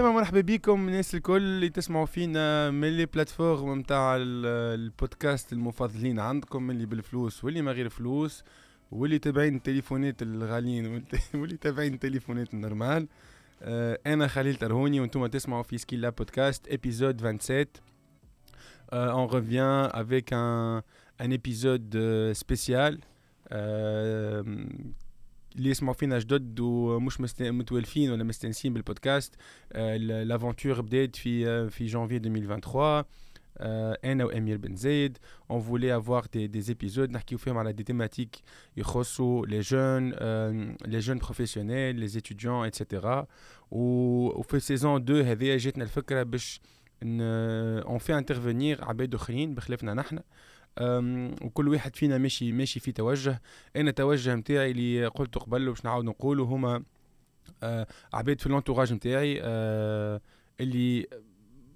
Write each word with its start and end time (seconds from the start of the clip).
عسلامة 0.00 0.18
مرحبا 0.18 0.40
بكم. 0.40 0.88
الناس 0.88 1.14
الكل 1.14 1.36
اللي 1.36 1.68
تسمعوا 1.68 2.06
فينا 2.06 2.70
من 2.70 2.88
les 2.88 3.06
plateformes 3.06 3.78
نتاع 3.78 4.16
البودكاست 4.20 5.52
المفضلين 5.52 6.18
عندكم 6.18 6.70
اللي 6.70 6.86
بالفلوس 6.86 7.44
واللي 7.44 7.62
ما 7.62 7.72
غير 7.72 7.88
فلوس 7.88 8.44
واللي 8.90 9.18
تابعين 9.18 9.56
التليفونات 9.56 10.22
الغاليين 10.22 11.04
واللي 11.34 11.56
تابعين 11.56 11.94
التليفونات 11.94 12.54
ال 12.54 12.61
normal. 12.61 13.08
آه 13.62 13.98
أنا 14.06 14.26
خليل 14.26 14.56
ترهوني 14.56 15.00
وأنتم 15.00 15.26
تسمعوا 15.26 15.62
في 15.62 15.78
سكيلا 15.78 16.08
بودكاست 16.08 16.68
épisode 16.68 17.20
27 17.20 17.66
euh, 18.92 19.12
on 19.12 19.26
revient 19.26 19.88
avec 19.92 20.32
un, 20.32 20.82
un 21.18 21.30
épisode 21.30 21.94
euh, 21.94 22.34
spécial. 22.34 22.98
euh, 23.52 24.42
اللي 25.56 25.70
يسمعوا 25.70 25.94
فينا 25.94 26.18
جدد 26.18 26.60
ومش 26.60 27.20
متولفين 27.40 28.10
ولا 28.10 28.24
مستانسين 28.24 28.74
بالبودكاست 28.74 29.34
l'aventure 29.74 30.80
بدات 30.80 31.16
في 31.16 31.70
في 31.70 31.86
جانفي 31.86 32.16
2023 32.16 33.04
أنا 34.04 34.24
وأمير 34.24 34.56
بن 34.56 34.76
زيد 34.76 35.18
on 35.50 35.60
voulait 35.60 35.96
avoir 35.96 36.26
des 36.32 36.46
des 36.46 36.64
épisodes 36.68 37.10
نحكيو 37.10 37.38
فيهم 37.38 37.58
على 37.58 37.72
des 37.72 37.82
thématiques 37.82 38.36
يخصوا 38.76 39.46
les 39.46 39.60
jeunes 39.60 40.10
les 40.86 40.98
jeunes 40.98 41.18
professionnels 41.18 42.08
les 42.08 42.23
étudiants 42.23 42.66
et 42.66 42.81
cetera 42.81 43.26
وفي 43.70 44.60
saison 44.60 45.02
2 45.02 45.24
هذه 45.26 45.56
جاتنا 45.56 45.84
الفكرة 45.84 46.22
باش 46.22 46.60
on 47.02 47.98
fait 47.98 48.18
intervenir 48.18 48.84
عباد 48.84 49.14
آخرين 49.14 49.54
بخلافنا 49.54 49.94
نحن. 49.94 50.18
وكل 51.42 51.68
واحد 51.68 51.96
فينا 51.96 52.18
ماشي 52.18 52.52
ماشي 52.52 52.80
في 52.80 52.92
توجه. 52.92 53.42
أنا 53.76 53.90
التوجه 53.90 54.34
نتاعي 54.34 54.70
اللي 54.70 55.06
قلت 55.06 55.38
قبل 55.38 55.68
باش 55.68 55.84
نعاود 55.84 56.04
نقوله 56.04 56.44
هما 56.44 56.82
أه 57.62 57.86
عباد 58.12 58.40
في 58.40 58.48
l'entourage 58.48 58.92
نتاعي 58.92 59.40
أه 59.42 60.20
اللي 60.60 61.06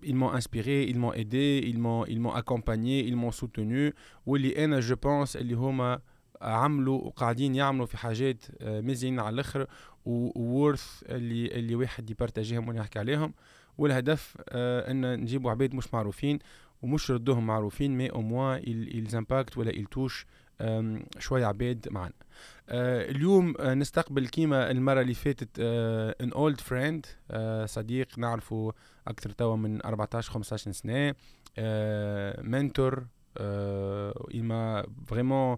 ils 0.07 0.17
m'ont 0.21 0.33
inspiré, 0.41 0.77
ils 0.93 0.99
m'ont 1.03 1.15
aidé, 1.23 1.49
ils 1.71 1.79
m'ont 1.85 2.05
ils 2.13 2.21
m'ont 2.25 2.35
accompagné, 2.43 2.97
ils 3.09 3.17
m'ont 3.17 3.33
soutenu 3.33 3.93
واللي 4.27 4.65
أنا 4.65 4.81
je 4.81 4.97
pense 4.97 5.37
اللي 5.37 5.55
هما 5.55 6.01
عملوا 6.43 7.03
وقاعدين 7.03 7.55
يعملوا 7.55 7.87
في 7.87 7.97
حاجات 7.97 8.45
مزيانين 8.63 9.21
على 9.21 9.35
الآخر 9.35 9.67
worth 10.05 11.03
اللي 11.09 11.47
اللي 11.47 11.75
واحد 11.75 12.11
يبارتاجيهم 12.11 12.69
ونحكي 12.69 12.99
عليهم. 12.99 13.35
والهدف 13.79 14.37
آه 14.49 14.91
أن 14.91 15.21
نجيبوا 15.21 15.51
عباد 15.51 15.75
مش 15.75 15.95
معروفين. 15.95 16.39
ومش 16.85 17.11
ردوهم 17.11 17.47
معروفين 17.47 17.97
mais 17.97 18.11
au 18.11 18.21
moins 18.23 18.63
ils 19.11 19.15
impactent 19.15 19.59
ولا 19.59 19.73
ils 19.73 19.89
touchent 19.91 20.27
شوية 21.19 21.47
عباد 21.47 21.89
معنا. 21.91 22.13
آه 22.69 23.11
اليوم 23.11 23.55
آه 23.61 23.75
نستقبل 23.75 24.29
كيما 24.29 24.71
المرة 24.71 25.01
اللي 25.01 25.15
فاتت 25.15 25.49
an 26.21 26.33
old 26.33 26.61
friend 26.61 27.07
صديق 27.65 28.19
نعرفه 28.19 28.73
أكثر 29.09 29.31
توا 29.31 29.57
من 29.57 29.85
14 29.87 30.33
15 30.33 30.73
سنة 30.73 31.15
mentor 32.43 33.07
إما 34.35 34.87
vraiment 35.07 35.57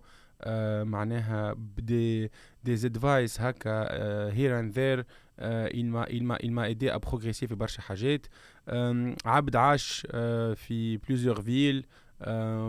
معناها 0.82 1.52
ب 1.52 1.72
des 1.72 2.30
des 2.64 2.74
advice 2.86 3.40
هكا 3.40 3.86
here 4.32 4.58
and 4.60 4.72
there 4.72 5.04
il 5.40 5.86
m'a 5.86 6.06
il 6.10 6.24
m'a 6.24 6.36
il 6.40 6.52
m'a 6.52 6.70
aidé 6.70 6.88
à 6.88 6.98
progresser 6.98 7.46
في 7.46 7.54
برشا 7.54 7.82
حاجات. 7.82 8.26
عبد 9.24 9.56
عاش 9.56 10.06
في 10.54 10.96
plusieurs 10.96 11.40
villes 11.40 11.86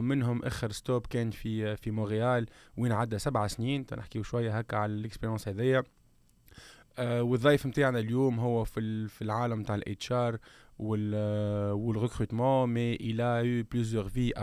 منهم 0.02 0.44
آخر 0.44 0.72
stop 0.72 1.06
كان 1.08 1.32
في 1.32 1.76
في 1.76 1.92
مونريال 1.92 2.46
وين 2.78 2.92
عدى 2.92 3.20
سبع 3.20 3.48
سنين. 3.48 3.86
تنحكيو 3.86 4.24
شوية 4.24 4.58
هكا 4.58 4.78
على 4.78 4.94
ال 4.94 4.98
expérience 4.98 5.48
هذيا. 5.48 5.84
والضيف 7.00 7.66
نتاعنا 7.66 8.00
اليوم 8.00 8.40
هو 8.40 8.64
في 8.64 9.08
في 9.08 9.22
العالم 9.22 9.64
تاع 9.64 9.76
ال 9.76 10.12
HR 10.12 10.38
وال 10.80 11.09
recrutement 11.09 12.70
mais 12.70 12.98
il 12.98 13.20
a 13.22 13.44
eu 13.44 13.64
plusieurs 13.74 14.10
vies 14.10 14.34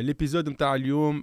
l'épisode 0.00 0.48
نتاع 0.48 0.74
اليوم 0.74 1.20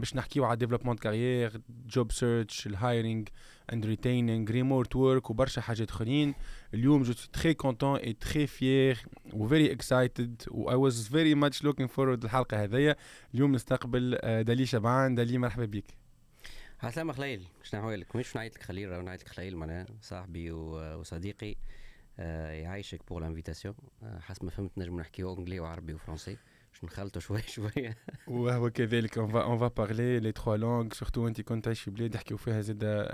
باش 0.00 0.16
نحكيو 0.16 0.44
على 0.44 0.56
développement 0.56 0.96
carrière 0.96 1.60
job 1.86 2.12
search 2.12 2.66
ال 2.66 2.74
hiring 2.74 3.24
and 3.72 3.86
retaining 3.86 4.50
remote 4.50 4.96
work 4.96 5.30
وبرشا 5.30 5.60
حاجات 5.60 5.90
أخرين. 5.90 6.34
اليوم 6.74 7.02
je 7.02 7.12
très 7.32 7.54
content 7.54 7.98
et 7.98 8.12
très 8.12 8.46
fier 8.46 8.98
و 9.32 9.48
very 9.48 9.72
excited 9.72 10.42
و 10.50 10.70
I 10.70 10.74
was 10.74 11.08
very 11.08 11.34
much 11.34 11.64
looking 11.64 11.88
forward 11.88 12.24
الحلقة 12.24 12.64
هذيا. 12.64 12.96
اليوم 13.34 13.52
نستقبل 13.52 14.18
دالي 14.22 14.66
شبعان. 14.66 15.14
دالي 15.14 15.38
مرحبا 15.38 15.64
بك 15.64 15.84
عسلامة 16.82 17.12
خليل 17.12 17.46
شنو 17.62 17.80
احوالك 17.80 18.16
مش 18.16 18.36
نعيط 18.36 18.56
لك 18.56 18.62
خليل 18.62 18.88
راه 18.88 19.02
نعيط 19.02 19.20
لك 19.22 19.28
خليل 19.28 19.56
معناها. 19.56 19.86
صاحبي 20.00 20.50
وصديقي 20.52 21.54
يعيشك 22.18 23.00
pour 23.08 23.20
l'invitation 23.22 23.74
حسب 24.20 24.44
ما 24.44 24.50
فهمت 24.50 24.78
نجم 24.78 25.00
نحكيو 25.00 25.34
انجلي 25.34 25.60
وعربي 25.60 25.94
وفرنسي. 25.94 26.36
باش 26.72 26.84
نخلطوا 26.84 27.20
شوي 27.20 27.42
شوية 27.42 27.96
وهو 28.26 28.70
كذلك. 28.70 29.18
on 29.18 29.58
va 29.58 29.68
parler 29.68 30.20
les 30.20 30.32
trois 30.32 30.56
langues 30.56 30.92
surtout 30.92 31.28
انت 31.28 31.40
كنت 31.40 31.66
عايش 31.66 31.80
في 31.80 31.90
بلاد 31.90 32.14
يحكيو 32.14 32.36
فيها 32.36 32.60
زاد 32.60 33.08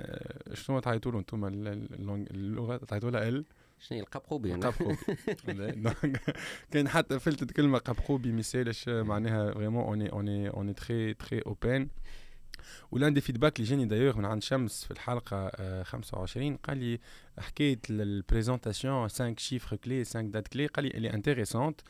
شنو 0.55 0.81
تعيطوا 0.81 1.13
له 1.13 1.19
أنتم؟ 1.19 1.45
اللغة 1.45 2.77
تعيطوا 2.77 3.11
لها 3.11 3.29
ال؟ 3.29 3.45
شنو 3.79 4.01
القبقوبي. 4.01 4.53
قبقوبي 4.53 4.97
كاين 6.71 6.89
حتى 6.89 7.19
فلتت 7.19 7.51
كلمة 7.51 7.79
قبقوبي 7.79 8.33
ما 8.33 8.41
يسالش 8.41 8.89
معناها؟ 8.89 9.55
فريمون 9.55 9.85
اوني 9.85 10.13
اوني 10.13 10.49
اوني 10.49 10.73
تري 10.73 11.15
تري 11.15 11.41
اوبن 11.47 11.89
ولان 12.91 13.15
دي 13.15 13.21
فيدباك 13.21 13.57
اللي 13.61 13.71
جاني 13.71 13.85
دايوغ 13.85 14.19
من 14.19 14.25
عند 14.25 14.43
شمس 14.43 14.85
في 14.85 14.91
الحلقة 14.91 15.83
25 15.83 16.57
قال 16.57 16.79
لي 16.79 17.01
حكايه 17.39 17.79
ال 17.91 18.00
présentation 18.00 19.09
5 19.09 19.35
chiffres 19.39 19.77
clés 19.77 20.05
5 20.05 20.21
dates 20.21 20.49
clés 20.49 20.67
قال 20.67 20.85
لي 20.85 20.91
اللي 20.91 21.15
intéressante 21.15 21.81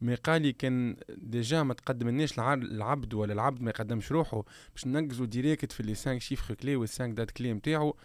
mais 0.00 0.14
قال 0.14 0.42
لي 0.42 0.52
كان 0.52 0.96
déjà 1.08 1.62
ما 1.62 1.74
تقدمناش 1.74 2.38
العبد 2.38 3.14
ولا 3.14 3.32
العبد 3.32 3.62
ما 3.62 3.70
يقدمش 3.70 4.12
روحه 4.12 4.44
باش 4.74 4.86
ننقزوا 4.86 5.26
direct 5.26 5.72
في 5.72 5.82
les 5.82 5.94
5 5.94 6.18
chiffres 6.18 6.54
clés 6.54 6.76
وال 6.76 6.88
5 6.88 7.06
dates 7.06 7.30
clés 7.30 7.52
نتاعو. 7.52 7.96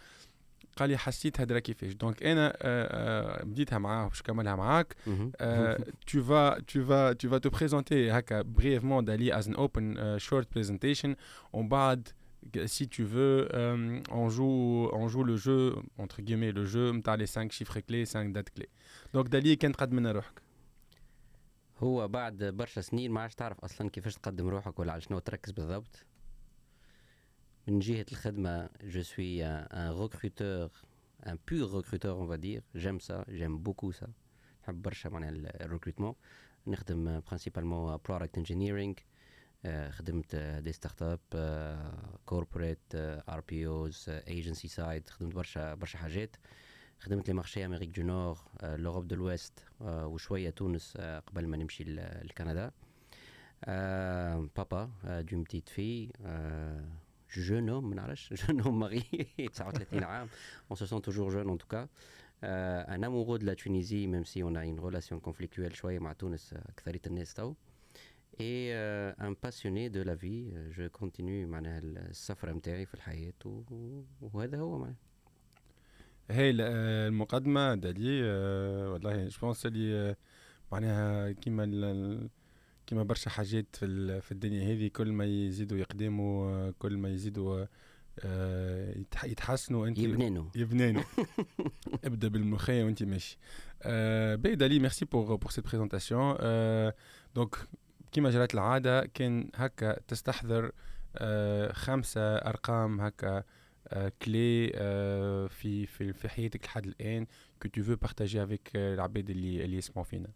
قال 0.76 0.90
لي 0.90 0.96
حسيت 0.96 1.40
هدرا 1.40 1.58
كيفاش. 1.58 1.92
donc 1.92 2.22
أنا 2.22 2.48
آه 2.48 3.40
آه 3.42 3.44
بديتها 3.44 3.78
معاه 3.78 4.08
باش 4.08 4.20
نكملها 4.22 4.56
معاك. 4.56 4.96
tu 6.10 6.20
vas 6.20 6.56
tu 6.66 6.80
vas 6.80 7.14
tu 7.14 7.28
vas 7.28 7.40
te 7.40 7.48
présenter 7.48 7.92
هكا 7.92 8.42
brièvement 8.42 9.00
دالي 9.04 9.40
as 9.40 9.44
an 9.44 9.54
open 9.54 9.96
uh, 9.96 10.18
short 10.18 10.46
presentation. 10.58 11.16
ومن 11.52 11.68
بعد 11.68 12.08
si 12.66 12.86
tu 12.86 13.02
veux 13.04 13.48
euh, 13.54 14.00
on 14.10 14.28
joue 14.28 14.88
on 14.92 15.08
joue 15.08 15.24
le 15.24 15.36
jeu 15.36 15.74
entre 15.98 16.22
guillemets 16.22 16.52
le 16.52 16.64
jeu 16.64 16.92
نتاع 16.92 17.16
les 17.16 17.26
5 17.26 17.52
chiffres 17.52 17.80
clés 17.80 18.04
5 18.04 18.32
dates 18.32 18.60
clés. 18.60 18.68
donc 19.14 19.28
دالي 19.28 19.56
كان 19.56 19.72
تقدم 19.72 19.98
لنا 19.98 20.12
روحك. 20.12 20.45
هو 21.78 22.08
بعد 22.08 22.44
برشا 22.44 22.80
سنين 22.80 23.10
ما 23.10 23.20
عادش 23.20 23.34
تعرف 23.34 23.60
أصلا 23.60 23.90
كيفاش 23.90 24.14
تقدم 24.14 24.48
روحك 24.48 24.78
ولا 24.78 24.92
على 24.92 25.00
شنو 25.00 25.18
تركز 25.18 25.52
بالضبط. 25.52 26.06
moi 27.68 27.80
je 28.80 29.00
suis 29.00 29.42
un, 29.42 29.66
un 29.70 29.90
recruteur 29.90 30.70
un 31.26 31.36
pur 31.36 31.70
recruteur 31.70 32.18
on 32.18 32.26
va 32.26 32.36
dire. 32.36 32.62
J'aime 32.74 33.00
ça 33.00 33.24
j'aime 33.28 33.58
beaucoup 33.58 33.92
ça. 33.92 34.08
نحب 34.62 34.82
برشا 34.82 35.08
معناها 35.08 35.30
ال 35.30 35.37
recrutement 35.37 36.14
نخدم 36.66 37.20
principalement 37.20 37.98
product 37.98 38.40
engineering 38.40 39.00
خدمت 39.90 40.36
des 40.36 40.72
start-up 40.72 41.20
corporate 42.26 42.94
RPOs 42.94 44.04
agency 44.08 44.68
side 44.68 45.08
خدمت 45.08 45.34
برشا 45.34 45.74
برشا 45.74 45.98
حاجات. 45.98 46.36
خدمت 46.98 47.28
les 47.28 47.34
marchés 47.34 47.66
Amérique 47.66 47.88
du 47.88 48.02
Nord 48.02 48.38
آه، 48.60 48.76
l'Europe 48.76 49.08
de 49.08 49.14
l'Ouest 49.14 49.64
آه، 49.80 50.06
وشوية 50.06 50.50
تونس 50.50 50.94
آه، 50.96 51.18
قبل 51.18 51.46
ما 51.46 51.56
نمشي 51.56 51.84
لكندا. 52.22 52.70
papa 54.56 54.90
d'une 55.04 55.42
petite 55.42 55.68
fille 55.68 56.08
jeune 57.36 57.68
homme 57.68 57.90
منعرفش 57.90 58.34
jeune 58.34 58.60
homme 58.60 58.78
marié 58.78 59.00
39 59.52 60.04
عام. 60.04 60.28
on 60.70 60.76
se 60.76 60.86
sent 60.86 61.02
toujours 61.02 61.30
jeune 61.30 61.50
en 61.50 61.58
tout 61.58 61.75
cas 61.75 61.88
un 62.42 63.04
amoureux 63.04 63.36
de 63.36 63.46
la 63.46 63.54
Tunisie 63.54 64.06
même 64.06 64.24
si 64.24 64.42
on 64.42 64.56
a 64.56 64.62
une 64.62 64.78
relation 64.80 65.20
conflictuelle 65.20 65.76
شوية 65.76 65.98
مع 65.98 66.12
تونس 66.12 66.54
كثريت 66.76 67.06
الناس 67.06 67.34
تو. 67.34 67.54
et 68.40 68.74
un 68.74 69.36
passionné 69.42 69.88
de 69.88 70.02
la 70.02 70.16
vie 70.16 70.50
je 70.76 70.88
continue 70.88 71.48
معناها 71.48 71.78
السفره 71.78 72.52
نتاعي 72.52 72.86
في 72.86 72.94
الحياة 72.94 73.64
وهذا 74.20 74.58
هو 74.58 74.78
معناها. 74.78 75.05
هي 76.30 76.50
المقدمة 76.50 77.74
دالي 77.74 78.22
والله 78.88 79.28
je 79.28 79.38
pense 79.40 79.66
اللي 79.66 80.16
معناها 80.72 81.32
كيما 81.32 82.28
كما 82.86 83.02
برشا 83.02 83.30
حاجات 83.30 83.76
في, 83.76 84.20
في 84.20 84.32
الدنيا 84.32 84.72
هذه 84.72 84.88
كل 84.88 85.12
ما 85.12 85.24
يزيدوا 85.24 85.78
يقدموا 85.78 86.70
كل 86.70 86.96
ما 86.96 87.08
يزيدوا 87.08 87.66
يتحسنوا 89.24 89.88
أنت 89.88 89.98
يبنانوا 89.98 90.44
يبنانوا 90.56 91.02
ابدأ 92.04 92.28
بالمخية 92.28 92.84
وأنت 92.84 93.02
ماشي. 93.02 93.38
باهي 94.36 94.54
دالي 94.54 94.78
merci 94.78 95.04
pour 95.04 95.36
pour 95.36 95.50
cette 95.50 95.64
présentation 95.64 96.36
donc 97.34 97.56
كما 98.12 98.30
جرت 98.30 98.54
العادة 98.54 99.06
كان 99.06 99.50
هكا 99.54 100.00
تستحضر 100.08 100.72
خمسة 101.72 102.36
أرقام 102.36 103.00
هكا 103.00 103.42
clés 104.22 104.68
في 105.48 105.86
في 105.86 106.12
في 106.12 106.28
حياتك 106.28 106.64
لحد 106.64 106.86
الآن 106.86 107.26
que 107.62 107.68
tu 107.68 107.82
veux 107.82 107.96
partager 107.96 108.42
avec 108.42 108.70
العباد 108.76 109.30
اللي 109.30 109.64
اللي 109.64 109.76
يسمعوا 109.76 110.04
فينا. 110.04 110.28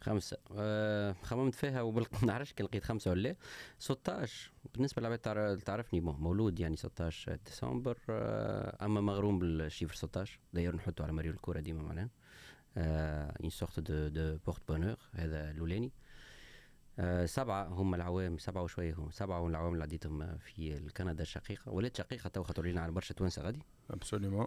خمسة. 0.00 0.36
أه 0.56 1.12
خممت 1.22 1.54
فيها 1.54 1.82
وما 1.82 2.06
نعرفش 2.22 2.52
كان 2.52 2.66
لقيت 2.66 2.84
خمسة 2.84 3.10
ولا 3.10 3.20
لا. 3.20 3.36
16 3.78 4.52
بالنسبة 4.74 5.00
للعباد 5.00 5.58
تعرفني 5.58 6.00
مولود 6.00 6.60
يعني 6.60 6.76
16 6.76 7.38
ديسمبر. 7.44 7.98
أه 8.08 8.84
أما 8.84 9.00
مغروم 9.00 9.38
بال 9.38 9.50
chiffre 9.50 9.94
16 9.94 10.40
داير 10.52 10.76
نحطه 10.76 11.04
على 11.04 11.12
مريول 11.12 11.34
الكورة 11.34 11.60
ديما 11.60 11.82
معناها. 11.82 12.08
une 12.76 13.50
sorte 13.50 13.80
de 13.80 14.08
de 14.08 14.38
porte-bonheur 14.46 14.96
هذا 15.12 15.50
الأولاني. 15.50 15.86
أه 15.86 15.90
سبعة 17.24 17.64
هم 17.64 17.94
العوام 17.94 18.38
سبعة 18.38 18.62
وشوية 18.62 18.94
هم 18.94 19.10
سبعة 19.10 19.40
هم 19.40 19.48
العوام 19.48 19.72
اللي 19.72 19.82
عديتهم 19.82 20.38
في 20.38 20.90
كندا 20.96 21.22
الشقيقة. 21.22 21.72
ولات 21.72 21.96
شقيقة 21.96 22.28
تو 22.28 22.42
خاطر 22.42 22.78
على 22.78 22.92
برشا 22.92 23.14
توانسة 23.14 23.42
غادي. 23.42 23.62
absolument 23.90 24.46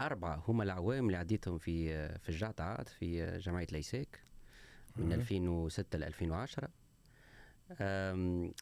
أربعة 0.00 0.44
هم 0.48 0.62
العوام 0.62 1.06
اللي 1.06 1.16
عديتهم 1.16 1.58
في 1.58 2.08
في 2.18 2.28
الجعتعات 2.28 2.88
في 2.88 3.38
جمعية 3.38 3.66
l'AIESEC 3.72 4.20
من 4.96 5.12
2006 5.12 5.98
ل 5.98 6.04
2010 6.04 6.68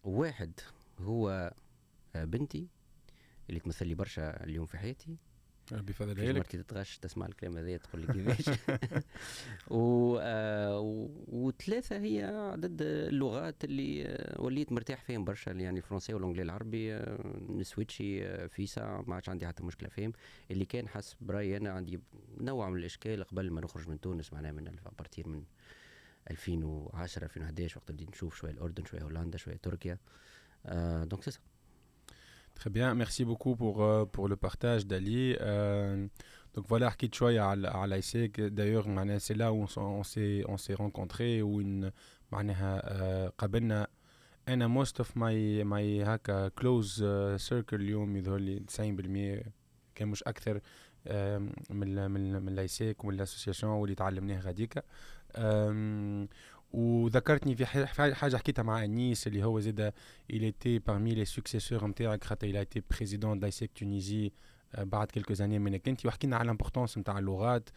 واحد 0.05 0.61
هو 1.01 1.55
بنتي 2.15 2.69
اللي 3.49 3.61
تمثل 3.61 3.87
لي 3.87 3.95
برشا 3.95 4.45
اليوم 4.45 4.67
في 4.67 4.79
حياتي. 4.79 5.17
ربي 5.73 5.91
يفضلها 5.91 6.33
لك 6.33 6.37
مرتي 6.37 6.59
تتغش 6.63 6.99
تسمع 6.99 7.27
الكلام 7.27 7.57
هذا 7.57 7.77
تقول 7.77 8.01
لي 8.01 8.07
كيفاش. 8.13 8.59
و... 9.71 10.19
آه 10.21 10.81
وثلاثة 11.29 11.97
هي 11.97 12.23
عدد 12.53 12.83
اللغات 12.83 13.65
اللي 13.65 14.07
آه، 14.07 14.41
وليت 14.41 14.73
مرتاح 14.73 15.03
فيهم 15.03 15.25
برشا 15.25 15.51
يعني 15.51 15.79
الفرنسي 15.79 16.15
والانجلي 16.15 16.43
العربي 16.43 16.95
آه 16.95 17.19
نسويتشي 17.49 18.27
آه 18.27 18.47
فيسا 18.47 19.05
ما 19.07 19.15
عادش 19.15 19.29
عندي 19.29 19.47
حتى 19.47 19.63
مشكلة 19.63 19.89
فيهم. 19.89 20.13
اللي 20.51 20.65
كان 20.65 20.89
حسب 20.89 21.17
برايي 21.21 21.57
أنا 21.57 21.71
عندي 21.71 22.01
نوع 22.41 22.71
من 22.71 22.79
الإشكال 22.79 23.25
قبل 23.25 23.51
ما 23.51 23.61
نخرج 23.61 23.89
من 23.89 24.01
تونس 24.01 24.33
معناها 24.33 24.53
من 24.53 24.77
partir 24.99 25.29
من 25.29 25.45
2010 26.31 27.25
2011 27.25 27.79
وقت 27.79 27.93
بديت 27.93 28.09
نشوف 28.11 28.37
شوية 28.37 28.51
الأردن 28.51 28.85
شوية 28.85 29.03
هولندا 29.03 29.39
شوية 29.39 29.57
تركيا. 29.57 29.99
آه 30.67 31.05
donc 31.05 31.23
c'est 31.23 31.41
Très 32.58 32.70
bien, 32.70 32.94
merci 32.96 33.26
beaucoup 33.26 33.56
pour, 33.56 33.84
euh, 33.84 34.06
pour 34.06 34.28
le 34.28 34.36
partage 34.36 34.86
d'Ali. 34.86 35.36
Euh, 35.42 36.08
donc 36.56 36.66
voilà, 36.68 36.90
حكيت 36.90 37.16
شوية 37.16 37.42
على 37.42 37.68
على 37.68 37.96
ايسيك 37.96 38.42
d'ailleurs 38.42 38.88
معناها 38.88 39.20
c'est 39.20 39.34
là 39.34 39.52
où 39.52 39.66
on 39.78 40.04
s'est 40.04 40.44
on 40.48 40.58
s'est 40.58 40.76
rencontrés 40.76 41.42
où 41.42 41.62
معناها 42.32 43.30
قابلنا 43.30 43.88
انا 44.48 44.84
most 44.84 45.00
of 45.04 45.08
my 45.16 45.64
my 45.64 46.08
هكا 46.08 46.50
close 46.50 46.98
circle 47.50 47.74
اليوم 47.74 48.16
يظهر 48.18 48.38
لي 48.38 48.64
90% 49.42 49.50
كان 49.96 50.08
مش 50.08 50.24
اكثر 50.24 50.60
من 51.70 52.12
من 52.12 52.42
من 52.42 52.56
لايسيك 52.56 53.04
ومن 53.04 53.14
الاسوسياسيون 53.14 53.72
واللي 53.72 53.96
تعلمناه 53.96 54.40
غاديكا 54.40 54.82
وذكرتني 56.73 57.57
في 57.57 57.67
حاجة 58.15 58.37
حكيتها 58.37 58.63
مع 58.63 58.85
انيس 58.85 59.27
اللي 59.27 59.45
هو 59.45 59.61
زاد 59.61 59.93
il 60.33 60.37
était 60.43 60.81
parmi 60.91 61.15
les 61.15 61.29
successeurs 61.39 61.85
نتاعك 61.85 62.25
خاطر 62.25 62.53
il 62.53 62.57
a 62.57 62.63
été 62.63 62.81
président 62.81 63.37
d'AIESEC 63.37 63.69
Tunisie 63.81 64.31
بعد 64.79 65.11
quelques 65.13 65.41
années 65.41 65.59
منك. 65.59 65.89
انت 65.89 66.07
وحكينا 66.07 66.37
على 66.37 66.45
ال 66.45 66.50
importance 66.50 66.99
نتاع 66.99 67.19
اللغات 67.19 67.71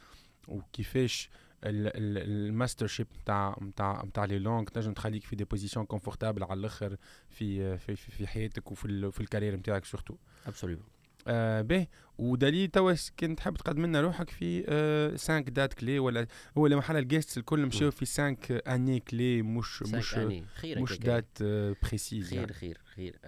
وكيفاش 0.47 1.29
ال 1.63 2.87
mastership 2.87 3.07
نتاع 3.21 3.57
نتاع 3.61 4.03
نتاع 4.05 4.25
les 4.25 4.39
langues 4.39 4.63
تنجم 4.63 4.93
تخليك 4.93 5.23
في 5.23 5.35
des 5.35 5.43
positions 5.43 5.85
confortables 5.85 6.43
على 6.43 6.59
الأخر 6.59 6.97
في 7.29 7.77
في 7.77 7.95
في 7.95 8.27
حياتك 8.27 8.71
وفي 8.71 9.11
في 9.11 9.21
ال 9.21 9.25
carrière 9.25 9.55
نتاعك 9.55 9.85
surtout 9.85 10.15
absolument 10.47 10.87
آه 11.27 11.61
به. 11.61 11.87
ودليل 12.17 12.67
توا 12.67 12.93
كنت 13.19 13.37
تحب 13.37 13.55
تقدم 13.55 13.85
لنا 13.85 14.01
روحك 14.01 14.29
في 14.29 14.65
آه 14.67 15.09
5 15.09 15.39
dates 15.39 15.73
clés 15.73 15.99
ولا 15.99 16.27
هو 16.57 16.67
محل 16.69 16.97
ال 16.97 17.03
guests 17.03 17.37
الكل 17.37 17.65
مشاو 17.65 17.91
في 17.91 18.05
5 18.05 18.61
années 18.67 18.99
clés 18.99 19.41
مش 19.41 19.83
مش 19.83 20.15
خير 20.55 20.81
مش 20.81 20.99
dates 20.99 21.27
آه 21.41 21.75
précises 21.83 22.29
خير 22.29 22.39
يعني. 22.39 22.53
خير 22.53 22.81
خير. 22.95 23.19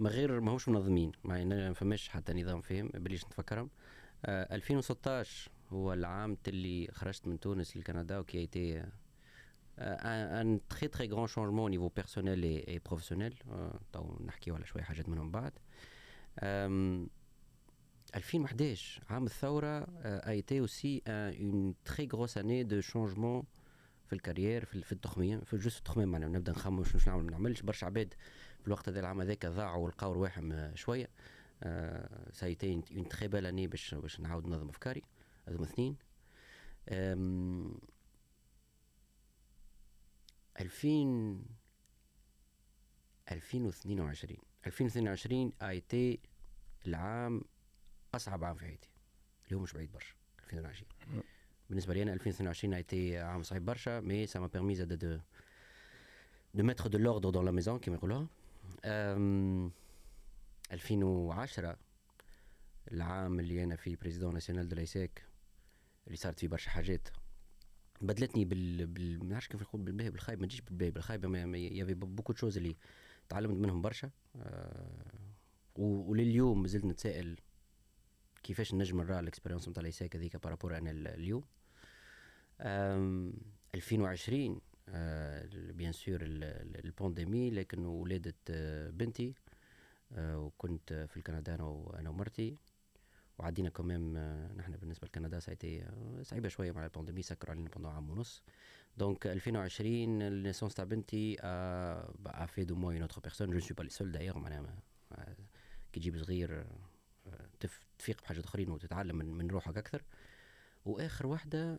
ما 0.00 0.10
غير 0.10 0.40
ماهوش 0.40 0.68
منظمين. 0.68 1.12
ما 1.24 1.72
فماش 1.72 2.08
حتى 2.08 2.32
نظام 2.32 2.60
فيهم 2.60 2.90
بليش 2.94 3.24
نتفكرهم 3.24 3.70
آه 4.24 4.54
2016 4.54 5.50
هو 5.68 5.92
العام 5.92 6.36
اللي 6.48 6.88
خرجت 6.92 7.26
من 7.26 7.40
تونس 7.40 7.76
لكندا 7.76 8.18
و 8.18 8.23
qui 8.23 8.38
était 8.38 8.84
un, 9.80 10.42
un 10.42 10.58
très 10.68 10.88
très 10.88 11.08
grand 11.08 11.26
changement 11.26 11.64
au 11.64 11.70
niveau 11.70 11.90
personnel 11.90 12.44
et, 12.44 12.64
et 12.74 12.80
professionnel. 12.80 13.34
نحكيو 14.20 14.54
على 14.54 14.66
شوية 14.66 14.82
حاجات 14.82 15.08
منهم 15.08 15.30
بعد. 15.30 15.52
2011 18.14 19.00
عام 19.10 19.24
الثورة 19.24 19.84
a 20.20 20.34
été 20.34 20.60
aussi 20.60 21.02
une 21.38 21.74
très 21.84 22.06
grosse 22.06 22.36
année 22.36 22.64
de 22.64 22.80
changement 22.80 23.44
في 24.06 24.12
ال 24.12 24.18
carrière 24.18 24.64
في, 24.64 24.82
في 24.82 24.92
التخميم 24.92 25.40
في 25.40 25.56
جزء 25.56 25.78
التخميم 25.78 26.08
معناها. 26.08 26.28
نبدأ 26.28 26.52
نخمم 26.52 26.84
شنو 26.84 27.00
نعمل. 27.06 27.24
ما 27.24 27.30
نعملش 27.30 27.62
برشا 27.62 27.86
عباد. 27.86 28.14
في 28.60 28.66
الوقت 28.66 28.88
هذا 28.88 29.00
العام 29.00 29.20
هذاك 29.20 29.46
ضاعوا 29.46 29.84
ولقاو 29.84 30.12
رواحهم 30.12 30.74
شوية. 30.74 31.08
c'était 32.32 32.82
une 32.96 33.08
très 33.08 33.28
belle 33.28 33.46
année 33.46 33.66
باش 33.66 33.94
باش 33.94 34.20
نعاود 34.20 34.46
ننظم 34.46 34.68
أفكاري. 34.68 35.02
هذوما 35.48 35.64
اثنين. 35.64 35.96
2000 40.60 41.40
2022 43.32 44.36
2022 44.66 45.52
était 45.62 46.20
العام 46.86 47.42
أصعب 48.14 48.44
عام 48.44 48.54
في 48.54 48.64
حياتي. 48.64 48.88
اللي 49.44 49.56
هو 49.56 49.60
مش 49.60 49.72
بعيد 49.72 49.92
برشا 49.92 50.14
2020 50.44 50.88
بالنسبة 51.68 51.94
لي 51.94 52.02
أنا 52.02 52.12
2022 52.12 52.74
était 52.74 53.18
عام 53.18 53.42
صعيب 53.42 53.64
برشا 53.64 54.00
mais 54.00 54.26
ça 54.26 54.40
m'a 54.40 54.46
permis 54.46 54.74
زاد 54.74 54.92
de 54.92 55.18
de 56.54 56.62
mettre 56.64 56.86
de 56.86 56.98
l'ordre 56.98 57.30
dans 57.30 57.44
la 57.44 57.50
maison 57.50 57.78
كيما 57.78 57.96
يقولوها 57.96 58.26
2010 60.72 61.78
العام 62.92 63.40
اللي 63.40 63.64
أنا 63.64 63.76
فيه 63.76 63.96
président 63.96 64.34
national 64.34 64.68
de 64.68 64.76
l'AIESEC 64.76 65.24
اللي 66.06 66.16
صارت 66.16 66.38
فيه 66.40 66.48
برشا 66.48 66.70
حاجات. 66.70 67.08
بدلتني 68.00 68.44
بال, 68.44 68.86
بال... 68.86 69.18
ما 69.18 69.24
نعرفش 69.30 69.48
كيف 69.48 69.62
نقول 69.62 69.80
بالباهي 69.82 70.10
بالخايب 70.10 70.40
ما 70.40 70.46
تجيش 70.46 70.60
بالباهي 70.60 70.90
بالخايب 70.90 71.26
mais 71.26 71.58
y 71.58 71.64
avait 71.64 71.94
beaucoup 71.94 72.32
de 72.32 72.38
choses 72.38 72.56
اللي 72.56 72.76
تعلمت 73.28 73.56
منهم 73.56 73.82
برشا. 73.82 74.10
آه 74.36 75.30
ولليوم 75.76 76.62
مازلت 76.62 76.84
نتسائل 76.84 77.38
كيفاش 78.42 78.74
نجم 78.74 79.00
نرى 79.02 79.20
ال 79.20 79.24
expérience 79.24 79.68
نتاع 79.68 79.82
l'AIESEC 79.82 80.16
هذيك 80.16 80.36
par 80.36 80.48
rapport 80.48 80.76
أنا 80.78 80.90
اليوم. 80.90 81.44
2020 83.74 84.60
آه 84.88 85.48
bien 85.52 85.92
sûr 85.92 86.18
ال 86.22 86.36
pandémie 86.36 87.50
لكن 87.50 87.86
ولادت 87.86 88.36
آه 88.50 88.90
بنتي 88.90 89.34
آه 90.12 90.38
وكنت 90.38 90.92
في 91.10 91.16
الكندا 91.16 91.54
أنا 91.54 92.08
ومرتي. 92.08 92.56
وعدينا 93.40 93.68
كمان 93.68 94.12
نحن 94.56 94.72
بالنسبة 94.72 95.06
لكندا 95.06 95.40
c'était 95.40 95.86
صعيبة 96.22 96.48
شوية 96.48 96.72
مع 96.72 96.84
ال 96.84 96.88
pandémie 96.88 97.22
سكروا 97.22 97.54
علينا 97.54 97.68
بندو 97.76 97.88
عام 97.88 98.10
ونص 98.10 98.42
Donc 98.96 99.26
2020 99.26 100.22
ال 100.22 100.27
naissance 100.27 100.74
تاع 100.74 100.84
بنتي 100.84 101.36
a 101.40 102.46
fait 102.46 102.64
de 102.64 102.74
moi 102.74 102.98
une 102.98 103.06
autre 103.06 103.20
personne 103.20 103.50
je 103.50 103.60
suis 103.60 103.76
pas 103.78 103.82
le 103.82 103.90
seul 103.90 104.12
d'ailleurs 104.12 104.38
معناها 104.38 104.82
كي 105.92 106.00
تجيب 106.00 106.18
صغير 106.18 106.66
تفيق 107.98 108.22
بحاجات 108.22 108.44
أخرين 108.44 108.70
وتتعلم 108.70 109.16
من, 109.16 109.26
من 109.26 109.50
روحك 109.50 109.78
أكثر. 109.78 110.02
وآخر 110.84 111.26
واحدة 111.26 111.78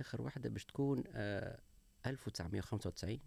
آخر 0.00 0.22
واحدة 0.22 0.48
باش 0.48 0.64
تكون 0.64 1.04
1995 2.06 3.18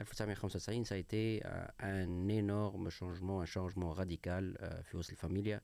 1995 0.00 0.88
ça 0.88 0.94
a 0.94 0.98
été 0.98 1.42
un 1.78 2.28
énorme 2.28 2.90
changement, 2.90 3.40
un 3.40 3.46
changement 3.46 3.92
radical 3.92 4.56
في 4.82 4.96
وسط 4.96 5.10
الفاميليا. 5.10 5.60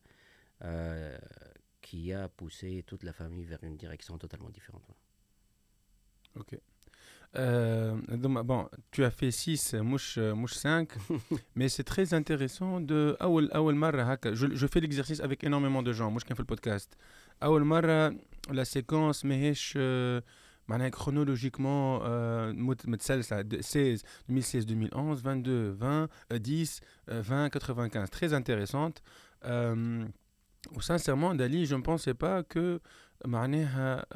Euh, 0.63 1.17
qui 1.81 2.13
a 2.13 2.29
poussé 2.29 2.85
toute 2.87 3.03
la 3.03 3.13
famille 3.13 3.45
vers 3.45 3.63
une 3.65 3.77
direction 3.77 4.19
totalement 4.19 4.51
différente. 4.51 4.83
Ok. 6.39 6.59
Euh, 7.37 7.97
bon, 8.17 8.69
tu 8.91 9.05
as 9.05 9.11
fait 9.11 9.31
6, 9.31 9.75
mouche, 9.75 10.19
mouche 10.19 10.55
5, 10.55 10.89
mais 11.55 11.69
c'est 11.69 11.85
très 11.85 12.13
intéressant 12.13 12.81
de. 12.81 13.17
Je, 13.21 14.55
je 14.55 14.67
fais 14.67 14.81
l'exercice 14.81 15.21
avec 15.21 15.45
énormément 15.45 15.83
de 15.83 15.93
gens, 15.93 16.11
moi 16.11 16.21
je 16.21 16.27
fais 16.35 16.43
le 16.43 16.45
podcast. 16.45 16.97
La 17.41 18.65
séquence, 18.65 19.25
mais 19.25 19.53
chronologiquement, 20.91 22.01
16, 23.01 24.05
2016, 24.29 24.67
2011, 24.67 25.23
22, 25.23 25.71
20, 25.71 26.09
10, 26.33 26.81
20, 27.09 27.51
95. 27.51 28.11
Très 28.11 28.35
intéressante. 28.35 29.03
Euh, 29.45 30.05
sincèrement, 30.81 31.35
Dali, 31.35 31.67
je 31.67 31.75
ne 31.75 31.83
pensais 31.83 32.15
pas 32.15 32.43
que 32.43 32.81
معناها 33.25 34.07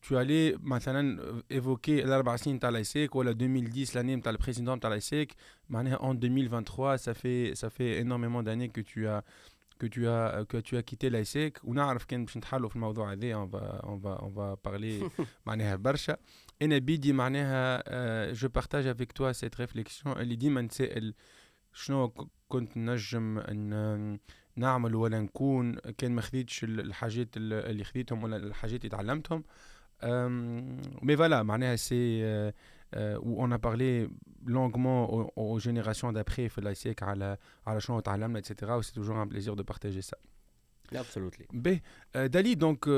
tu 0.00 0.16
allais 0.16 0.56
مثلا 0.62 1.42
évoquer 1.50 1.88
الاربع 1.88 2.36
سنين 2.36 2.58
تاع 2.58 2.70
لايسيك 2.70 3.16
ولا 3.16 3.30
2010 3.30 3.92
l'année 3.92 4.22
تاع 4.22 4.32
البريزيدون 4.32 4.80
تاع 4.80 4.90
لايسيك 4.90 5.34
معناها 5.68 5.96
en 5.96 6.14
2023 6.14 6.96
ça 6.96 7.14
fait 7.14 7.54
ça 7.54 7.70
fait 7.70 8.00
énormément 8.00 8.42
d'années 8.42 8.68
que 8.68 8.80
tu 8.80 9.08
as 9.08 9.22
que 9.78 9.86
tu 9.86 10.06
as 10.08 10.44
que 10.48 10.58
tu 10.58 10.76
as 10.76 10.82
quitté 10.82 11.10
l'AISEC 11.10 11.64
ونعرف 11.64 12.04
كان 12.04 12.24
باش 12.24 12.36
نتحلوا 12.36 12.68
في 12.68 12.76
الموضوع 12.76 13.12
هذا 13.12 13.34
on 13.34 13.48
va 13.48 13.80
on 13.84 13.98
va 14.04 14.18
on 14.22 14.30
va 14.30 14.56
parler 14.68 15.10
معناها 15.46 15.76
برشا 15.76 16.16
أنا 16.62 16.78
بيدي 16.78 17.12
معناها 17.12 18.32
je 18.32 18.48
partage 18.48 18.86
avec 18.86 19.12
toi 19.12 19.32
cette 19.32 19.60
réflexion 19.60 20.20
اللي 20.20 20.36
ديما 20.36 20.60
نتسائل 20.60 21.14
شنو 21.72 22.14
كنت 22.48 22.76
نجم 22.76 23.38
ان 23.38 24.18
نعمل 24.58 24.94
ولا 24.94 25.20
نكون 25.20 25.74
كان 25.74 26.12
ما 26.12 26.20
خديتش 26.20 26.64
الحاجات 26.64 27.28
اللي 27.36 27.84
خديتهم 27.84 28.22
ولا 28.24 28.36
الحاجات 28.36 28.84
اللي 28.84 28.88
تعلمتهم. 28.88 29.44
mais 31.02 31.16
voilà 31.16 31.42
معناها 31.42 31.76
c'est 31.76 32.52
parler 33.58 34.08
longuement 34.46 35.00
aux, 35.14 35.32
aux 35.36 35.58
générations 35.58 36.12
d'après 36.12 36.48
في 36.48 36.58
ال 36.58 36.64
AIESEC 36.64 37.02
على 37.02 37.36
على 37.66 37.80
شنو 37.80 38.00
تعلمنا 38.00 38.40
etc 38.40 38.62
و 38.62 38.82
c'est 38.82 38.92
toujours 38.94 39.22
un 39.22 39.28
plaisir 39.28 39.54
de 39.54 39.62
partager 39.62 40.00
ça 40.02 40.16
absolutely 40.92 41.46
باهي 41.52 41.80
دالي 42.14 42.54
donc 42.54 42.88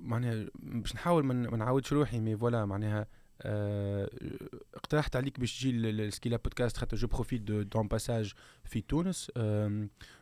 معناها 0.00 0.46
باش 0.54 0.94
نحاول 0.94 1.24
ما 1.24 1.56
نعاودش 1.56 1.92
روحي 1.92 2.20
mais 2.20 2.36
voilà 2.36 2.66
معناها 2.66 3.06
اقترحت 4.92 5.16
عليك 5.16 5.40
باش 5.40 5.58
تجي 5.58 5.70
السكيلا 5.70 6.36
بودكاست 6.36 6.76
خاطر 6.76 6.96
je 6.96 7.06
profite 7.06 7.42
d'un 7.42 7.88
passage 7.88 8.32
في 8.64 8.80
تونس 8.80 9.30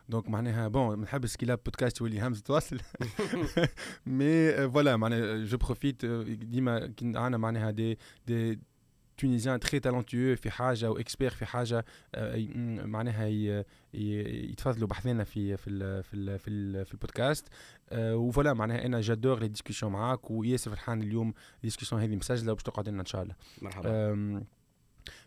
donc 0.09 0.29
معناها 0.29 0.67
bon 0.67 1.01
نحب 1.01 1.23
السكيلا 1.23 1.55
بودكاست 1.55 2.01
يولي 2.01 2.21
همزه 2.21 2.41
تواصل 2.41 2.77
mais 4.05 4.51
voilà 4.69 4.97
معناها 4.97 5.45
je 5.45 5.57
profite 5.57 6.05
ديما 6.05 6.87
كي 6.87 7.05
عندنا 7.05 7.37
معناها 7.37 7.71
des 7.71 7.99
des 8.27 8.59
Tunisiens 9.17 9.59
très 9.59 9.79
talentueux 9.79 10.35
في 10.35 10.49
حاجة 10.51 10.91
و 10.91 10.97
expert 10.97 11.31
في 11.31 11.45
حاجة 11.45 11.85
معناها 12.85 13.27
يتفضلوا 13.93 14.87
بحذانا 14.87 15.23
في 15.23 15.57
في 15.57 16.03
في 16.03 16.37
في, 16.37 16.85
في 16.85 16.93
ال 16.93 17.00
podcast 17.00 17.47
و 17.93 18.03
voilà 18.03 18.53
معناها 18.53 18.85
أنا 18.85 19.01
j'adore 19.01 19.39
les 19.39 19.47
discussions 19.47 19.91
معاك 19.91 20.31
وياسر 20.31 20.71
فرحان 20.71 21.01
اليوم 21.01 21.33
ال 21.55 21.59
discussion 21.59 22.01
هذه 22.01 22.15
مسجله 22.15 22.51
وباش 22.51 22.63
تقعد 22.63 22.89
لنا 22.89 23.01
ان 23.01 23.05
شاء 23.05 23.23
الله 23.23 23.35
مرحبا 23.61 24.43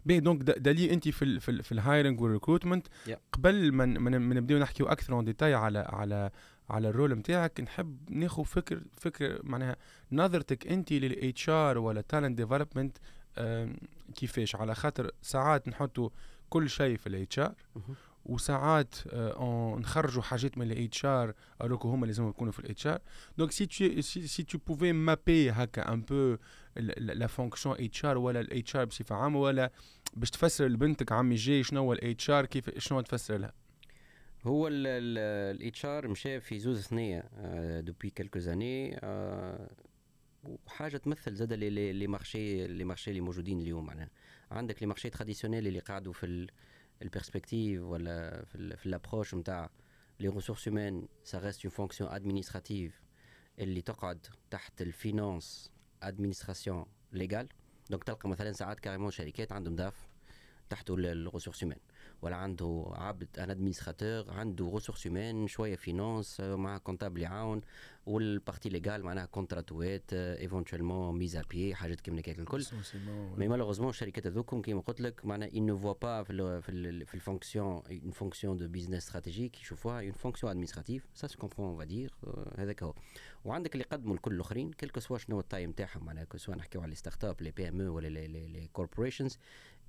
بيك 0.07 0.21
donc 0.21 0.43
دالي 0.43 0.93
انت 0.93 1.09
في 1.09 1.25
ال 1.25 1.41
في, 1.41 1.51
ال 1.51 1.63
في 1.63 1.73
ال 1.73 1.79
hiring 1.79 2.21
وال 2.21 2.31
recruitment 2.31 2.87
قبل 3.33 3.73
ما 3.73 3.87
من 3.87 4.37
نبداو 4.37 4.59
نحكيو 4.59 4.87
أكثر 4.87 5.13
en 5.13 5.25
détail 5.25 5.55
على 5.55 5.79
على 5.79 6.31
على 6.71 6.89
ال 6.89 6.94
rôle 6.94 7.15
نتاعك 7.15 7.61
نحب 7.61 8.11
ناخذ 8.11 8.45
فكر 8.45 8.83
فكر 8.97 9.41
معناها 9.43 9.77
نظرتك 10.13 10.67
انت 10.67 10.93
لل 10.93 11.49
HR 11.49 11.79
ولا 11.79 12.01
talent 12.01 12.37
development 12.39 12.99
كيفاش؟ 14.15 14.57
على 14.57 14.75
خاطر 14.75 15.11
ساعات 15.23 15.69
نحطوا 15.69 16.09
كل 16.51 16.71
شيء 16.71 16.97
في 16.97 17.07
ال 17.07 17.39
HR 17.39 17.55
وساعات 18.27 18.95
نخرجوا 19.79 20.23
حاجات 20.23 20.59
من 20.59 20.71
ال 20.73 21.05
HR 21.05 21.35
الوغ 21.63 21.87
هما 21.87 22.07
لازم 22.07 22.29
يكونوا 22.29 22.53
في 22.53 22.59
الاتش 22.59 22.87
ار 22.87 22.99
donc 23.39 23.53
si 23.53 23.67
tu 23.67 24.01
si 24.01 24.47
tu 24.53 24.59
pouvais 24.67 24.93
mapper 24.93 25.51
هكا 25.51 25.93
un 25.93 26.01
peu 26.01 26.37
la 26.77 27.27
fonction 27.27 27.77
HR 27.81 28.19
ولا 28.19 28.41
ال 28.41 28.77
HR 28.77 28.85
بصفة 28.85 29.15
عامة 29.15 29.41
ولا 29.41 29.71
باش 30.17 30.31
تفسر 30.31 30.67
لبنتك 30.67 31.13
عمي 31.13 31.35
جاي 31.35 31.63
شنو 31.63 31.81
هو 31.81 31.93
ال 31.93 32.31
HR 32.31 32.47
كيف 32.47 32.79
شنو 32.79 33.01
تفسر 33.01 33.37
لها؟ 33.37 33.53
هو 34.45 34.69
ال 34.69 35.87
HR 35.87 36.09
مشى 36.09 36.41
في 36.41 36.59
زوز 36.59 36.81
ثنية 36.81 37.21
depuis 37.81 38.11
quelques 38.11 38.39
années 38.39 39.01
وحاجة 40.45 40.97
تمثل 40.97 41.35
زاد 41.35 41.53
les 41.53 42.07
marchés 42.07 42.67
les 42.67 42.85
marchés 42.85 43.11
اللي 43.11 43.21
موجودين 43.21 43.61
اليوم 43.61 43.87
معناها. 43.87 44.11
عندك 44.51 44.83
les 44.83 44.87
marchés 44.87 45.11
traditionnels 45.11 45.67
اللي 45.67 45.79
قاعدوا 45.79 46.13
في 46.13 46.49
ال 47.03 47.09
perspective 47.09 47.83
ولا 47.83 48.45
في, 48.45 48.77
في 48.77 48.87
ال 48.87 48.92
approche 48.92 49.35
نتاع 49.35 49.71
les 50.21 50.29
ressources 50.29 50.69
humaines 50.69 51.09
ça 51.25 51.39
reste 51.39 51.65
une 51.65 51.71
fonction 51.71 52.11
administrative 52.11 53.03
اللي 53.59 53.81
تقعد 53.83 54.27
تحت 54.51 54.83
ال 54.83 54.94
finance 54.94 55.71
administration 56.09 56.87
légal 57.13 57.49
donc 57.91 58.05
تلقى 58.05 58.29
مثلا 58.29 58.53
ساعات 58.53 58.81
carrément 58.81 59.11
شركات 59.11 59.53
عندهم 59.53 59.77
DAF 59.77 60.09
تحته 60.71 60.95
ال 60.95 61.01
ressources 61.01 61.65
humaines 61.65 61.79
ولا 62.25 62.37
عنده 62.37 62.85
عبد 62.93 63.39
un 63.39 63.51
administrateur 63.51 64.31
عنده 64.31 64.71
ressources 64.75 65.07
humaines 65.07 65.47
شوية 65.47 65.77
finance 65.77 66.41
مع 66.41 66.79
comptable 66.79 67.21
يعاون 67.23 67.61
وال 68.07 68.22
partie 68.22 68.69
légale 68.69 69.05
معناها 69.05 69.27
contrat 69.27 69.93
وات 69.93 70.13
éventuellement 70.13 71.19
mise 71.19 71.37
à 71.51 71.55
pied 71.55 71.75
حاجات 71.75 72.01
كيما 72.01 72.21
هكاك 72.21 72.39
الكل. 72.39 72.65
mais 73.39 73.49
malheureusement 73.49 73.91
الشركات 73.91 74.27
هذوكم 74.27 74.63
كيما 74.63 74.81
قلت 74.81 75.01
لك 75.01 75.25
معناها 75.25 75.49
on 75.55 75.67
ne 75.67 75.79
voit 75.79 75.93
pas 75.93 76.23
في 76.23 76.61
في, 76.63 77.05
في 77.05 77.15
ال 77.15 77.22
fonction 77.22 77.83
une 77.91 78.11
fonction 78.11 78.57
de 78.57 78.69
business 78.69 79.07
stratégique 79.07 79.61
يشوفوها 79.61 80.01
une 80.01 80.13
fonction 80.13 80.51
administrative 80.51 81.07
ça 81.15 81.27
se 81.27 81.39
comprend 81.39 81.79
ça 81.79 81.85
veut 81.85 82.00
dire 82.00 82.15
هذاك 82.59 82.83
هو. 82.83 82.95
وعندك 83.45 83.73
اللي 83.73 83.85
يقدموا 83.91 84.15
الكل 84.15 84.35
الآخرين 84.35 84.73
quel 84.73 84.89
que 84.89 85.01
soit 85.01 85.19
شنو 85.19 85.41
ال 85.41 85.45
taille 85.45 85.73
تاعهم 85.73 86.05
معناها 86.05 86.27
سواء 86.37 86.57
نحكيو 86.57 86.81
على 86.81 86.91
les 86.91 86.97
startups 86.97 87.43
les 87.43 87.51
PME 87.51 87.97
ولا 87.97 88.09
les 88.09 88.69
corporations 88.73 89.39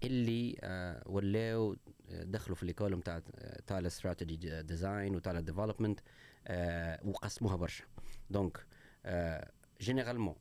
اللي 0.03 0.57
آه 0.61 1.03
ولاو 1.05 1.75
دخلوا 2.09 2.55
في 2.55 2.63
ال 2.63 2.69
école 2.69 2.95
نتاع 2.95 3.21
تاع 3.67 3.79
strategy 3.79 4.61
design 4.61 5.15
وتاع 5.15 5.39
development 5.39 5.99
آه 6.47 6.99
وقسموها 7.05 7.55
برشا. 7.55 7.83
donc 8.29 8.65
آه 9.05 9.51
généralement 9.81 10.35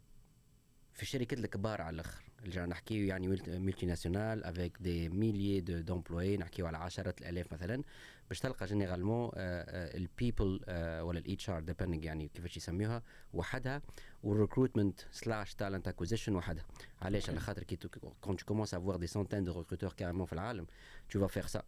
في 0.93 1.03
الشركات 1.03 1.39
الكبار 1.39 1.83
على 1.83 1.95
الأخر 1.95 2.24
نحكيو 2.49 3.07
يعني 3.07 3.29
multinationales 3.47 4.45
avec 4.45 4.79
des 4.81 5.09
milliers 5.09 5.61
de 5.61 5.81
d'employés 5.81 6.37
نحكيو 6.37 6.67
على 6.67 6.79
عشرات 6.79 7.21
الآلاف 7.21 7.53
مثلا 7.53 7.83
باش 8.29 8.41
تلقى 8.41 8.67
généralement 8.67 9.31
ال 9.35 9.53
people 9.53 10.61
ولا 11.03 11.19
ال 11.19 11.51
HR 11.51 11.61
depending 11.61 12.05
يعني 12.05 12.29
كيفاش 12.29 12.57
يسميوها 12.57 13.03
وحدها 13.35 13.83
وال 14.23 14.35
recruitment 14.35 15.01
slash 15.11 15.55
talent 15.55 15.89
acquisition 15.89 16.35
وحدها. 16.37 16.65
علاش؟ 17.03 17.31
على 17.31 17.41
خاطر 17.41 17.63
quand 17.63 18.43
on 18.43 18.49
commence 18.49 18.75
à 18.75 18.79
avoir 18.79 18.97
des 18.97 19.07
centaines 19.07 19.45
de 19.45 19.59
recruteurs 19.59 19.93
carrément 19.93 20.27
في 20.27 20.33
العالم 20.33 20.67
tu 21.11 21.21
vas 21.21 21.27
faire 21.27 21.47
ça 21.47 21.63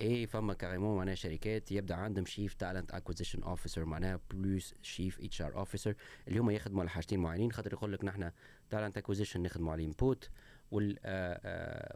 et 0.00 0.26
فما 0.26 0.54
carrément 0.54 0.96
معناها 0.96 1.14
شركات 1.14 1.72
يبدأ 1.72 1.94
عندهم 1.94 2.26
chief 2.26 2.54
talent 2.54 2.90
acquisition 2.90 3.42
officer 3.42 3.84
معناها 3.84 4.20
plus 4.30 4.74
chief 4.82 5.20
HR 5.20 5.56
officer 5.56 5.94
اللي 6.28 6.38
هما 6.38 6.52
يخدموا 6.52 6.80
على 6.80 6.90
حاجتين 6.90 7.20
معينين 7.20 7.52
خاطر 7.52 7.72
يقول 7.72 7.92
لك 7.92 8.04
نحن 8.04 8.30
talent 8.70 8.98
acquisition 8.98 9.42
نخدموا 9.42 9.72
على 9.72 9.82
ال 9.82 9.90
input 9.90 10.30
وال 10.70 10.98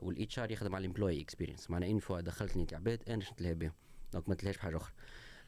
وال 0.02 0.38
HR 0.38 0.50
يخدم 0.50 0.74
على 0.74 0.82
ال 0.82 0.86
employee 0.86 1.20
experience 1.20 1.70
معناها 1.70 1.90
une 1.90 1.98
fois 1.98 2.20
دخلتني 2.20 2.66
عباد 2.72 3.02
أنا 3.08 3.24
شفت 3.24 3.42
لها 3.42 3.52
بهم 3.52 3.72
donc 4.12 4.28
ما 4.28 4.34
تلهاش 4.34 4.56
بحاجة 4.56 4.76
أخرى. 4.76 4.92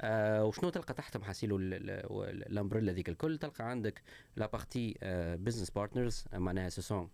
آه 0.00 0.44
وشنو 0.44 0.70
تلقى 0.70 0.94
تحتهم 0.94 1.22
حاسيلو 1.22 1.56
ال 1.58 1.73
umbrella 1.73 2.92
ذيك 2.92 3.08
الكل؟ 3.08 3.38
تلقى 3.38 3.70
عندك 3.70 4.02
la 4.36 4.46
partie 4.46 4.98
business 5.40 5.70
partners 5.70 6.24
معناها 6.32 6.68
ce 6.68 6.82
sont 6.82 7.10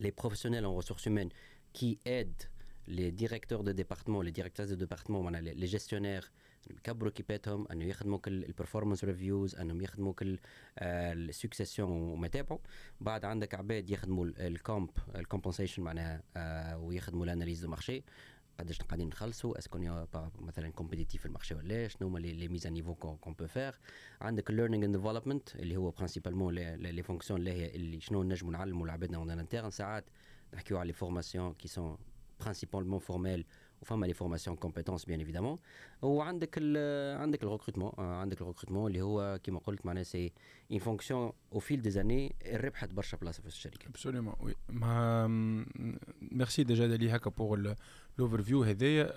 les 0.00 0.10
professionnels 0.10 0.64
en 0.64 0.76
ressources 0.76 1.08
humaines 1.08 1.28
qui 1.74 1.98
aident 2.06 2.42
les 2.88 3.10
directeurs 3.10 3.60
de 3.60 3.70
département 3.70 4.24
les 4.24 4.30
directeurs 4.30 4.66
de 4.66 4.74
département 4.74 5.24
معناها 5.24 5.40
لي 5.40 5.80
يكبروا 6.70 7.12
équipe 7.12 7.48
اتهم 7.48 7.66
أنه 7.68 7.84
يخدموا 7.84 8.18
كل 8.18 8.44
ال 8.44 8.49
performance 8.49 9.04
reviews 9.04 9.56
أنهم 9.56 9.80
يخدموا 9.82 10.12
كل 10.12 10.38
ال 10.78 10.88
succession 10.88 11.90
وما 11.90 12.28
تابعوا. 12.28 12.58
بعد 13.00 13.24
عندك 13.24 13.54
عباد 13.54 13.90
يخدموا 13.90 14.26
ال 14.26 14.39
comp 14.39 14.90
ال 15.14 15.19
compensation 15.19 15.82
معناها 15.82 16.22
آه 16.36 16.78
ويخدموا 16.78 17.24
ال 17.24 17.29
analyse 17.29 17.66
marché 17.66 18.04
قداش 18.60 18.78
قاعدين 18.78 19.08
نخلصوا؟ 19.08 19.58
est-ce 19.58 19.71
que 19.71 19.78
مثلا 20.38 20.70
compétitifs 20.70 21.20
في 21.20 21.26
ال 21.26 21.30
marché 21.30 21.54
ولا 21.54 21.88
شنو 21.88 22.08
هما 22.08 22.18
les 22.18 22.48
mises 22.48 22.66
à 22.66 22.70
niveau 22.70 22.94
qu'on 22.94 23.34
peut 23.34 23.46
faire 23.46 23.74
عندك 24.20 24.50
ال 24.50 24.54
learning 24.54 24.84
and 24.84 24.96
development 24.96 25.56
اللي 25.56 25.76
هو 25.76 25.90
principalement 25.90 26.54
les 26.54 27.02
fonctions 27.02 27.40
اللي 27.40 27.52
هي 27.52 27.74
اللي 27.74 28.00
شنو 28.00 28.22
نجموا 28.22 28.52
نعلموا 28.52 28.86
لعبادنا 28.86 29.16
en 29.16 29.30
interne 29.30 29.70
ساعات 29.70 30.04
نحكيو 30.54 30.78
على 30.78 30.86
les 30.86 30.92
formations 30.92 31.54
qui 31.54 31.68
sont 31.68 31.98
principalement 32.40 32.98
formelles 32.98 33.46
وفما 33.82 34.06
les 34.06 34.12
formations 34.12 34.56
compétences 34.56 35.04
bien 35.04 35.18
évidemment 35.18 35.58
وعندك 36.02 36.54
ال 36.58 37.18
عندك 37.20 37.42
ال 37.42 37.46
recrutement 37.46 37.92
عندك 37.98 38.40
ال 38.40 38.44
recrutement 38.44 38.86
اللي 38.90 39.02
هو 39.02 39.40
كيما 39.42 39.58
قلت 39.58 39.86
معناها 39.86 40.02
c'est 40.02 40.32
une 40.70 40.78
fonction 40.78 41.32
au 41.52 41.58
fil 41.58 41.82
des 41.82 41.90
années 41.90 42.34
ربحت 42.52 42.92
برشا 42.92 43.16
بلاصه 43.16 43.40
في 43.42 43.48
الشركة. 43.48 43.88
absolument 43.88 44.34
oui 44.40 44.54
mais 44.68 45.26
merci 46.20 46.64
déjà 46.64 46.86
دالي 46.86 47.16
هكا 47.16 47.30
pour 47.30 47.74
ال 48.18 48.42
overview 48.42 48.62
هذايا. 48.62 49.12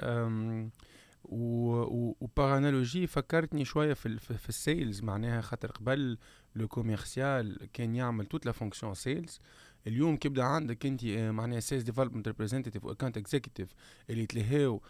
و 1.27 1.60
par 1.60 2.57
analogie 2.57 3.07
فكرتني 3.07 3.65
شوية 3.65 3.93
في 3.93 4.17
في 4.19 4.49
ال 4.49 4.58
sales 4.58 5.01
معناها 5.01 5.41
خاطر 5.41 5.71
قبل 5.71 6.17
le 6.55 6.67
commercial 6.67 7.69
كان 7.73 7.95
يعمل 7.95 8.25
toute 8.25 8.45
la 8.45 8.51
fonction 8.51 8.93
sales 8.93 9.39
اليوم 9.87 10.17
كيبدا 10.17 10.43
عندك 10.43 10.85
انت 10.85 11.05
معناها 11.05 11.59
sales 11.59 11.83
development 11.83 12.27
representative 12.27 12.85
و 12.85 12.89
account 12.89 13.17
executive 13.17 13.69
اللي 14.09 14.25
تلهاو 14.25 14.81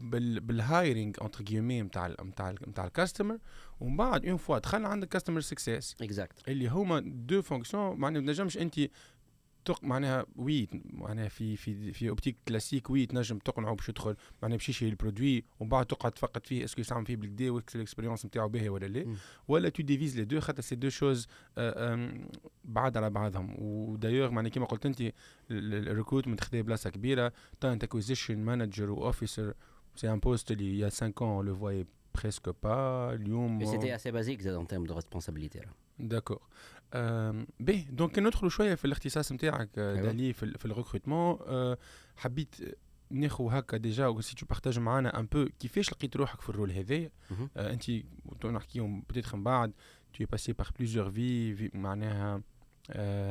بال 0.00 0.40
بال 0.40 0.59
hiring 0.59 1.16
entre 1.20 1.44
guillemets 1.44 1.82
نتاع 1.82 2.08
نتاع 2.08 2.50
نتاع 2.50 2.84
ال 2.84 2.90
customer 2.90 3.38
ومن 3.80 3.96
بعد 3.96 4.26
une 4.26 4.36
fois 4.36 4.58
دخلنا 4.58 4.88
عندك 4.88 5.08
customer 5.08 5.40
success 5.40 5.96
exec 6.02 6.48
اللي 6.48 6.68
هما 6.68 7.00
deux 7.00 7.42
fonctions 7.42 7.96
معناها 7.96 8.20
ما 8.20 8.26
تنجمش 8.26 8.58
انت 8.58 8.80
تق 9.66 9.84
معناها 9.84 10.26
oui 10.36 10.68
معناها 10.92 11.28
في 11.28 11.56
في 11.56 11.92
في 11.92 12.08
optique 12.08 12.36
classique 12.48 12.90
oui 12.90 13.06
تنجم 13.06 13.38
تقنعه 13.38 13.74
باش 13.74 13.88
يدخل 13.88 14.16
معناها 14.42 14.56
باش 14.56 14.68
يشري 14.68 14.88
ال 14.88 14.95
produit 14.95 15.44
ومن 15.60 15.68
بعد 15.70 15.86
تقعد 15.86 16.12
تفقد 16.12 16.46
فيه 16.46 16.64
est-ce 16.64 16.75
que 16.75 16.80
يستعمل 16.80 17.06
فيه 17.06 17.16
بالكدا 17.16 17.50
واكس 17.50 17.76
ال 17.76 17.81
expérience 17.81 18.26
نتاعو 18.26 18.48
باهي 18.48 18.68
ولا 18.68 18.86
لا 18.86 19.04
مم. 19.04 19.16
ولا 19.48 19.68
tu 19.68 19.82
divises 19.82 20.16
les 20.18 20.24
deux 20.24 20.40
خاطر 20.40 20.62
c'est 20.62 20.74
deux 20.74 20.88
choses 20.88 21.26
بعاد 22.64 22.96
على 22.96 23.10
بعضهم 23.10 23.54
ودايوغ 23.58 24.30
معناها 24.30 24.50
كيما 24.50 24.66
قلت 24.66 24.86
أنت 24.86 25.12
ال 25.50 25.58
recruitment 25.58 26.40
خذا 26.44 26.60
بلاصة 26.60 26.90
كبيرة 26.90 27.32
talent 27.60 27.84
acquisition 27.84 28.38
manager 28.38 28.90
و 28.90 28.98
officer 28.98 29.54
c'est 29.96 30.12
un 30.12 30.18
poste 30.18 30.50
اللي 30.50 30.78
y 30.78 30.83
a 30.83 30.88
5 30.88 31.08
ans 31.08 31.12
on 31.20 31.42
le 31.48 31.52
voyait 31.52 31.86
presque 32.20 32.50
pas 32.50 33.12
اليوم 33.14 33.60
Et 33.62 33.66
c'était 33.66 33.90
assez 33.98 34.12
basique 34.12 34.42
ça, 34.42 34.58
en 34.58 34.64
termes 34.64 34.86
de 34.86 34.92
responsabilité. 34.92 35.58
là. 35.60 35.68
d'accord 35.98 36.36
أم، 36.36 36.75
باهي 37.60 37.82
donc 37.90 38.18
ندخلوا 38.18 38.50
شوية 38.50 38.74
في 38.74 38.84
الاختصاص 38.84 39.32
نتاعك 39.32 39.78
أيوة. 39.78 40.00
دالي 40.00 40.32
في, 40.32 40.58
في 40.58 40.64
ال 40.64 40.70
recrutement 40.70 41.38
أه، 41.46 41.78
حبيت 42.16 42.54
ناخذ 43.10 43.44
هكا 43.50 43.76
déjà 43.76 44.20
si 44.20 44.34
tu 44.34 44.46
partages 44.46 44.78
معنا 44.78 45.20
un 45.20 45.26
peu 45.26 45.48
كيفاش 45.60 45.92
لقيت 45.92 46.16
روحك 46.16 46.40
في 46.40 46.48
ال 46.48 46.52
rôle 46.52 46.70
هذايا. 46.70 47.10
أه، 47.56 47.72
انت 47.72 47.90
نحكيهم 48.46 49.00
peut-être 49.00 49.36
من 49.36 49.44
بعد 49.44 49.72
tu 50.16 50.22
es 50.22 50.26
passé 50.36 50.52
par 50.62 50.66
plusieurs 50.68 51.10
vies 51.10 51.56
في- 51.58 51.70
معناها 51.74 52.42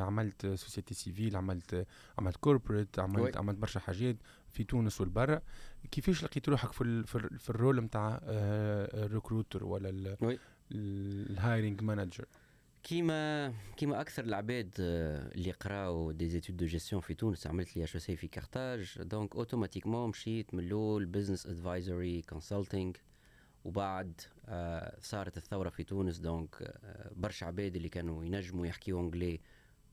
عملت 0.01 0.45
société 0.47 0.93
civile 0.93 1.35
عملت 1.35 1.87
عملت 2.19 2.37
corporate 2.37 2.99
عملت 2.99 3.19
oui. 3.23 3.31
عملت 3.35 3.57
برشا 3.57 3.79
حاجات 3.79 4.15
في 4.51 4.63
تونس 4.63 5.01
والبرا 5.01 5.41
كيفاش 5.91 6.23
لقيت 6.23 6.49
روحك 6.49 6.71
في 6.71 6.81
ال 6.83 7.07
في, 7.07 7.15
ال 7.15 7.39
في 7.39 7.49
ال 7.49 7.55
rôle 7.55 7.79
نتاع 7.81 8.19
ال 8.23 8.37
recruiter 8.37 9.63
ولا. 9.63 10.17
ال 10.71 10.87
hiring 10.87 11.81
manager 11.83 12.25
كيما 12.89 13.53
كيما 13.77 14.01
أكثر 14.01 14.23
العباد 14.23 14.69
آه، 14.79 15.31
اللي 15.35 15.51
قراو 15.51 16.11
des 16.11 16.29
études 16.29 16.57
de 16.57 16.65
gestion 16.65 17.01
في 17.01 17.13
تونس 17.13 17.47
عملت 17.47 17.77
l'IHEC 17.77 18.15
في 18.15 18.27
كارتاج 18.27 18.97
donc 19.01 19.35
automatiquement 19.35 20.09
مشيت 20.09 20.53
من 20.53 20.59
الأول 20.63 21.05
business 21.05 21.47
advisory 21.47 22.21
consulting 22.21 22.97
وبعد 23.65 24.21
آه، 24.45 24.97
صارت 25.01 25.37
الثورة 25.37 25.69
في 25.69 25.83
تونس 25.83 26.17
donc 26.17 26.55
آه، 26.61 27.11
برشا 27.15 27.45
عباد 27.45 27.75
اللي 27.75 27.89
كانوا 27.89 28.25
ينجموا 28.25 28.67
يحكيوا 28.67 29.01
anglais 29.01 29.39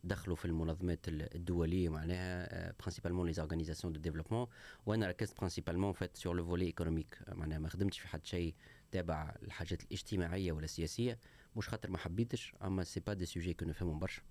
دخلوا 0.05 0.37
في 0.37 0.45
المنظمات 0.45 1.09
ال- 1.09 1.35
الدولية 1.35 1.89
معناها 1.89 2.73
principalement 2.81 3.27
les 3.29 3.35
organisations 3.41 3.93
de 3.93 4.01
développement 4.01 4.47
وأنا 4.87 5.07
ركزت 5.09 5.37
principalement 5.39 5.93
فات 5.93 6.17
sur 6.17 6.35
le 6.37 6.45
volet 6.45 6.65
économique 6.65 7.19
معناها 7.29 7.59
ما 7.59 7.69
خدمتش 7.69 7.99
في 7.99 8.09
حد 8.09 8.27
شيء 8.27 8.55
تابع 8.91 9.35
الحاجات 9.43 9.83
الاجتماعية 9.83 10.53
ولا 10.53 10.65
السياسية. 10.65 11.19
مش 11.57 11.69
خاطر 11.69 11.91
ما 11.91 11.99
حبيتش 11.99 12.55
أما 12.63 12.85
c'est 12.85 13.01
pas 13.01 13.13
des 13.15 13.27
sujets 13.27 13.55
que 13.55 13.65
نفهمهم 13.65 13.99
برشا. 13.99 14.23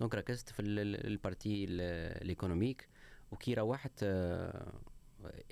donc 0.00 0.14
ركزت 0.14 0.48
في 0.48 0.60
ال- 0.60 0.78
ال- 0.78 1.06
ال 1.06 1.14
partie 1.14 1.64
ال- 1.64 1.80
ال 2.22 2.28
économique 2.28 2.88
وكي 3.32 3.54
روحت 3.54 4.04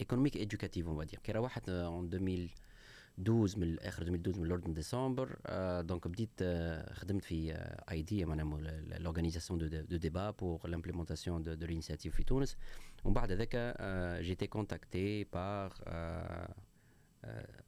économique 0.01 0.37
éducatif 0.37 0.87
on 0.87 1.07
dira 1.07 1.19
كي 1.25 1.33
روحت 1.33 1.69
en 1.69 2.11
2012 2.15 3.59
من 3.59 3.79
آخر 3.79 4.03
2012 4.03 4.41
من 4.41 4.49
لورد 4.49 4.69
من 4.69 4.75
ديسمبر 4.75 5.39
آه، 5.47 5.81
donc 5.81 6.09
بديت 6.09 6.31
آه، 6.43 6.93
خدمت 6.95 7.25
في 7.25 7.53
اي 7.91 8.03
دي 8.03 8.25
معناها 8.25 8.61
l'organisation 8.99 9.59
de 9.59 9.67
de 9.67 9.97
débats 9.97 10.31
pour 10.31 10.69
l'implémentation 10.69 11.43
de 11.43 11.55
de 11.55 11.67
l'initiative 11.67 12.17
في 12.17 12.25
تونس. 12.25 12.57
ومن 13.05 13.15
بعد 13.15 13.33
هذاك 13.33 13.77
j'étais 14.23 14.47
contacté 14.47 15.25
par 15.25 15.73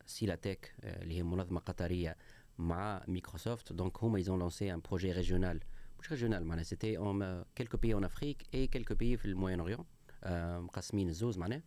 Silatech 0.06 0.74
اللي 0.84 1.14
هي 1.16 1.22
منظمة 1.22 1.60
قطرية 1.60 2.16
مع 2.58 3.04
Microsoft 3.08 3.72
donc 3.72 4.04
هما 4.04 4.22
ils 4.22 4.26
ont 4.26 4.38
lancé 4.50 4.64
un 4.70 4.80
projet 4.90 5.12
régional. 5.12 5.58
مش 6.00 6.10
régional 6.12 6.44
معناها 6.44 6.64
c'était 6.64 6.98
en 6.98 7.44
quelques 7.60 7.76
pays 7.76 7.94
en 7.94 8.02
Afrique 8.02 8.42
et 8.54 8.68
quelques 8.76 8.94
pays 8.94 9.16
في 9.18 9.24
ال 9.24 9.60
Moyen-Orient 9.60 9.84
مقسمين 10.64 11.08
الزوز 11.08 11.38
معناها 11.38 11.62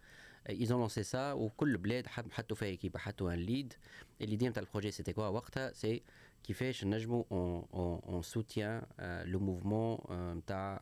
ils 0.50 0.68
ont 0.70 0.88
lancé 0.90 1.04
ça 1.12 1.16
وكل 1.16 1.78
بلاد 1.78 2.08
حط- 2.08 2.32
حطوا 2.32 2.56
فيها 2.58 2.68
équipe 2.68 2.98
حطوا 2.98 3.34
un 3.34 3.40
lead 3.40 3.74
ال 4.22 4.27
idée 4.27 4.50
نتاع 4.50 4.64
ال 4.64 4.68
projet 4.68 4.92
c'était 4.92 5.14
quoi 5.14 5.28
وقتها 5.28 5.74
c'est 5.74 6.04
كيفاش 6.48 6.84
نجموا 6.86 7.24
on 7.32 8.22
soutient 8.22 8.82
le 9.26 9.40
mouvement 9.40 9.98
نتاع 10.38 10.82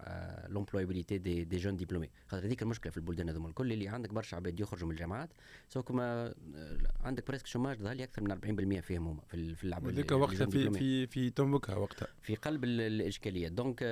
l'employabilité 0.50 1.18
des 1.18 1.44
des 1.44 1.58
jeunes 1.58 1.76
diplômés 1.78 2.10
خاطر 2.28 2.46
هذيك 2.46 2.62
المشكلة 2.62 2.92
في 2.92 2.98
البلدان 2.98 3.30
هذوما 3.30 3.50
الكل 3.50 3.74
اللي 3.74 3.88
عندك 3.88 4.14
برشا 4.14 4.38
عباد 4.38 4.60
يخرجوا 4.60 4.88
من 4.88 4.94
الجامعات 4.94 5.30
سو 5.70 5.84
كما 5.84 6.34
آه، 6.56 6.78
عندك 7.04 7.28
presque 7.28 7.46
chômage 7.48 7.78
ظهر 7.80 7.94
لي 7.94 8.04
أكثر 8.04 8.22
من 8.22 8.78
40% 8.80 8.82
فيهم 8.82 9.08
هما 9.08 9.22
في 9.28 9.56
في 9.56 9.64
العباد 9.64 9.94
هذيك 9.94 10.12
وقتها 10.12 10.46
في 10.46 10.70
في 10.80 11.08
في 11.08 11.30
تنبكها 11.30 11.76
وقتها 11.76 12.08
في 12.22 12.36
قلب 12.36 12.64
ال- 12.64 12.82
الاشكاليه 12.82 13.48
donc 13.48 13.84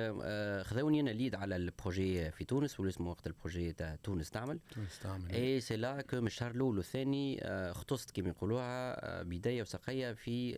خذوني 0.66 1.00
أنا 1.00 1.10
lead 1.10 1.34
على 1.34 1.56
ال 1.56 1.67
projet 1.67 2.30
في 2.30 2.44
تونس 2.44 2.80
واللي 2.80 2.90
اسمه 2.90 3.10
وقت 3.10 3.26
ال 3.26 3.33
projet 3.33 3.72
تاع 3.72 3.96
تونس 4.02 4.30
تعمل 4.30 4.58
تستعمل 4.90 5.30
et 5.30 5.60
c'est 5.60 5.76
là 5.76 6.02
que 6.02 6.20
من 6.20 6.26
الشهر 6.26 6.50
الأول 6.50 6.76
والثاني 6.76 7.38
اختصت 7.44 8.10
كما 8.10 8.28
يقولوها 8.28 9.22
بدايه 9.22 9.62
وسقيه 9.62 10.12
في 10.12 10.56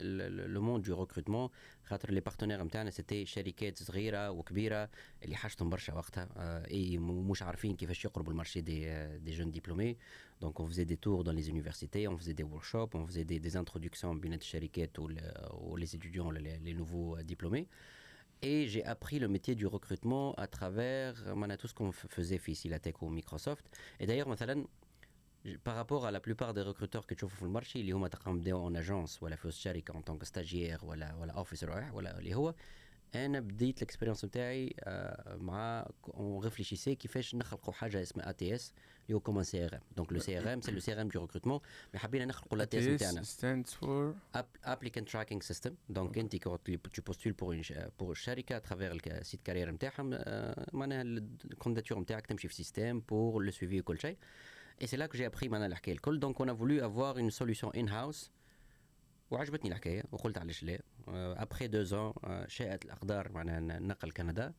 le 0.48 0.62
monde 0.62 0.84
du 0.84 1.05
recrutement 1.06 1.48
خاطر 1.84 2.10
les 2.10 2.20
partenaires 2.20 2.62
نتاعنا 2.64 2.90
c'était 2.90 3.26
شركات 3.26 3.78
صغيره 3.82 4.30
وكبيره 4.30 4.88
اللي 5.24 5.36
حاجتهم 5.36 5.70
برشا 5.70 5.94
وقتها 5.94 6.28
آه، 6.36 6.70
اي 6.70 6.98
م- 6.98 7.30
مش 7.30 7.42
عارفين 7.42 7.76
كيفاش 7.76 8.04
يقربوا 8.04 8.32
ال 8.32 8.36
marché 8.36 8.60
des 8.60 8.88
آه، 8.90 9.16
des 9.16 9.30
jeunes 9.32 9.50
diplômés 9.50 9.96
donc 10.40 10.58
on 10.62 10.64
faisait 10.66 10.86
des 10.92 10.96
tours 10.96 11.24
dans 11.24 11.36
les 11.40 11.48
universités 11.48 12.08
on 12.08 12.16
faisait 12.18 12.34
des 12.40 12.44
workshops 12.54 12.94
on 12.94 13.06
faisait 13.06 13.24
des, 13.24 13.38
des 13.38 13.56
introductions 13.56 14.06
بين 14.06 14.32
الشركات 14.34 14.98
وال- 14.98 15.48
و 15.52 15.61
les 15.61 15.86
étudiants 15.86 16.30
les, 16.32 16.66
les 16.66 16.74
nouveaux 16.74 17.22
diplômés 17.22 17.66
Et 18.42 18.66
j'ai 18.72 18.84
appris 18.84 19.18
le 19.18 19.28
métier 19.28 19.54
du 19.54 19.66
recrutement 19.66 20.34
à 20.34 20.46
travers 20.46 21.14
euh, 21.26 21.56
tout 21.56 21.68
ce 21.68 21.74
qu'on 21.74 21.90
f- 21.90 22.08
faisait 22.16 22.38
في 22.38 22.54
Silatec 22.54 23.00
ou 23.02 23.08
Microsoft. 23.08 23.64
Et 24.00 24.06
d'ailleurs, 24.06 24.28
مثلا, 24.28 24.54
j- 24.54 24.66
par 25.64 25.74
rapport 25.76 26.06
à 26.06 26.10
la 26.10 26.20
plupart 26.20 26.52
des 26.54 26.62
recruteurs 26.62 27.06
que 27.06 27.14
تشوفوا 27.14 27.36
في 27.36 27.42
ال 27.42 27.48
marché 27.48 27.80
اللي 27.80 27.92
هما 27.92 28.08
تقام 28.08 28.38
بداو 28.38 28.70
en 28.74 28.76
agence 28.86 29.22
ولا 29.22 29.36
في 29.36 29.44
الشركة 29.44 29.94
en 29.94 30.02
tant 30.02 30.18
que 30.24 30.28
stagiaire 30.28 30.84
ولا 30.84 31.14
ولا 31.14 31.44
officer 31.44 31.92
ولا 31.94 32.18
اللي 32.18 32.34
هو 32.34 32.54
أنا 33.14 33.40
بديت 33.40 33.76
ال 33.82 33.86
expérience 33.86 34.24
نتاعي 34.24 34.74
آه، 34.80 35.36
مع 35.36 35.88
on 36.14 36.44
réfléchissait 36.44 36.94
كيفاش 36.94 37.34
نخلقوا 37.34 37.72
حاجة 37.74 38.02
اسمها 38.02 38.28
ATS 38.28 38.72
اللي 39.06 39.14
هو 39.16 39.20
comme 39.20 39.36
un 39.36 39.42
CRM 39.44 39.80
donc 39.96 40.12
le 40.12 40.18
CRM 40.18 40.60
c'est 40.60 40.70
le 40.72 40.78
CRM 40.80 41.08
de 41.08 41.20
recrutement 41.20 41.60
mais 41.94 42.00
حبينا 42.00 42.24
نخلقوا 42.24 42.58
l'ATS 42.58 43.02
نتاعنا 43.02 43.22
stands 43.22 43.68
for 43.70 44.14
App- 44.38 44.68
applicant 44.70 45.04
tracking 45.14 45.52
system. 45.52 45.70
donc 45.88 46.18
انت 46.18 46.36
كي 46.36 46.78
tu 46.78 47.00
postules 47.12 47.34
pour 47.42 47.52
une 47.52 47.74
pour 47.98 48.10
الشركة 48.10 48.56
à 48.56 48.61
travers 48.61 48.92
le 49.06 49.18
site 49.18 49.42
carrière 49.42 49.70
نتاعهم 49.70 50.10
آه، 50.14 50.66
معناها 50.72 51.02
ال 51.02 51.10
candidature 51.10 51.98
نتاعك 51.98 52.26
تمشي 52.26 52.48
في 52.48 52.54
système 52.54 53.00
pour 53.00 53.48
le 53.50 53.54
suivi 53.56 53.74
وكل 53.78 53.98
شيء 54.00 54.16
et 54.80 54.86
c'est 54.86 54.96
là 54.96 55.08
que 55.08 55.16
j'ai 55.18 55.24
appris 55.30 55.44
معناها 55.48 55.66
الحكاية 55.66 55.94
الكل 55.94 56.20
donc 56.20 56.34
on 56.40 56.48
a 56.48 56.52
voulu 56.52 56.80
avoir 56.80 57.16
une 57.18 57.30
solution 57.30 57.70
in 57.80 57.88
house 57.88 58.30
وعجبتني 59.30 59.70
الحكاية 59.70 60.02
وقلت 60.12 60.38
علاش 60.38 60.62
لا 60.62 60.80
après 61.08 61.66
deux 61.66 61.82
ans 61.82 62.12
شاءت 62.46 62.84
الاقدار 62.84 63.32
معناها 63.32 63.60
ن- 63.60 63.86
نقل 63.88 64.10
كندا 64.12 64.52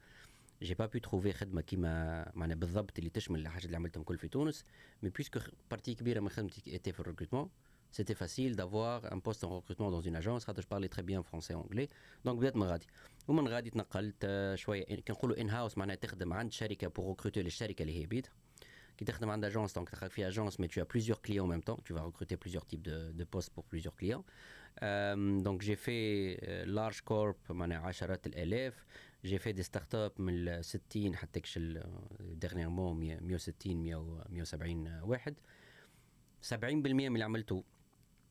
j'ai 0.62 0.74
pas 0.74 0.86
pu 0.86 1.00
trouver 1.00 1.34
خدمه 1.34 1.62
كيما 1.62 2.26
معناها 2.36 2.58
بالضبط 2.58 2.98
اللي 2.98 3.10
تشمل 3.10 3.40
الحاجات 3.40 3.66
اللي 3.66 3.78
عملتهم 3.78 4.04
كل 4.04 4.18
في 4.18 4.28
تونس 4.28 4.64
مي 5.04 5.10
بويسكو 5.10 5.40
بارتي 5.72 5.96
كبيره 5.96 6.20
من 6.20 6.30
خدمتي 6.30 6.72
ايتي 6.74 6.92
في 6.92 7.00
الريكروتمون 7.00 7.50
c'était 7.98 8.18
facile 8.24 8.54
d'avoir 8.60 9.00
un 9.16 9.20
poste 9.28 9.44
en 9.48 9.52
recrutement 9.60 9.90
dans 9.96 10.02
une 10.10 10.16
agence. 10.22 10.44
خاطر 10.46 10.62
je 10.62 10.68
parlais 10.68 10.90
très 10.90 11.04
bien 11.04 11.22
français 11.24 11.54
et 11.54 11.56
anglais. 11.56 11.88
Donc 12.28 12.30
بدات 12.36 12.56
من 12.56 12.64
غادي 12.64 12.88
ومن 13.28 13.48
غادي 13.48 13.70
تنقلت 13.70 14.16
آه، 14.24 14.56
شوية 14.56 14.86
كنقولوا 15.08 15.42
ان 15.42 15.50
هاوس 15.50 15.78
معناها 15.78 15.96
تخدم 15.96 16.34
عند 16.34 16.52
شركه 16.52 16.88
بور 16.88 17.08
ريكروتي 17.10 17.42
للشركه 17.42 17.82
اللي 17.84 18.02
هي 18.02 18.06
بيد 18.06 18.28
qui 18.97 19.05
تخدم 19.05 19.31
عند 19.31 19.47
agence 19.47 19.73
donc 19.73 19.91
تخدم 19.91 20.09
في 20.09 20.31
agence 20.31 20.55
mais 20.59 20.69
tu 20.69 20.81
as 20.81 20.85
plusieurs 20.85 21.21
clients 21.23 21.45
en 21.45 21.47
même 21.47 21.63
temps 21.63 21.79
tu 21.85 21.93
vas 21.93 22.03
recruter 22.03 22.37
plusieurs 22.37 22.67
types 22.67 22.83
de, 22.83 23.13
de 23.13 23.25
postes 23.25 23.53
pour 23.55 23.65
plusieurs 23.65 23.97
clients 23.97 24.25
Euh, 24.83 25.41
donc 25.41 25.63
j'ai 25.63 25.77
fait 25.77 26.39
euh, 26.49 26.65
large 26.67 27.01
corp 27.03 27.51
معناها 27.51 27.87
عشرات 27.87 28.27
الالاف 28.27 28.85
j'ai 29.25 29.39
fait 29.39 29.53
des 29.53 29.63
startups 29.63 30.21
من 30.21 30.49
ال 30.49 30.65
60 30.65 31.15
حتى 31.15 31.41
كشل 31.41 31.83
dernièrement 32.21 32.95
100 32.95 33.21
160 33.21 33.77
100 33.77 34.25
170 34.31 35.01
واحد 35.03 35.35
70% 36.55 36.55
من 36.65 37.07
اللي 37.07 37.25
عملته 37.25 37.65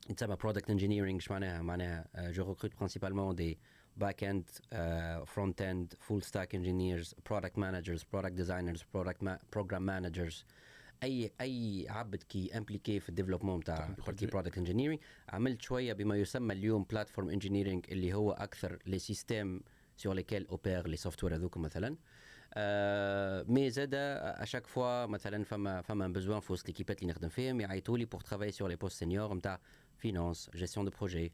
يتسمى 0.10 0.36
product 0.36 0.66
engineering 0.66 1.14
ايش 1.14 1.32
معناها 1.32 1.62
معناها 1.62 2.08
آه، 2.16 2.32
je 2.32 2.44
recrute 2.44 2.76
principalement 2.84 3.36
des 3.97 4.05
back-end, 4.05 4.45
uh, 4.73 5.25
front-end, 5.35 5.87
full-stack 6.07 6.55
engineers, 6.55 7.15
product 7.25 7.57
managers, 7.57 8.03
product 8.05 8.35
designers, 8.37 8.81
product 8.95 9.23
ma- 9.23 9.39
program 9.51 9.85
managers. 9.85 10.45
أي 11.03 11.31
أي 11.41 11.87
عبد 11.89 12.23
qui 12.23 12.57
est 12.59 12.70
impliqué 12.70 13.01
في 13.01 13.09
ال 13.09 13.13
développement 13.13 13.65
تاع 13.65 13.95
partie 14.07 14.27
product 14.27 14.59
engineering 14.59 15.01
عملت 15.29 15.63
شوية 15.63 15.93
بما 15.93 16.17
يسمى 16.17 16.55
اليوم 16.55 16.83
platform 16.85 17.29
engineering 17.29 17.85
اللي 17.91 18.15
هو 18.15 18.33
أكثر 18.33 18.79
les 18.87 18.99
systèmes 18.99 19.61
sur 19.97 20.15
lesquels 20.15 20.47
opèrent 20.47 20.89
les 20.89 20.97
software 20.97 21.35
هذوك 21.35 21.57
مثلا. 21.57 21.97
mais 23.49 23.71
زاد 23.71 23.91
à 23.95 24.05
chaque 24.05 24.67
fois 24.67 25.07
مثلا 25.07 25.45
فما 25.45 25.83
فما 25.83 26.09
besoin 26.09 26.41
في 26.41 26.53
وسط 26.53 26.67
ليكيبات 26.69 27.03
اللي 27.03 27.13
نخدم 27.13 27.29
فيهم 27.29 27.61
يعيطوا 27.61 27.99
لي 27.99 28.05
pour 28.05 28.21
travailler 28.21 28.51
sur 28.51 28.69
les 28.69 28.77
postes 28.77 28.99
senior 28.99 29.35
نتاع 29.35 29.61
finance 29.99 30.51
gestion 30.55 30.87
de 30.87 30.93
projet 30.99 31.33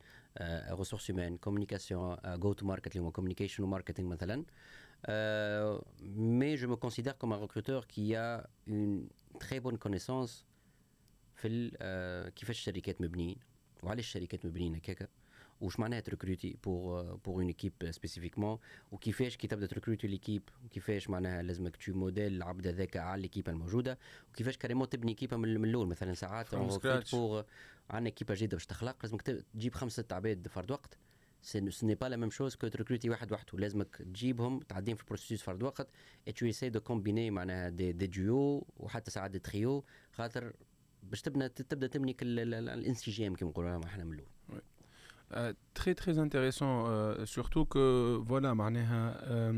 ressources 0.81 1.07
humaines 1.11 1.39
communication 1.47 2.17
go 2.39 2.55
to 2.55 2.65
market 2.65 2.97
اللي 2.97 3.01
هو 3.01 3.13
communication 3.13 3.61
و 3.61 3.79
marketing 3.79 4.01
مثلا 4.01 4.45
mais 6.41 6.57
je 6.57 6.67
me 6.67 6.77
considère 6.77 7.19
comme 7.19 7.33
un 7.33 7.41
recruteur 7.47 7.87
qui 7.87 8.15
a 8.17 8.47
une 8.67 9.09
très 9.41 9.61
bonne 9.61 9.79
connaissance 9.79 10.45
في 11.35 11.71
كيفاش 12.37 12.59
الشركات 12.59 13.01
مبنيين 13.01 13.37
وعلاش 13.83 14.05
الشركات 14.05 14.47
مبنيين 14.47 14.75
هكاكا 14.75 15.09
وش 15.63 15.81
معناها 15.81 16.01
تركروتي 16.01 16.57
pour 16.65 17.15
pour 17.17 17.35
une 17.35 17.47
équipe 17.47 17.73
spécifiquement 17.91 18.59
وكيفاش 18.93 19.37
كي 19.37 19.47
تبدا 19.47 19.67
تركروتي 19.67 20.07
l'équipe 20.07 20.43
كيفاش 20.71 21.11
معناها 21.11 21.43
لازمك 21.43 21.77
tu 21.77 21.93
modèles 21.93 22.37
العبد 22.37 22.67
هذاك 22.67 22.97
على 22.97 23.23
l'équipe 23.23 23.49
الموجوده 23.49 23.99
وكيفاش 24.31 24.57
carrément 24.57 24.89
تبني 24.89 25.15
كيبه 25.15 25.37
من 25.37 25.65
الأول 25.65 25.87
مثلا 25.87 26.15
ساعات 26.15 26.55
pour 27.15 27.45
عندنا 27.91 28.11
كيبه 28.11 28.35
جديده 28.35 28.57
باش 28.57 28.67
تخلق 28.67 28.97
لازمك 29.03 29.23
تجيب 29.23 29.75
خمسه 29.75 30.05
عباد 30.13 30.49
فرد 30.49 30.71
وقت 30.71 30.99
ce 31.43 31.85
n'est 31.85 31.97
pas 31.97 32.09
la 32.09 32.17
même 32.17 32.31
chose 32.31 32.57
que 32.57 32.67
تركروتي 32.67 33.11
واحد 33.11 33.33
وحده 33.33 33.59
لازمك 33.59 33.97
تجيبهم 33.97 34.61
تعديهم 34.61 34.97
في 34.97 35.03
ال 35.03 35.08
process 35.08 35.43
فرد 35.43 35.63
وقت 35.63 35.89
et 36.29 36.33
tu 36.33 36.49
essaies 36.49 36.71
de 36.71 36.79
combiner 36.79 37.31
معناها 37.31 37.69
دي, 37.69 37.93
دي 37.93 38.07
ديو 38.07 38.67
وحتى 38.77 39.11
ساعات 39.11 39.31
des 39.31 39.39
trios 39.39 39.85
خاطر 40.13 40.53
باش 41.03 41.23
تبدا 41.23 41.49
تبدا 41.49 41.87
تبني 41.87 42.17
الانسجام 42.23 43.35
كما 43.35 43.51
نقولوا 43.51 43.85
إحنا 43.85 44.05
من 44.05 44.13
الأول 44.13 44.32
Euh, 45.35 45.53
très 45.75 45.95
très 45.95 46.19
intéressant 46.19 46.85
euh, 46.87 47.25
surtout 47.25 47.65
que 47.65 48.19
voilà 48.27 48.55
معناها 48.55 49.53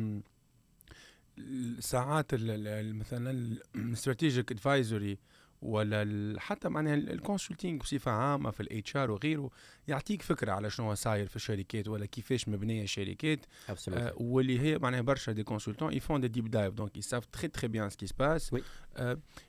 ساعات 1.80 2.34
مثلا 2.34 3.56
ال 3.74 3.82
strategic 3.82 4.52
advisory 4.52 5.18
ولا 5.62 6.40
حتى 6.40 6.68
معناها 6.68 6.94
ال 6.94 7.02
consulting 7.02 7.80
بصفه 7.80 8.10
عامه 8.10 8.50
في 8.50 8.60
ال 8.60 8.96
HR 8.96 9.10
وغيره 9.10 9.50
يعطيك 9.88 10.22
فكره 10.22 10.52
على 10.52 10.70
شنو 10.70 10.94
صاير 10.94 11.26
في 11.26 11.36
الشركات 11.36 11.88
ولا 11.88 12.06
كيفاش 12.06 12.48
مبنيه 12.48 12.82
الشركات 12.82 13.46
آه 13.88 14.12
واللي 14.16 14.60
هي 14.60 14.78
معناها 14.78 15.00
برشا 15.00 15.32
des 15.32 15.42
consultants 15.42 15.92
ils 15.92 16.04
font 16.04 16.20
des 16.20 16.28
deep 16.28 16.50
dives 16.50 16.74
donc 16.74 16.96
ils 16.96 17.06
savent 17.06 17.26
très 17.26 17.48
très 17.48 17.68
bien 17.68 17.90
ce 17.90 17.97
qui 17.97 18.06
se 18.06 18.20
passe 18.20 18.54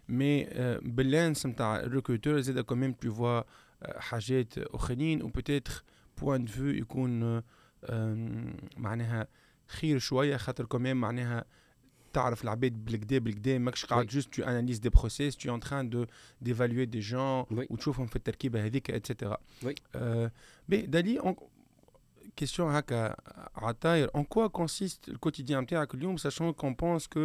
mais 0.09 0.47
بال 0.81 1.03
lens 1.03 1.45
نتاع 1.45 1.79
ال 1.79 1.85
recruteur 1.85 2.39
زاد 2.39 2.59
quand 2.59 2.78
même 2.78 2.93
tu 2.93 3.11
vois 3.13 3.41
حاجات 3.97 4.57
اخرين 4.57 5.21
و 5.23 5.29
peut-être 5.29 5.83
point 6.21 6.45
de 6.45 6.51
vue 6.51 6.69
يكون 6.69 7.41
معناها 8.77 9.27
خير 9.67 9.99
شوية 9.99 10.37
خاطر 10.37 10.65
كمان 10.65 10.97
معناها 10.97 11.45
تعرف 12.13 12.43
العباد 12.43 12.85
بالكدا 12.85 13.17
بالكدا 13.17 13.57
ماكش 13.57 13.85
قاعد 13.85 14.07
juste 14.07 14.33
tu 14.33 14.43
analyses 14.43 14.79
des 14.79 14.89
process 14.89 15.37
tu 15.37 15.55
es 15.55 15.59
en 15.59 15.89
train 15.89 16.05
d'évaluer 16.41 16.85
des 16.85 16.99
gens 16.99 17.45
وتشوفهم 17.51 18.07
في 18.07 18.15
التركيبة 18.15 18.65
هذيك 18.65 18.91
et 18.91 19.03
cetera 19.03 19.37
puis 20.69 20.81
Dali 20.81 21.35
question 22.35 22.75
هكا 22.75 23.15
عالطاير 23.55 24.09
en 24.15 24.23
quoi 24.23 24.47
consiste 24.47 25.09
ال 25.09 25.15
quotidien 25.15 25.63
نتاعك 25.63 25.93
اليوم 25.95 26.17
sachant 26.17 26.53
qu'on 26.53 26.73
pense 26.73 27.07
que 27.07 27.19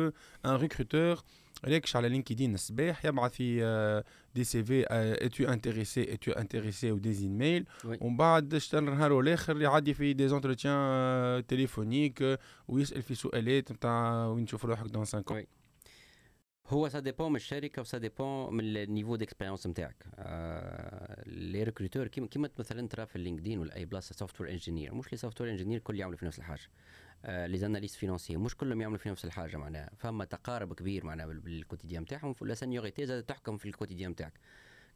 un 0.45 0.51
recruteur 0.51 1.23
ريكش 1.65 1.97
على 1.97 2.09
LinkedIn 2.09 2.55
الصباح 2.55 3.05
يبعث 3.05 3.33
في 3.33 4.03
des 4.35 4.45
CV 4.45 4.65
es-tu 4.65 4.85
intéressé 4.91 5.45
es-tu 5.45 6.15
intéressé 6.15 6.33
و 6.33 6.93
des 6.93 7.29
mails 7.29 7.67
ومن 7.85 8.17
بعد 8.17 8.59
شطر 8.59 8.81
نهار 8.81 9.21
الآخر 9.21 9.61
يعدي 9.61 9.95
في 9.95 10.13
des 10.13 10.29
entretiens 10.29 11.47
téléphoniques 11.47 12.39
ويسال 12.69 13.03
في 13.03 13.15
سؤالات 13.15 13.73
نتاع 13.73 14.27
وين 14.27 14.47
تشوف 14.47 14.65
روحك 14.65 14.87
dans 14.87 15.05
5 15.05 15.21
هو 16.71 16.89
ça 16.89 17.01
dépend 17.01 17.31
من 17.31 17.37
الشركة 17.37 17.83
و 17.83 17.88
ça 17.88 17.99
dépend 17.99 18.55
من 18.55 18.77
ال 18.77 18.82
niveau 18.82 19.17
d'expérience 19.17 19.67
نتاعك. 19.67 20.05
آه 20.15 21.23
les 21.27 21.63
recruteurs 21.63 22.09
كيما 22.09 22.51
مثلا 22.59 22.89
ترى 22.89 23.07
في 23.07 23.17
ال 23.17 23.21
LinkedIn 23.21 23.59
ولا 23.59 23.77
أي 23.77 23.85
بلاصه 23.85 24.15
software 24.15 24.51
engineer 24.51 24.95
مش 24.95 25.13
les 25.13 25.19
software 25.19 25.51
engineers 25.51 25.79
الكل 25.79 26.01
يعملوا 26.01 26.19
في 26.19 26.27
نفس 26.27 26.39
الحاجة. 26.39 26.63
les 27.25 27.59
analystes 27.59 27.97
financiers 27.97 28.37
مش 28.37 28.57
كلهم 28.57 28.81
يعملوا 28.81 28.99
في 28.99 29.09
نفس 29.09 29.25
الحاجة 29.25 29.57
معناها. 29.57 29.91
فما 29.99 30.25
تقارب 30.25 30.75
كبير 30.75 31.05
معناها 31.05 31.27
بال 31.27 31.40
quotidien 31.40 32.03
نتاعهم. 32.03 32.35
la 32.41 32.55
séniorité 32.55 33.07
زاد 33.07 33.23
تحكم 33.23 33.57
في 33.57 33.67
ال 33.67 33.71
quotidien 33.71 34.11
نتاعك. 34.11 34.41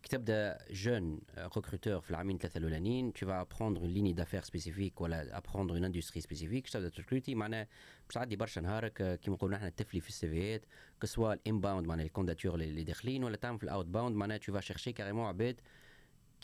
كي 0.05 0.11
تبدا 0.11 0.59
jeune 0.71 1.21
recruteur 1.39 2.01
في 2.01 2.11
العامين 2.11 2.39
ثلاثة 2.39 2.59
الاولانيين 2.59 3.13
tu 3.13 3.25
vas 3.25 3.41
apprendre 3.41 3.85
une 3.85 3.95
ligne 3.95 4.15
d'affaires 4.15 4.45
spécifique 4.45 5.01
ولا 5.01 5.41
apprendre 5.41 5.75
une 5.77 5.85
industrie 5.85 6.21
spécifique 6.21 6.71
تبدا 6.73 6.89
تركروتي 6.89 7.35
معناها 7.35 7.69
باش 8.07 8.15
تعدي 8.15 8.37
برشا 8.37 8.61
نهارك 8.61 9.21
كيما 9.21 9.37
نقولوا 9.37 9.57
إحنا 9.57 9.69
تفلي 9.69 10.01
في 10.01 10.09
السيفيات 10.09 10.65
que 11.01 11.12
ce 11.12 11.19
soit 11.19 11.33
ال 11.33 11.39
inbound 11.40 11.87
معناها 11.87 12.07
ال 12.07 12.11
candidatures 12.11 12.55
اللي 12.55 12.85
داخلين 12.85 13.25
ولا 13.25 13.37
تعمل 13.37 13.59
في 13.59 13.65
ال 13.65 13.87
outbound 13.87 14.17
معناها 14.17 14.39
tu 14.39 14.53
vas 14.53 14.65
chercher 14.65 14.93
carrément 14.93 15.27
عباد 15.29 15.61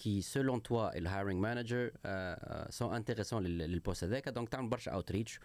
qui 0.00 0.22
selon 0.22 0.58
toi 0.60 0.84
et 0.96 1.00
le 1.00 1.08
hiring 1.14 1.40
manager 1.48 1.90
euh, 2.06 2.70
sont 2.70 2.90
intéressants 2.92 3.40
لل 3.40 3.58
poste 3.58 4.04
هذاك 4.04 4.28
donc 4.28 4.48
تعمل 4.48 4.68
برشا 4.68 4.92
outreach 4.92 5.40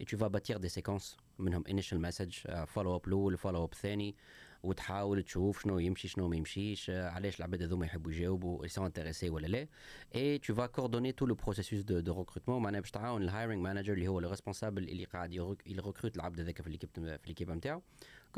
et 0.00 0.04
tu 0.06 0.16
vas 0.16 0.30
bâtir 0.30 0.58
des 0.60 0.68
séquences. 0.68 1.16
منهم 1.38 1.64
initial 1.68 1.98
message 1.98 2.64
follow-up 2.66 3.06
الأول 3.06 3.36
follow-up 3.36 3.74
ثاني 3.74 4.14
وتحاول 4.62 5.22
تشوف 5.22 5.62
شنو 5.62 5.78
يمشي 5.78 6.08
شنو 6.08 6.28
ما 6.28 6.36
يمشيش 6.36 6.90
علاش 6.90 7.38
العباد 7.38 7.62
هذوما 7.62 7.86
يحبوا 7.86 8.12
يجاوبوا 8.12 8.66
ils 8.66 8.70
sont 8.70 8.84
intéressés 8.84 9.30
ولا 9.30 9.46
لا. 9.46 9.68
Et 10.14 10.40
tu 10.40 10.52
vas 10.52 10.68
coordonner 10.68 11.12
tout 11.12 11.26
le 11.26 11.34
processus 11.34 11.84
de, 11.84 12.00
de 12.00 12.10
recrutement. 12.10 12.48
معناها 12.48 12.80
باش 12.80 12.90
تعاون 12.90 13.22
ال 13.22 13.28
hiring 13.28 13.62
manager 13.62 13.92
اللي 13.92 14.08
هو 14.08 14.20
le 14.20 14.30
responsable 14.30 14.82
اللي 14.82 15.04
قاعد 15.04 15.32
يركروت 15.66 16.16
العبد 16.16 16.40
هذاك 16.40 16.62
في 16.62 16.70
l'équipe 16.70 16.90
في 16.94 17.18
l'équipe 17.26 17.50
نتاعو 17.50 17.82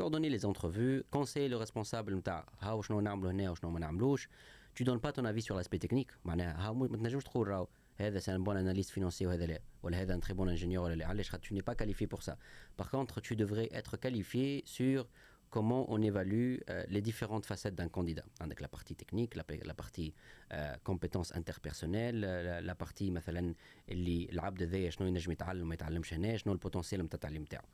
coordonner 0.01 0.29
les 0.29 0.45
entrevues. 0.45 1.03
Conseiller 1.15 1.49
le 1.49 1.65
responsable 1.65 2.09
نتاع 2.09 2.45
هاو 2.59 2.81
شنو 2.81 2.99
نعملوا 3.01 3.31
هنا 3.31 3.51
وشنو 3.51 3.69
ما 3.69 3.79
نعملوش. 3.79 4.29
Tu 4.75 4.83
donnes 4.83 5.03
pas 5.05 5.11
ton 5.11 5.25
avis 5.25 5.43
sur 5.47 5.55
l'aspect 5.55 5.87
technique. 5.87 6.11
معناها 6.25 6.67
هاو 6.67 6.73
ما 6.73 6.97
تنجمش 6.97 7.23
تقول 7.23 7.47
راهو 7.47 7.67
هذا 7.95 8.19
c'est 8.19 8.35
un 8.35 8.43
bon 8.43 8.57
analyste 8.57 8.89
financier 8.89 9.25
وهذا 9.25 9.45
لا 9.45 9.59
ولا 9.83 10.01
هذا 10.01 10.13
un 10.13 10.19
très 10.19 10.33
bon 10.33 10.49
ingénieur 10.49 10.85
ولا 10.85 10.95
لا. 10.95 11.05
علاش؟ 11.05 11.29
خاطر 11.29 11.47
tu 11.47 11.53
n'es 11.53 11.61
pas 11.61 11.75
qualifié 11.75 12.07
pour 12.07 12.23
ça. 12.23 12.35
Par 12.77 12.89
contre 12.89 13.21
tu 13.21 13.35
devrais 13.35 13.69
être 13.71 13.97
qualifié 13.97 14.63
sur 14.65 15.07
comment 15.52 15.90
on 15.94 16.02
évalue 16.02 16.56
euh, 16.70 16.84
les 16.88 17.00
différentes 17.00 17.46
facettes 17.46 17.74
d'un 17.74 17.88
candidat 17.88 18.24
avec 18.40 18.60
la 18.60 18.68
partie 18.68 18.94
technique 18.94 19.34
la, 19.34 19.44
la 19.64 19.74
partie 19.74 20.14
euh, 20.52 20.74
compétences 20.84 21.32
interpersonnelles 21.34 22.20
la, 22.20 22.60
la 22.60 22.74
partie 22.74 23.10
مثلا 23.10 23.54
اللي 23.88 24.28
العبد 24.32 24.62
هذايا 24.62 24.90
شنو 24.90 25.06
ينجم 25.06 25.32
يتعلم 25.32 25.68
ما 25.68 25.74
يتعلمش 25.74 26.14
هنا 26.14 26.36
شنو 26.36 26.52
البوتنسيال 26.52 27.02
نتاع 27.02 27.14
التعليم 27.14 27.42
نتاعو 27.42 27.64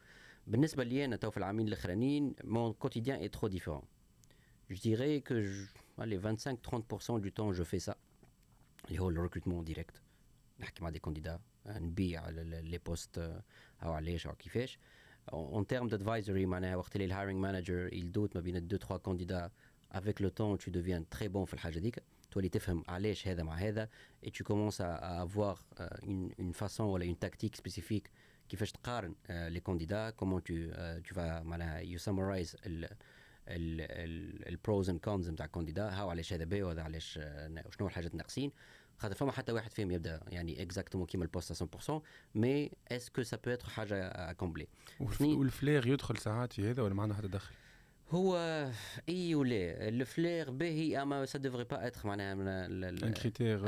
بالنسبه 0.47 0.85
لي 0.85 1.05
انا 1.05 1.17
تو 1.17 1.31
في 1.31 1.37
العامين 1.37 1.69
الاخرانيين 1.69 2.35
mon 2.45 2.73
quotidien 2.85 3.19
est 3.21 3.33
trop 3.39 3.49
différent 3.49 3.85
je 4.71 4.81
dirais 4.81 5.21
que 5.29 5.43
je, 5.43 5.67
allez 5.99 6.19
25-30% 6.19 7.21
du 7.21 7.33
temps 7.33 7.53
je 7.53 7.65
fais 7.65 7.91
ça 7.91 7.95
اللي 8.89 8.99
هو 8.99 9.09
الريكروتمون 9.09 9.65
ديريكت 9.65 10.03
نحكي 10.61 10.85
مع 10.85 10.91
دي 10.91 10.99
كونديدا 10.99 11.41
نبيع 11.67 12.29
لي 12.29 12.79
بوست 12.79 13.31
أو 15.34 15.40
علاش 15.40 15.48
أو 15.48 15.56
كيفاش 15.56 15.56
اون 15.56 15.68
تيرم 15.68 15.88
دادفايزري 15.88 16.46
معناها 16.46 16.76
وقت 16.76 16.96
اللي 16.96 17.06
ال 17.06 17.10
hiring 17.10 17.36
manager 17.36 17.94
il 17.94 18.06
doute 18.06 18.36
ما 18.36 18.42
بين 18.42 18.68
deux 18.68 18.78
trois 18.78 18.98
candidats 18.98 19.52
avec 19.92 20.22
le 20.22 20.30
temps 20.30 20.58
tu 20.58 20.72
deviens 20.72 21.10
très 21.10 21.28
bon 21.28 21.46
في 21.46 21.54
الحاجة 21.54 21.80
ديك 21.80 22.04
تولي 22.32 22.50
تفهم 22.50 22.84
علاش 22.88 23.28
هذا 23.28 23.44
مع 23.44 23.56
هذا 23.56 23.90
et 24.26 24.30
tu 24.30 24.44
commences 24.44 24.82
à 24.82 25.24
avoir 25.24 25.60
une 26.40 26.52
façon 26.52 26.88
ولا 26.88 27.06
une 27.06 27.20
tactique 27.20 27.56
spécifique 27.56 28.12
كيفاش 28.50 28.72
تقارن 28.72 29.16
les 29.30 29.60
candidats 29.60 30.10
comment 30.10 30.44
tu 30.44 30.54
تو 31.08 31.16
فا 31.16 31.44
معناها 31.44 31.80
you 31.80 32.00
summarize 32.00 32.58
ال 33.48 33.76
pros 33.76 34.90
and 34.90 35.00
cons 35.00 35.30
نتاع 35.30 35.46
ال 35.46 35.51
candidat 35.51 35.90
هاو 35.90 36.10
علاش 36.10 36.34
هذا 36.34 36.44
باهي 36.46 36.64
وهذا 36.64 36.82
علاش 36.82 37.20
شنو 37.78 37.88
الحاجات 37.88 38.12
الناقصين 38.12 38.52
خاطر 39.00 39.16
فما 39.16 39.32
حتى 39.32 39.52
واحد 39.52 39.72
فيهم 39.72 39.92
يبدأ 39.92 40.20
يعني 40.28 40.62
exactement 40.62 41.08
كيما 41.08 41.24
ال 41.24 41.30
poste 41.30 41.64
100% 41.64 41.92
mais 42.36 42.72
est-ce 42.92 43.38
que 43.38 43.46
ça 43.46 43.52
peut 43.52 43.61
être 43.61 43.70
حاجة 43.70 44.32
complet 44.32 44.68
وال 45.00 45.25
flair 45.25 45.88
يدخل 45.88 46.18
ساعات 46.18 46.54
في 46.54 46.70
هذا 46.70 46.84
ولا 46.84 46.94
ما 46.94 47.04
عنده 47.04 47.16
حتى 47.16 47.28
دخل؟ 47.28 47.54
هو 48.12 48.38
إي 49.10 49.36
ولا 49.36 49.88
ال 49.88 49.98
flair 49.98 50.52
باهي 50.52 51.02
أما 51.02 51.26
ça 51.26 51.40
devrait 51.40 51.64
pas 51.64 51.88
être 51.88 52.08
معناها 52.08 52.34
un 52.34 53.14
critère 53.14 53.68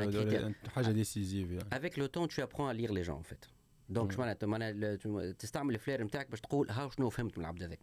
حاجة 0.68 0.92
décisive 0.92 1.52
يعني. 1.52 1.70
avec 1.74 2.00
le 2.00 2.06
temps 2.06 2.28
tu 2.28 2.44
apprends 2.44 2.70
à 2.70 2.74
lire 2.74 2.92
les 2.92 3.02
gens 3.02 3.18
en 3.18 3.24
fait 3.24 3.46
donc 3.90 4.20
معناتها 4.20 4.48
معناها 4.48 4.96
تستعمل 5.32 5.74
ال 5.74 5.79
flair 5.79 6.04
نتاعك 6.04 6.30
باش 6.30 6.42
تقول 6.42 6.70
ها 6.70 6.90
شنو 6.90 7.10
فهمت 7.10 7.38
من 7.38 7.44
العبد 7.44 7.64
هذاك. 7.64 7.80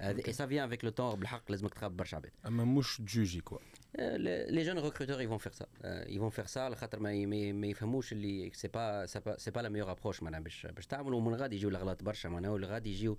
et 0.00 0.32
ça 0.32 0.46
vient 0.46 0.64
avec 0.64 0.84
le 0.84 0.90
temps 0.90 1.14
بالحق 1.14 1.50
لازمك 1.50 1.74
تخاف 1.74 1.92
برشا 1.92 2.16
عباد 2.16 2.32
أما 2.46 2.64
مش 2.64 2.96
تجوجي 2.96 3.40
quoi 3.40 3.58
les 3.98 4.62
jeunes 4.62 4.78
recruteurs 4.78 5.20
ils 5.20 5.28
vont 5.28 5.38
faire 5.38 5.52
ça 5.52 5.58
ils 5.58 5.66
vont 5.84 6.30
faire 6.30 6.46
ça 6.46 6.68
لخاطر 6.68 7.00
ما 7.00 7.26
ما 7.52 7.66
يفهموش 7.66 8.12
اللي 8.12 8.50
c'est 8.54 8.68
pas 8.68 9.06
c'est 9.36 9.50
pas 9.50 9.60
la 9.60 9.68
meilleure 9.68 9.90
approche 9.90 10.22
معناها 10.22 10.40
باش 10.40 10.66
باش 10.66 10.86
تعملوا 10.86 11.18
ومن 11.18 11.34
غادي 11.34 11.56
يجيو 11.56 11.68
الاغلاط 11.68 12.02
برشا 12.02 12.28
معناها 12.28 12.50
ولا 12.50 12.66
غادي 12.66 12.90
يجيو 12.90 13.18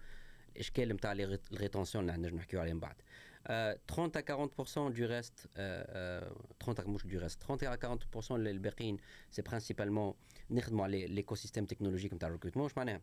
الاشكال 0.56 0.90
نتاع 0.90 1.12
ال 1.12 1.22
rétention 1.22 2.10
اللي 2.10 2.28
نجم 2.28 2.36
نحكيو 2.36 2.62
عليه 2.62 2.74
من 2.74 2.80
بعد 2.80 2.96
30 3.88 4.12
à 4.16 4.22
40% 4.22 4.92
du 4.92 5.06
reste, 5.06 5.48
euh, 5.58 6.22
30 6.60 6.80
à, 6.80 6.84
du 7.06 7.18
reste, 7.18 7.40
30 7.42 7.64
à 7.64 7.76
40% 7.76 8.32
الباقيين 8.32 8.98
c'est 9.32 9.42
principalement 9.42 10.16
نخدموا 10.52 10.84
على 10.84 11.08
l'écosystème 11.08 11.66
technologique 11.66 12.14
نتاع 12.14 12.28
ال 12.28 12.31
recrutement 12.31 12.64
واش 12.64 12.78
معناها 12.78 13.02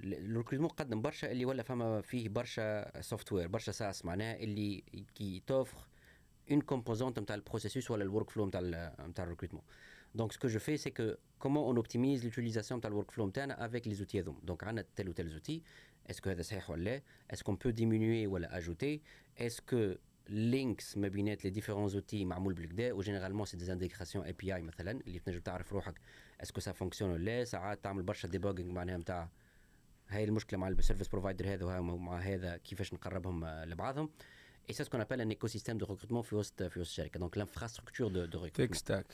ال 0.00 0.06
recrutement 0.06 0.68
قدم 0.68 1.02
برشا 1.02 1.30
اللي 1.30 1.44
ولا 1.44 1.62
فما 1.62 2.00
فيه 2.00 2.28
برشا 2.28 3.00
software 3.00 3.48
برشا 3.48 3.72
SaaS 3.72 4.04
معناها 4.04 4.36
اللي 4.36 4.84
كي 5.14 5.42
توفر 5.46 5.78
une 6.50 6.60
composante 6.60 7.18
نتاع 7.18 7.34
ال 7.34 7.40
processus 7.40 7.90
ولا 7.90 8.02
ال 8.02 8.30
workflow 8.30 8.46
نتاع 8.46 8.60
نتاع 9.00 9.24
ال 9.24 9.27
recrutement 9.27 9.62
Donc, 10.16 10.32
ce 10.32 10.38
que 10.38 10.48
je 10.48 10.58
fais, 10.58 10.78
c'est 10.78 10.92
que 10.92 11.18
comment 11.38 11.68
on 11.68 11.76
optimise 11.76 12.24
l'utilisation 12.24 12.78
de 12.78 12.88
le 12.88 12.94
workflow 12.94 13.30
avec 13.58 13.84
les 13.84 14.00
outils. 14.00 14.22
Donc, 14.22 14.62
on 14.64 14.76
a 14.78 14.82
tel 14.82 15.08
ou 15.10 15.12
tel 15.12 15.28
outil. 15.28 15.62
Est-ce 16.06 16.22
que 16.22 16.30
c'est 16.42 16.62
Est-ce 17.30 17.44
qu'on 17.44 17.56
peut 17.56 17.72
diminuer 17.72 18.26
ou 18.26 18.36
ajouter 18.36 19.02
Est-ce 19.36 19.60
que 19.60 19.98
links 20.28 20.96
ما 20.96 21.08
بينات 21.08 21.46
les 21.46 21.50
différents 21.50 21.88
outils 21.88 22.24
معمول 22.24 22.54
بالكدا 22.54 22.92
و 22.92 22.96
généralement 22.96 23.46
c'est 23.46 23.56
des 23.56 23.72
indications 23.72 24.24
API 24.24 24.62
مثلا 24.62 24.90
اللي 24.90 25.18
تنجم 25.18 25.40
تعرف 25.40 25.72
روحك 25.72 26.00
est-ce 26.40 26.72
que 26.72 26.80
ça 26.80 26.85
fonctionne 26.85 27.10
ولا 27.10 27.24
لا 27.24 27.44
ساعات 27.44 27.84
تعمل 27.84 28.02
برشا 28.02 28.28
debugging 28.28 28.72
معناها 28.72 28.96
نتاع 28.96 29.28
هاي 30.08 30.24
المشكلة 30.24 30.58
مع 30.58 30.68
ال 30.68 30.73
service 30.73 31.08
provider 31.08 31.54
هذا 31.54 31.78
ومع 31.78 32.18
هذا 32.18 32.56
كيفاش 32.56 32.94
نقربهم 32.94 33.46
لبعضهم 33.46 34.10
Et 34.68 34.72
c'est 34.72 34.84
ce 34.84 34.90
qu'on 34.90 35.00
appelle 35.00 35.20
un 35.20 35.30
écosystème 35.30 35.78
de 35.78 35.84
recrutement 35.84 36.22
في 36.22 36.34
وسط 36.36 36.62
في 36.62 36.80
وسط 36.80 36.90
الشركة 36.90 37.20
donc 37.20 37.36
l'infrastructure 37.36 38.10
de, 38.10 38.26
de 38.26 38.36
recrutement. 38.36 38.66
Tech 38.66 38.74
stack. 38.74 39.06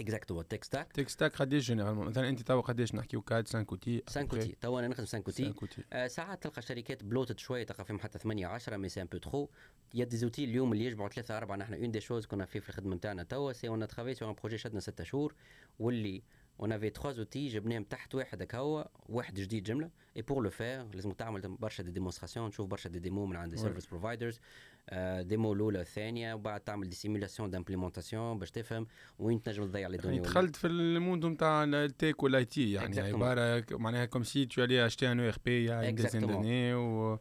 exact 0.00 0.42
tech 0.42 0.64
stack 0.64 0.92
tech 0.92 1.08
stack 1.08 1.36
قديش 1.36 1.66
généralement 1.66 2.06
مثلا 2.06 2.28
انت 2.28 2.42
توا 2.42 2.60
قديش 2.60 2.94
نحكيو 2.94 3.22
كاد 3.22 3.48
5 3.48 3.66
اوتي 3.70 4.02
5 4.06 4.20
اوتي 4.20 4.56
توا 4.60 4.80
أنا 4.80 4.88
نخدم 4.88 5.06
5 5.06 5.22
اوتي 5.28 5.54
آه 5.92 6.06
ساعات 6.06 6.42
تلقى 6.42 6.62
شركات 6.62 7.04
bloated 7.04 7.38
شوية 7.38 7.64
تلقى 7.64 7.84
فيهم 7.84 7.98
حتى 7.98 8.18
8 8.18 8.46
10 8.46 8.76
mais 8.76 8.88
c'est 8.88 9.02
un 9.02 9.06
peu 9.06 9.18
trop 9.18 10.16
y 10.16 10.18
a 10.18 10.21
des 10.21 10.29
outils 10.29 10.44
اليوم 10.44 10.72
اللي 10.72 10.84
يجمعوا 10.84 11.08
ثلاثة 11.08 11.36
اربعه 11.36 11.56
نحن 11.56 11.74
une 11.74 11.90
des 11.90 12.00
choses 12.00 12.26
كنا 12.26 12.44
في 12.44 12.60
في 12.60 12.68
الخدمه 12.68 12.96
نتاعنا 12.96 13.22
توا 13.22 13.52
c'est 13.52 13.68
on 13.68 13.88
travaille 13.88 14.14
sur 14.14 14.30
un 14.30 14.34
projet 14.34 14.58
شدنا 14.58 14.80
6 14.80 15.04
شهور 15.04 15.34
واللي 15.78 16.22
اون 16.60 16.72
افي 16.72 16.90
تخوا 16.90 17.12
زوتي 17.12 17.48
جبناهم 17.48 17.84
تحت 17.84 18.14
واحد 18.14 18.42
هكا 18.42 18.58
هو 18.58 18.88
واحد 19.08 19.34
جديد 19.34 19.62
جمله 19.62 19.90
اي 20.16 20.22
بور 20.22 20.42
لو 20.42 20.50
فير 20.50 20.94
لازم 20.94 21.12
تعمل 21.12 21.40
برشا 21.48 21.82
دي 21.82 21.90
ديمونستراسيون 21.90 22.50
تشوف 22.50 22.66
برشا 22.66 22.88
دي 22.88 22.98
ديمو 22.98 23.26
من 23.26 23.36
عند 23.36 23.54
سيرفيس 23.54 23.86
بروفايدرز 23.86 24.40
ديمو 25.20 25.52
الاولى 25.52 25.80
الثانية 25.80 26.34
وبعد 26.34 26.60
تعمل 26.60 26.88
دي 26.88 26.96
سيمولاسيون 26.96 27.50
دامبليمونتاسيون 27.50 28.38
باش 28.38 28.50
تفهم 28.50 28.86
وين 29.18 29.42
تنجم 29.42 29.64
تضيع 29.66 29.88
لي 29.88 29.96
دوني 29.96 30.16
يعني 30.16 30.28
دخلت 30.28 30.56
في 30.56 30.66
الموند 30.66 31.26
نتاع 31.26 31.64
التيك 31.64 32.22
والاي 32.22 32.44
تي 32.44 32.72
يعني 32.72 33.00
عباره 33.00 33.64
معناها 33.70 34.04
كوم 34.04 34.22
سي 34.22 34.46
تو 34.46 34.64
الي 34.64 34.86
اشتي 34.86 35.12
ان 35.12 35.20
أو 35.20 35.28
ار 35.28 35.36
بي 35.44 35.64
يا 35.64 35.90
ديزين 35.90 36.26
داني 36.26 36.74
و 36.74 37.18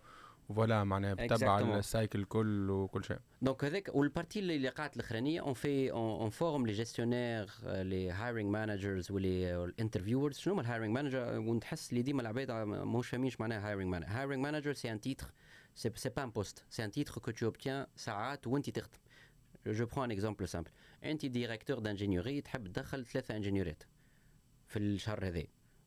فوالا 0.55 0.83
معناها 0.83 1.13
بتبع 1.13 1.59
السايكل 1.59 2.23
كل 2.23 2.69
وكل 2.69 3.03
شيء 3.03 3.17
دونك 3.41 3.63
هذاك 3.63 3.89
والبارتي 3.93 4.39
اللي 4.39 4.69
قاعت 4.69 4.95
الاخرانيه 4.95 5.41
اون 5.41 5.53
في 5.53 5.91
اون 5.91 6.29
فورم 6.29 6.65
لي 6.65 6.73
جيستيونير 6.73 7.49
لي 7.65 8.11
هايرينغ 8.11 8.49
مانجرز 8.49 9.11
ولي 9.11 9.63
الانترفيورز 9.65 10.37
شنو 10.37 10.53
هما 10.53 10.61
الهايرينغ 10.61 10.93
مانجر 10.93 11.39
ونحس 11.39 11.89
اللي 11.89 12.01
ديما 12.01 12.21
العباد 12.21 12.51
ماهوش 12.51 13.09
فاهمينش 13.09 13.39
معناها 13.39 13.67
هايرينغ 13.67 13.89
مانجر 13.89 14.07
هايرينغ 14.09 14.43
مانجر 14.43 14.73
سي 14.73 14.91
ان 14.91 15.01
تيتر 15.01 15.27
c'est 15.76 16.14
pas 16.14 16.22
un 16.22 16.30
poste, 16.30 16.66
c'est 16.70 16.82
un 16.82 16.90
titre 16.90 17.20
que 17.20 17.30
tu 17.30 17.44
obtiens 17.44 17.86
ساعات 17.96 18.46
وانت 18.46 18.70
تخدم. 18.70 18.98
Je 19.66 19.84
prends 19.84 20.02
un 20.02 20.10
exemple 20.10 20.46
simple. 20.46 20.70
انت 21.04 21.26
ديريكتور 21.26 21.82
d'ingénierie 21.82 22.42
تحب 22.44 22.66
تدخل 22.66 23.06
ثلاثة 23.06 23.36
انجينيورات 23.36 23.82
في 24.68 24.78
الشهر 24.78 25.26
هذا. 25.26 25.42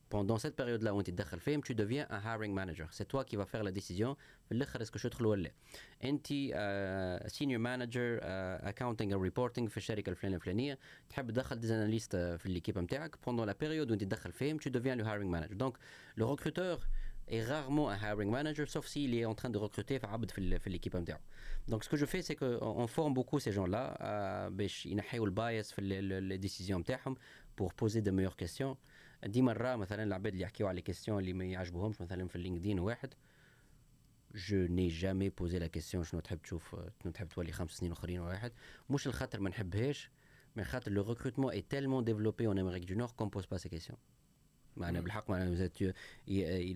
Pendant 0.09 0.38
cette 0.38 0.55
période 0.55 0.83
là 0.83 0.93
où 0.93 0.99
انت 0.99 1.09
تدخل 1.09 1.39
فيهم 1.39 1.61
tu 1.61 1.73
deviens 1.73 2.07
un 2.09 2.19
hiring 2.19 2.53
manager. 2.53 2.88
C'est 2.91 3.07
toi 3.07 3.23
qui 3.25 3.35
vas 3.35 3.45
faire 3.45 3.63
la 3.63 3.71
décision 3.71 4.15
في 4.45 4.51
الاخر 4.51 4.81
اسكو 4.81 4.99
شو 4.99 5.09
تدخل 5.09 5.25
ولا. 5.25 5.51
انت 6.03 6.27
uh, 6.27 7.27
senior 7.27 7.59
manager 7.59 8.21
uh, 8.21 8.69
accounting 8.71 9.11
and 9.11 9.21
reporting 9.29 9.69
في 9.69 9.77
الشركة 9.77 10.09
الفلانية 10.09 10.35
الفلانية 10.35 10.79
تحب 11.09 11.31
تدخل 11.31 11.61
des 11.61 11.69
analystes 11.69 12.15
في 12.41 12.59
l'équipe 12.59 12.77
نتاعك 12.77 13.15
pendant 13.15 13.45
la 13.45 13.53
période 13.53 13.89
où 13.89 13.93
انت 13.93 14.03
تدخل 14.03 14.31
فيهم 14.31 14.57
tu 14.59 14.69
deviens 14.69 14.95
le 14.95 15.03
hiring 15.03 15.29
manager. 15.29 15.55
Donc 15.55 15.77
le 16.15 16.25
recruteur 16.25 16.88
est 17.30 17.44
rarement 17.52 17.88
un 17.94 17.98
hiring 18.02 18.30
manager, 18.30 18.66
sauf 18.68 18.86
s'il 18.86 19.14
est 19.14 19.24
en 19.24 19.34
train 19.34 19.50
de 19.50 19.58
recruter 19.58 19.98
في 20.58 20.70
l'équipe 20.70 20.94
interne. 20.94 21.20
Donc 21.68 21.84
ce 21.84 21.88
que 21.88 21.96
je 21.96 22.06
fais, 22.06 22.22
c'est 22.22 22.36
qu'on 22.36 22.86
forme 22.86 23.14
beaucoup 23.14 23.38
ces 23.38 23.52
gens-là 23.52 24.48
باش 24.50 24.86
ينحيوا 24.86 25.26
ال 25.26 25.36
bias 25.36 25.72
في 25.72 25.80
les 26.20 26.38
décisions 26.38 26.78
نتاعهم 26.78 27.16
pour 27.56 27.72
poser 27.74 28.02
de 28.02 28.10
meilleures 28.10 28.36
questions. 28.36 28.76
دي 29.26 29.42
مرة 29.42 29.76
مثلا 29.76 30.02
العباد 30.02 30.32
اللي 30.32 30.44
يحكيوا 30.44 30.68
على 30.68 30.80
questions 30.80 31.18
اللي 31.18 31.32
ما 31.32 31.44
يعجبوهمش 31.44 32.00
مثلا 32.00 32.28
في 32.28 32.36
اللينكدين 32.36 32.78
واحد 32.78 33.14
je 34.34 34.66
n'ai 34.66 34.88
jamais 34.88 35.28
posé 35.28 35.58
la 35.58 35.66
question 35.66 36.04
شنو 36.04 36.20
تحب 36.20 36.42
تشوف 36.42 36.76
شنو 37.02 37.12
تحب 37.12 37.28
تولي 37.28 37.52
خمس 37.52 37.70
سنين 37.70 37.92
أخرين 37.92 38.20
واحد 38.20 38.52
مش 38.90 39.06
الخاطر 39.06 39.40
ما 39.40 39.50
نحبهاش 39.50 40.10
من 40.56 40.64
خاطر 40.64 40.92
le 40.92 41.02
recrutement 41.02 41.52
est 41.52 41.62
tellement 41.62 42.04
développé 42.04 42.46
en 42.46 42.58
Amérique 42.58 42.84
du 42.84 42.94
Nord 42.94 43.10
qu'on 43.10 43.28
pose 43.28 43.46
pas 43.46 43.56
ces 43.56 43.68
questions 43.68 43.98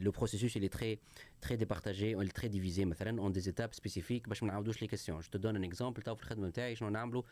le 0.05 0.09
processus 0.12 0.55
il 0.55 0.63
est 0.63 0.73
très 0.73 0.99
très 1.41 1.57
départagé 1.57 2.12
il 2.12 2.27
est 2.27 2.38
très 2.41 2.49
divisé 2.49 2.85
مثلا 2.85 3.21
en 3.21 3.29
des 3.29 3.49
étapes 3.49 3.73
spécifiques 3.73 4.29
باش 4.29 4.43
ما 4.43 4.49
نعاودوش 4.49 4.83
les 4.83 4.88
questions 4.88 5.21
je 5.21 5.29
te 5.29 5.38
donne 5.38 5.57
un 5.57 5.71
exemple 5.71 6.03
تو 6.03 6.15
في 6.15 6.23
الخدمه 6.23 6.47
نتاعي 6.47 6.75
شنو 6.75 6.89
نعملوا 6.89 7.23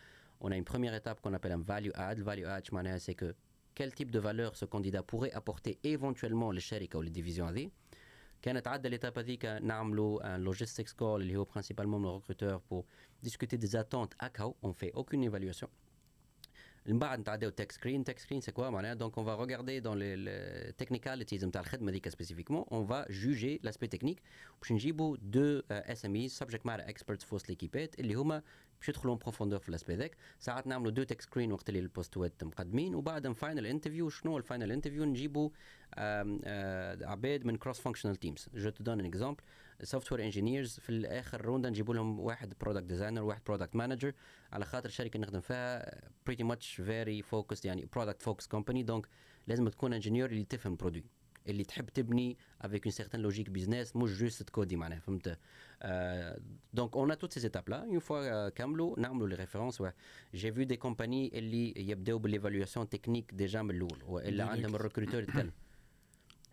on 0.41 0.51
a 0.51 0.55
une 0.55 0.65
première 0.65 0.93
étape 0.93 1.21
qu'on 1.21 1.33
appelle 1.33 1.53
un 1.53 1.63
value 1.63 1.91
add 1.95 2.19
value 2.19 2.45
add 2.45 2.73
معناها 2.73 2.99
c'est 2.99 3.15
que 3.15 3.33
quel 3.75 3.93
type 3.93 4.11
de 4.11 4.19
valeur 4.19 4.55
ce 4.55 4.65
candidat 4.65 5.03
pourrait 5.03 5.31
apporter 5.31 5.79
éventuellement 5.83 6.51
للشركه 6.51 6.99
ou 6.99 7.01
les 7.01 7.11
divisions 7.11 7.47
هذه 7.49 7.71
كانت 8.41 8.67
عدى 8.67 8.97
l'étape 8.97 9.17
هذيك 9.17 9.45
نعملوا 9.45 10.37
un 10.37 10.53
logistics 10.53 10.93
call 10.99 11.01
اللي 11.01 11.35
هو 11.35 11.45
principalement 11.45 11.99
le 11.99 12.19
recruteur 12.19 12.61
pour 12.69 12.83
discuter 13.27 13.57
des 13.57 13.75
attentes 13.75 14.15
هكا 14.21 14.53
on 14.63 14.73
fait 14.73 14.91
aucune 14.93 15.23
évaluation 15.23 15.67
من 16.86 16.98
بعد 16.98 17.18
نتعداو 17.18 17.50
تك 17.50 17.72
سكرين 17.72 18.04
تك 18.04 18.18
سكرين 18.18 18.40
سي 18.40 18.52
كوا 18.52 18.70
معناها؟ 18.70 18.94
دونك 18.94 19.18
اون 19.18 19.26
فا 19.26 19.44
ريغاردي 19.44 19.80
دون 19.80 19.98
لي 19.98 20.72
تكنيكاليتيز 20.78 21.44
نتاع 21.44 21.60
الخدمة 21.60 21.90
هذيك 21.90 22.08
سبيسيفيكمون 22.08 22.64
اون 22.72 22.86
فا 22.86 23.12
جوجي 23.12 23.60
لاسبي 23.62 23.86
تكنيك 23.86 24.22
باش 24.60 24.72
نجيبوا 24.72 25.16
deux 25.20 25.62
ES 25.70 26.06
اللي 28.82 28.88
باش 28.88 28.88
يدخلوا 28.88 29.16
profondeur 29.16 29.58
في 29.58 29.68
الاسبي 29.68 29.94
ذاك. 29.94 30.16
ساعات 30.38 30.66
نعملوا 30.66 30.90
deux 30.90 31.02
tech 31.02 31.20
screens 31.20 31.52
وقت 31.52 31.68
اللي 31.68 31.80
ال 31.80 31.87
postes 31.87 32.30
وات 32.30 32.44
مقدمين 32.44 32.94
وبعد 32.94 33.32
final 33.32 33.66
interview 33.66 34.08
شنو 34.08 34.38
ال 34.38 34.44
final 34.44 34.72
interview 34.72 35.04
نجيبوا 35.04 35.50
عباد 37.02 37.44
من 37.44 37.56
cross 37.56 37.80
functional 37.80 38.16
teams 38.16 38.48
je 38.54 38.70
te 38.70 38.84
donne 38.84 39.00
un 39.00 39.06
exemple 39.06 39.42
software 39.82 40.24
engineers 40.24 40.78
في 40.80 40.90
الآخر 40.90 41.44
round 41.44 41.70
نجيبوا 41.70 41.94
لهم 41.94 42.20
واحد 42.20 42.54
product 42.60 42.84
designer 42.84 43.22
واحد 43.22 43.42
product 43.46 43.76
manager 43.76 44.12
على 44.52 44.64
خاطر 44.64 44.88
الشركة 44.88 45.18
نخدم 45.18 45.40
فيها 45.40 46.00
pretty 46.26 46.44
much 46.44 46.74
very 46.74 47.22
focused 47.22 47.64
يعني 47.64 47.88
product 47.92 48.22
focused 48.22 48.46
company 48.46 48.82
donc 48.82 49.06
لازم 49.46 49.68
تكون 49.68 49.92
ingénieur 49.92 50.26
اللي 50.30 50.44
تفهم 50.44 50.76
produit 50.76 51.04
اللي 51.46 51.64
تحب 51.64 51.88
تبني 51.88 52.36
افيك 52.60 52.84
اون 52.86 52.92
سيغتان 52.92 53.20
لوجيك 53.20 53.50
بيزنس 53.50 53.96
مش 53.96 54.18
جوست 54.18 54.42
تكودي 54.42 54.76
معناها 54.76 54.98
فهمت؟ 54.98 55.38
دونك 56.72 56.96
اون 56.96 57.18
توت 57.18 57.32
سيز 57.32 57.44
ايتاب 57.44 57.68
لا 57.68 57.84
اون 57.84 57.98
فوا 57.98 58.48
كاملوا 58.48 59.00
نعملوا 59.00 59.28
لي 59.28 59.34
ريفيرونس 59.34 59.82
جي 60.34 60.52
في 60.52 60.64
دي 60.64 60.76
كومباني 60.76 61.38
اللي 61.38 61.90
يبداو 61.90 62.18
بالايفالواسيون 62.18 62.88
تكنيك 62.88 63.34
ديجا 63.34 63.62
من 63.62 63.70
الأول 63.70 64.02
والا 64.06 64.44
عندهم 64.44 64.74
الريكروتور 64.74 65.22
يتكلم 65.22 65.52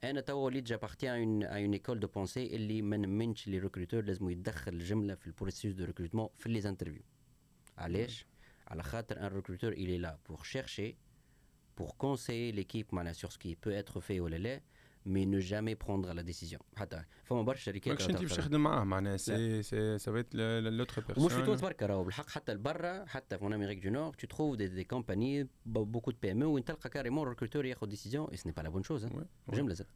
أنا 0.03 0.21
توا 0.21 0.45
وليت 0.45 0.63
جابارتيان 0.63 1.17
اون 1.17 1.43
اون 1.43 1.73
ايكول 1.73 1.99
دو 1.99 2.07
بونسي 2.07 2.55
اللي 2.55 2.81
ما 2.81 2.97
نمنش 2.97 3.47
لي 3.47 3.59
ريكروتور 3.59 4.03
لازم 4.03 4.29
يدخل 4.29 4.73
الجملة 4.73 5.15
في 5.15 5.27
البروسيس 5.27 5.73
دو 5.73 5.85
ريكروتمون 5.85 6.29
في 6.37 6.49
لي 6.49 6.69
انترفيو 6.69 7.01
علاش؟ 7.77 8.25
على 8.67 8.83
خاطر 8.83 9.19
ان 9.19 9.25
ريكروتور 9.25 9.73
il 9.73 9.77
est 9.77 10.05
là 10.05 10.17
pour 10.29 10.45
chercher 10.45 10.95
pour 11.79 11.97
conseiller 11.97 12.51
l'équipe 12.51 12.93
معناها 12.93 13.13
sur 13.13 13.31
ce 13.31 13.37
qui 13.37 13.55
peut 13.55 13.83
être 13.83 13.99
fait 13.99 14.19
ولا 14.19 14.35
لا. 14.35 14.61
mais 15.05 15.25
ne 15.25 15.39
jamais 15.39 15.75
prendre 15.75 16.13
la 16.13 16.21
décision 16.21 16.61
حتى 16.75 17.03
فما 17.23 17.41
برشا 17.41 17.61
شركات 17.61 17.87
ماكش 17.87 18.09
انت 18.09 18.21
باش 18.21 18.33
تخدم 18.33 18.63
معاه 18.63 18.83
معناها 18.83 19.17
c'est 19.17 19.63
c'est 19.63 19.97
ça 19.97 20.10
vite 20.10 20.35
l'autre 20.35 21.01
personne 21.01 21.25
مش 21.25 21.33
في 21.33 21.45
تونس 21.45 21.61
بركا 21.61 21.85
راهو 21.85 22.03
بالحق 22.03 22.29
حتى 22.29 22.53
لبرا 22.53 23.05
حتى 23.05 23.37
في 23.37 23.45
Amérique 23.45 23.83
du 23.83 23.89
Nord 23.89 24.27
tu 24.27 24.34
trouves 24.34 24.55
des, 24.55 24.67
des 24.67 24.83
compagnies 24.83 25.47
beaucoup 25.65 26.11
de 26.11 26.17
PME 26.21 26.43
أو 26.43 26.51
وين 26.51 26.65
تلقى 26.65 26.89
carrément 26.89 27.23
ال 27.23 27.28
recruteur 27.28 27.65
ياخذ 27.65 27.87
décision 27.87 28.29
et 28.29 28.37
ce 28.37 28.41
n'est 28.41 28.51
pas 28.51 28.61
la 28.61 28.69
bonne 28.69 28.83
chose 28.83 29.07
جمله 29.53 29.73
زاد 29.73 29.87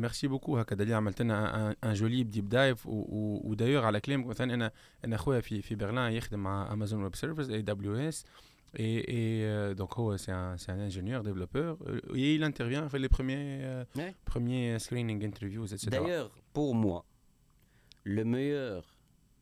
merci 0.00 0.28
beaucoup 0.28 0.58
هكا 0.58 0.76
دليل 0.76 0.94
عملت 0.94 1.22
لنا 1.22 1.70
un 1.84 1.94
joli 1.94 2.22
deep 2.22 2.48
dive 2.48 2.86
ودايوغ 2.86 3.84
على 3.84 4.00
كلامك 4.00 4.26
مثلا 4.26 4.54
أنا 4.54 4.72
أنا 5.04 5.16
خويا 5.16 5.40
في 5.40 5.62
في 5.62 5.74
برلين 5.74 6.12
يخدم 6.12 6.38
مع 6.38 6.72
Amazon 6.72 7.02
Web 7.02 7.14
Services 7.14 7.50
AWS 7.50 8.24
Et, 8.74 9.42
euh, 9.44 9.74
donc, 9.74 9.98
oh, 9.98 10.16
c'est 10.16 10.32
un, 10.32 10.56
ingénieur, 10.68 11.22
développeur, 11.22 11.76
euh, 11.86 12.00
et 12.14 12.34
il 12.34 12.42
intervient, 12.42 12.88
fait 12.88 12.98
les 12.98 13.08
premiers, 13.08 13.60
euh, 13.62 13.84
premiers 14.24 14.78
screening 14.78 15.24
interviews, 15.24 15.66
etc. 15.66 15.88
D'ailleurs, 15.90 16.30
pour 16.52 16.74
moi, 16.74 17.04
le 18.04 18.24
meilleur 18.24 18.98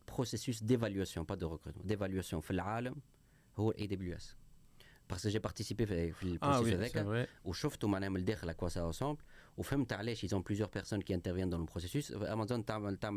processus 0.07 0.63
d'évaluation, 0.63 1.25
pas 1.25 1.37
de 1.37 1.45
recrutement, 1.45 1.83
d'évaluation 1.85 2.41
c'est 2.41 2.55
l'ALM, 2.55 2.95
c'est 3.57 3.63
AWS. 3.63 4.37
Parce 5.07 5.25
que 5.25 5.29
j'ai 5.29 5.41
participé 5.41 5.87
euh, 5.91 6.13
ah 6.41 6.57
hein. 6.57 6.61
au 6.61 6.65
processus 6.65 6.75
avec, 6.75 6.97
où 7.45 7.53
je 7.53 7.61
à 8.49 8.55
quoi 8.55 8.71
ça 8.71 8.85
ressemble, 8.85 9.21
où 9.57 9.63
ils 10.23 10.35
ont 10.35 10.43
plusieurs 10.43 10.71
personnes 10.71 11.03
qui 11.03 11.15
interviennent 11.15 11.51
dans 11.51 11.59
le 11.59 11.67
processus. 11.67 12.13
Amazon, 12.29 12.63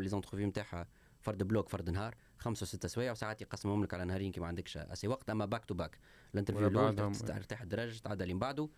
les 0.01 0.13
entrevues, 0.13 0.51
فرد 1.23 1.43
bloc 1.43 1.69
فرد 1.69 1.89
نهار 1.89 2.15
خمسة 2.37 2.65
ستة 2.65 2.87
سوايع 2.87 3.11
وساعات 3.11 3.41
يقسمهم 3.41 3.83
لك 3.83 3.93
على 3.93 4.05
نهارين 4.05 4.31
كي 4.31 4.39
ما 4.39 4.47
عندكش 4.47 4.77
assez 4.77 5.07
وقت. 5.07 5.29
أما 5.29 5.45
back 5.45 5.65
to 5.65 5.73
back 5.73 5.97
ال 6.33 6.37
interview 6.37 6.67
الأول 6.67 7.15
ترتاح 7.15 7.61
الدرجه 7.61 7.99
تعدى 7.99 8.23
اللي 8.23 8.33
من 8.33 8.39
بعده. 8.39 8.69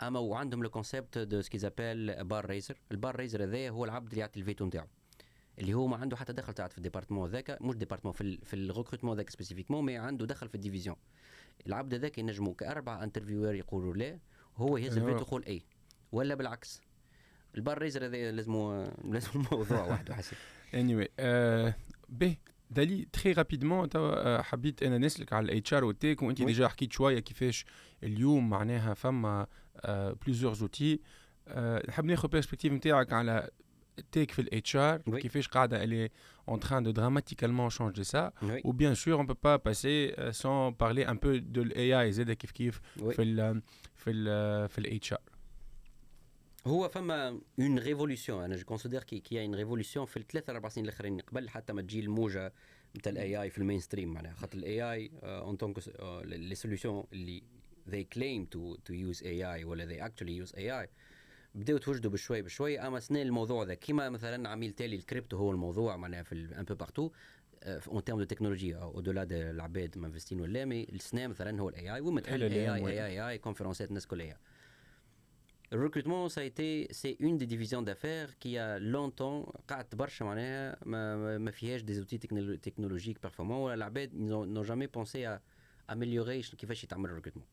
أما 0.00 0.18
وعندهم 0.18 0.62
le 0.62 0.70
concept 0.70 1.18
de 1.18 1.40
ce 1.40 1.58
qu'ils 1.58 1.84
appellent 1.84 2.24
bar 2.24 2.46
raiser 2.46 2.80
ال 2.92 2.98
bar 2.98 3.16
raiser 3.16 3.44
هذايا 3.44 3.70
هو 3.70 3.84
العبد 3.84 4.08
اللي 4.08 4.20
يعطي 4.20 4.40
الفيتو 4.40 4.66
نتاعو 4.66 4.86
اللي 5.58 5.74
هو 5.74 5.86
ما 5.86 5.96
عنده 5.96 6.16
حتى 6.16 6.32
دخل 6.32 6.52
تاعت 6.52 6.72
في 6.72 6.78
ال 6.78 6.82
département 6.82 7.28
هذاك 7.28 7.62
مش 7.62 7.76
département 7.76 8.14
في 8.14 8.20
ال 8.20 8.38
في 8.44 8.54
ال 8.54 8.59
recrutement 8.59 9.14
هذاك 9.14 9.30
spécifiquement 9.30 9.84
mais 9.84 9.96
عنده 9.96 10.26
دخل 10.26 10.48
في 10.48 10.54
ال 10.54 10.58
division. 10.58 10.96
العبد 11.66 11.94
هذاك 11.94 12.18
ينجموا 12.18 12.54
كأربع 12.54 13.04
interviewers 13.04 13.54
يقولوا 13.54 13.94
لا 13.94 14.18
هو 14.56 14.76
يهز 14.76 14.98
أيوة. 14.98 15.08
الفيتو 15.08 15.26
يقول 15.26 15.44
اي 15.44 15.62
ولا 16.12 16.34
بالعكس. 16.34 16.80
ال 17.54 17.60
bar 17.60 17.78
raiser 17.78 18.04
هذا 18.04 18.32
لازم 18.32 18.86
لازم 19.04 19.44
موضوع 19.52 19.86
وحده 19.86 20.14
حسب 20.14 20.36
anyway 20.74 21.08
آه 21.18 21.74
به 22.08 22.36
دالي 22.70 23.06
très 23.12 23.32
rapidement 23.32 23.88
توا 23.88 24.38
آه، 24.38 24.42
حبيت 24.42 24.82
أنا 24.82 24.98
نسلك 24.98 25.32
على 25.32 25.44
ال 25.44 25.74
HR 25.74 25.84
وال 25.84 25.97
tech 25.97 26.22
وانت 26.22 26.40
oui. 26.40 26.46
déjà 26.46 26.68
حكيت 26.68 26.92
شوية 26.92 27.18
كيفاش 27.18 27.64
اليوم 28.02 28.50
معناها 28.50 28.94
فما 28.94 29.46
plusieurs 30.26 30.54
outils 30.54 31.00
نحب 31.88 32.04
ناخذ 32.04 32.28
perspective 32.28 32.72
نتاعك 32.72 33.12
على 33.12 33.50
ال 33.98 34.04
tech 34.04 34.30
في 34.30 34.38
ال 34.38 34.76
HR 34.76 35.02
oui. 35.06 35.20
كيفاش 35.20 35.48
قاعدة 35.48 35.84
elle 35.84 36.10
est 36.48 36.55
en 36.55 36.60
train 36.60 36.82
de 36.82 36.90
dramatiquement 36.90 37.70
changer 37.70 38.04
ça 38.04 38.32
oui 38.42 38.62
ou 38.62 38.72
bien 38.72 38.94
sûr 38.94 39.18
on 39.20 39.26
peut 39.26 39.40
pas 39.48 39.58
passer 39.58 40.14
euh, 40.18 40.32
sans 40.32 40.72
parler 40.72 41.04
un 41.04 41.16
peu 41.16 41.40
de 41.40 41.62
l'AI 41.62 42.10
زاد 42.10 42.32
كيف 42.32 42.50
كيف 42.50 42.80
oui. 43.00 43.14
في 43.14 43.22
ال 43.22 43.62
في 43.96 44.10
ال 44.10 44.68
في 44.68 44.78
ال 44.78 45.12
HR 45.12 45.18
هو 46.68 46.88
فما 46.88 47.40
une 47.58 47.78
révolution 47.78 48.44
أنا 48.44 48.56
je 48.56 48.64
considère 48.64 49.02
que 49.02 49.20
que 49.20 49.44
une 49.44 49.54
révolution 49.54 50.06
في 50.06 50.16
الثلاث 50.16 50.50
أربع 50.50 50.68
سنين 50.68 50.84
الأخرين 50.84 51.20
قبل 51.20 51.48
حتى 51.48 51.72
ما 51.72 51.82
تجي 51.82 52.00
الموجة 52.00 52.52
نتاع 52.96 53.12
ال 53.12 53.42
AI 53.42 53.50
في 53.50 53.58
ال 53.58 53.80
mainstream 53.80 54.12
معناها 54.12 54.34
خاطر 54.34 54.58
ال 54.58 54.92
AI 54.92 55.10
en 55.22 55.56
tant 55.56 55.69
que 55.69 55.78
les 56.24 56.54
solutions 56.54 57.04
اللي 57.12 57.42
they 57.90 58.04
claim 58.16 58.46
to 58.54 58.76
to 58.76 58.94
use 58.94 59.22
AI 59.22 59.64
ولا 59.64 59.86
they 59.86 60.10
actually 60.10 60.46
use 60.46 60.52
AI 60.58 60.88
بداو 61.54 61.78
توجدوا 61.78 62.10
بشوي 62.10 62.42
بشوي. 62.42 62.80
أما 62.80 63.00
سنة 63.00 63.22
الموضوع 63.22 63.64
ذا 63.64 63.74
كيما 63.74 64.08
مثلا 64.08 64.48
عميل 64.48 64.72
تالي 64.72 64.96
الكريبتو 64.96 65.36
هو 65.36 65.50
الموضوع 65.50 65.96
معناها 65.96 66.22
في 66.22 66.34
un 66.34 66.64
peu 66.64 66.74
partout 66.74 67.10
en 67.64 68.04
termes 68.04 68.18
de 68.18 68.24
technologie 68.24 68.76
au-delà 68.76 69.24
de 69.24 69.36
العباد 69.36 69.98
مانفستين 69.98 70.40
ولا 70.40 70.64
mais. 70.64 70.84
السنة 70.84 71.26
مثلا 71.26 71.60
هو 71.60 71.68
ال 71.68 71.94
AI 71.94 72.00
وما 72.00 72.20
تحل 72.20 72.42
إلى 72.42 72.74
اي. 72.74 73.06
AI 73.06 73.28
conférence 73.28 73.38
ات 73.38 73.88
الناس 73.88 74.06
كلها. 74.06 74.38
Le 75.70 75.78
recrutement, 75.86 76.28
ça 76.30 76.40
a 76.40 76.44
été, 76.44 76.86
c'est 76.90 77.16
une 77.20 77.36
des 77.36 77.46
divisions 77.46 77.82
d'affaires 77.82 78.38
qui 78.38 78.56
a 78.56 78.78
longtemps 78.78 79.52
قعدت 79.68 79.94
برشا 79.94 80.24
معناها 80.24 80.76
ما, 80.86 81.16
ما- 81.16 81.38
ما 81.38 81.50
فيهاش 81.50 81.82
des 81.82 82.00
outils 82.04 82.18
technolo- 82.18 82.58
technologiques 82.58 83.20
performants. 83.28 83.40
ولا 83.64 83.74
العباد 83.74 84.12
ils 84.12 84.28
n'ont 84.30 84.46
n'ont 84.46 84.64
jamais 84.64 84.88
pensé 84.88 85.24
à 85.24 85.40
améliorer 85.92 86.42
ش- 86.42 86.54
كيفاش 86.54 86.84
يتعمل 86.84 87.10
ال 87.10 87.13
recrutement 87.13 87.46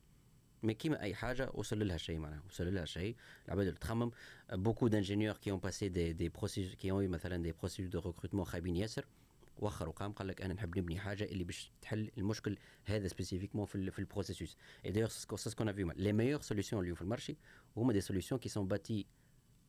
mais 0.64 0.74
كيما 0.74 1.02
اي 1.02 1.16
حاجة 1.16 1.50
وصل 1.54 1.88
لها 1.88 1.98
شيء 1.98 2.18
معناها 2.20 2.44
وصل 2.50 2.74
لها 2.74 2.86
شيء 2.86 3.16
العباد 3.48 3.68
اللي 3.68 3.80
تخمم 3.80 4.12
beaucoup 4.54 4.90
d'ingénieurs 4.90 5.40
qui 5.40 5.52
ont 5.52 5.60
passé 5.60 5.90
des 5.90 6.14
des 6.14 6.30
processus 6.30 6.76
qui 6.76 6.92
ont 6.92 7.02
eu 7.02 7.08
مثلا 7.08 7.44
des 7.44 7.54
processus 7.54 7.90
de 7.90 7.98
recrutement 8.08 8.42
خايبين 8.44 8.76
ياسر 8.76 9.06
وخر 9.60 9.90
وقام 9.90 10.12
قال 10.12 10.28
لك 10.28 10.42
أنا 10.42 10.54
نحب 10.54 10.78
نبني 10.80 11.00
حاجة 11.00 11.24
اللي 11.24 11.44
باش 11.44 11.72
تحل 11.82 12.12
المشكل 12.18 12.58
هذا 12.86 13.08
spécifiquement 13.08 13.66
في 13.66 13.76
ال 13.76 13.92
في 13.92 14.00
ال 14.00 14.05
processus 14.05 14.58
et 14.86 14.92
d'ailleurs 14.92 15.10
c'est 15.10 15.50
ce 15.50 15.55
qu'on 15.55 15.70
a 15.70 15.77
vu 15.77 15.92
les 15.96 16.14
meilleures 16.14 16.42
solutions 16.42 16.82
اليوم 16.82 16.96
في 16.96 17.02
ال 17.02 17.07
marché 17.07 17.38
هما 17.78 17.94
des 17.94 18.04
solutions 18.04 18.38
qui 18.40 18.50
sont 18.50 18.64
bâties 18.74 19.06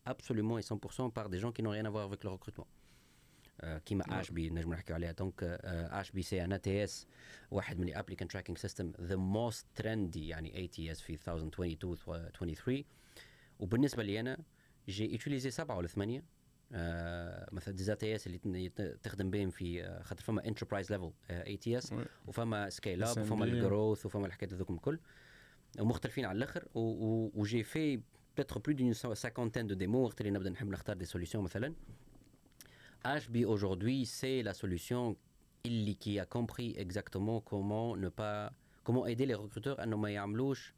absolument 0.09 0.57
et 0.59 0.61
100% 0.61 1.11
par 1.11 1.29
des 1.29 1.39
gens 1.39 1.51
qui 1.51 1.61
n'ont 1.63 1.71
rien 1.77 1.85
à 1.85 1.89
voir 1.89 2.05
avec 2.11 2.23
le 2.23 2.29
recrutement. 2.29 2.67
آه، 3.61 3.77
كيما 3.77 4.19
Ashby 4.21 4.49
نجم 4.49 4.73
نحكيو 4.73 4.95
عليها 4.95 5.11
donc 5.11 5.43
Ashby 5.43 6.21
c'est 6.21 6.43
un 6.43 6.51
ATS 6.53 7.07
واحد 7.51 7.79
من 7.79 7.87
ال 7.87 7.91
applicant 7.91 8.31
tracking 8.31 8.57
system 8.57 8.91
the 9.01 9.15
most 9.15 9.65
trendy 9.75 10.27
يعني 10.27 10.55
ATS 10.57 11.01
في 11.01 11.13
2022 11.13 11.95
23 12.31 12.83
وبالنسبة 13.59 14.03
لي 14.03 14.19
أنا 14.19 14.37
j'ai 14.89 15.15
utilisé 15.15 15.51
سبعة 15.51 15.77
ولا 15.77 15.87
ثمانية 15.87 16.23
آه 16.71 17.49
مثلا 17.51 17.75
des 17.75 17.93
ATS 17.93 18.27
اللي 18.27 18.37
تن- 18.37 18.55
يت- 18.55 18.81
تخدم 19.03 19.29
بهم 19.29 19.49
في 19.49 19.83
آه، 19.85 20.01
خاطر 20.01 20.23
فما 20.23 20.45
enterprise 20.47 20.91
level 20.91 21.11
ATS 21.29 21.93
oui. 21.93 22.05
وفما 22.27 22.69
scale-up 22.69 23.15
SMB. 23.15 23.19
وفما 23.19 23.45
ال 23.45 23.54
growth 23.54 24.05
وفما 24.05 24.25
الحكايات 24.27 24.53
هذوكم 24.53 24.73
الكل 24.75 24.99
ومختلفين 25.80 26.24
على 26.24 26.36
الاخر 26.36 26.64
و- 26.74 26.80
و- 26.80 27.30
وجي 27.34 27.62
في 27.62 28.00
peut-être 28.40 28.54
plus 28.58 28.74
d'une 28.74 28.94
cinquantaine 29.14 29.66
de 29.72 29.74
démos 29.74 29.94
وقت 29.94 30.20
اللي 30.20 30.30
نبدا 30.32 30.50
نحب 30.50 30.68
نختار 30.68 30.98
des 30.98 31.06
solutions 31.08 31.36
مثلا 31.36 31.74
HB 33.04 33.44
aujourd'hui 33.46 34.04
c'est 34.06 34.42
la 34.42 34.52
solution 34.54 35.14
اللي 35.66 35.96
qui 36.04 36.20
a 36.20 36.26
compris 36.38 36.76
exactement 36.78 37.40
comment 37.40 37.96
ne 37.96 38.08
pas 38.08 38.50
comment 38.88 39.06
aider 39.06 39.26
les 39.26 39.34
recruteurs 39.34 39.80
انه 39.80 39.96
ما 39.96 40.10
يعملوش 40.10 40.74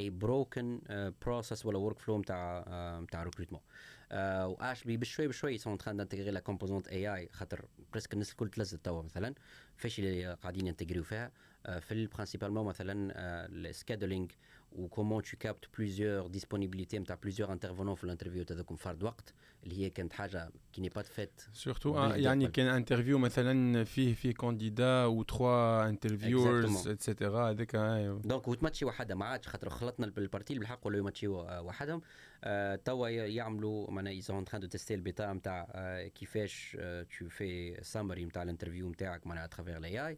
a 0.00 0.02
broken 0.24 0.78
uh, 0.80 0.92
process 1.24 1.64
ولا 1.66 1.90
work 1.90 1.98
flow 1.98 2.10
نتاع 2.10 2.64
uh, 2.64 3.02
نتاع 3.02 3.24
recrutement 3.30 3.58
uh, 3.58 4.14
و 4.44 4.56
HB 4.74 4.86
بشوي 4.88 5.28
بشوي 5.28 5.58
sont 5.58 5.62
en 5.62 5.76
train 5.84 5.94
d'intégrer 5.94 6.32
la 6.32 6.40
composante 6.40 6.88
AI 6.90 7.32
خاطر 7.32 7.64
بريسك 7.92 8.12
الناس 8.12 8.30
الكل 8.30 8.48
تلزت 8.48 8.84
توا 8.84 9.02
مثلا 9.02 9.34
فاش 9.76 9.98
اللي 9.98 10.34
قاعدين 10.34 10.66
ينتجريو 10.66 11.02
فيها 11.02 11.28
uh, 11.28 11.53
في 11.79 12.07
principalement 12.07 12.65
مثلا 12.65 13.11
ال 13.45 13.53
scheduling 13.53 14.31
و 14.71 14.77
comment 14.77 15.23
tu 15.23 15.37
captes 15.39 15.65
plusieurs 15.77 16.27
disponibilités 16.27 16.99
نتاع 16.99 17.15
plusieurs 17.23 17.53
intervenants 17.53 17.95
في 17.95 18.03
ال 18.03 18.07
interview 18.07 18.43
تاعكم 18.43 18.75
فرد 18.75 19.03
وقت 19.03 19.33
اللي 19.63 19.77
هي 19.85 19.89
كانت 19.89 20.13
حاجة 20.13 20.49
qui 20.73 20.81
n'est 20.81 20.89
pas 20.89 21.01
faite 21.01 21.41
surtout 21.53 21.91
بالجديد 21.93 22.23
يعني 22.23 22.45
قبل. 22.45 22.53
كان 22.53 22.67
interview 22.67 23.17
مثلا 23.17 23.83
فيه 23.83 24.13
فيه 24.13 24.33
candidat 24.33 25.05
و 25.05 25.23
trois 25.23 25.89
interviewers 25.89 26.83
Exactement. 26.83 26.87
et 26.87 27.02
cetera 27.02 27.49
هذاك 27.49 27.75
أيوة. 27.75 28.21
donc 28.21 28.47
وتماتشي 28.47 28.85
وحدها 28.85 29.15
ما 29.15 29.25
عادش 29.25 29.47
خاطر 29.47 29.69
خلطنا 29.69 30.07
بال 30.07 30.20
partie 30.20 30.59
بالحق 30.59 30.87
ولا 30.87 30.97
يماتشيو 30.97 31.41
آه، 31.41 31.61
وحدهم 31.61 32.01
آه، 32.43 32.75
توا 32.75 33.07
ي- 33.07 33.35
يعملوا 33.35 33.91
معناها 33.91 34.13
ils 34.13 34.27
sont 34.27 34.45
en 34.45 34.50
train 34.50 34.61
de 34.61 34.67
tester 34.67 34.93
ال 34.93 35.01
bêta 35.01 35.33
نتاع 35.33 35.67
آه، 35.71 36.07
كيفاش 36.07 36.77
تو 37.19 37.29
في 37.29 37.77
summary 37.83 38.25
نتاع 38.25 38.43
الانترفيو 38.43 38.89
نتاعك 38.89 39.27
معناها 39.27 39.45
à 39.45 39.49
travers 39.49 39.77
ال 39.77 40.07
AI 40.07 40.17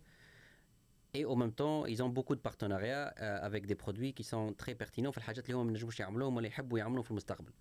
Et 1.17 1.27
en 1.27 1.37
même 1.37 1.53
temps, 1.53 1.85
ils 1.85 2.03
ont 2.03 2.09
beaucoup 2.09 2.35
de 2.35 2.41
partenariats 2.41 3.13
euh, 3.21 3.49
avec 3.49 3.67
des 3.67 3.75
produits 3.75 4.15
qui 4.15 4.25
sont 4.25 4.55
très 4.55 4.75
pertinents 4.75 5.11
في 5.11 5.19
الحاجات 5.19 5.45
اللي 5.47 5.57
هم 5.57 5.67
ما 5.67 5.73
نجموش 5.73 6.01
يعملوهم 6.01 6.37
ولا 6.37 6.47
يحبوا 6.47 6.79
يعملوهم 6.79 7.03
في 7.03 7.11
المستقبل. 7.11 7.53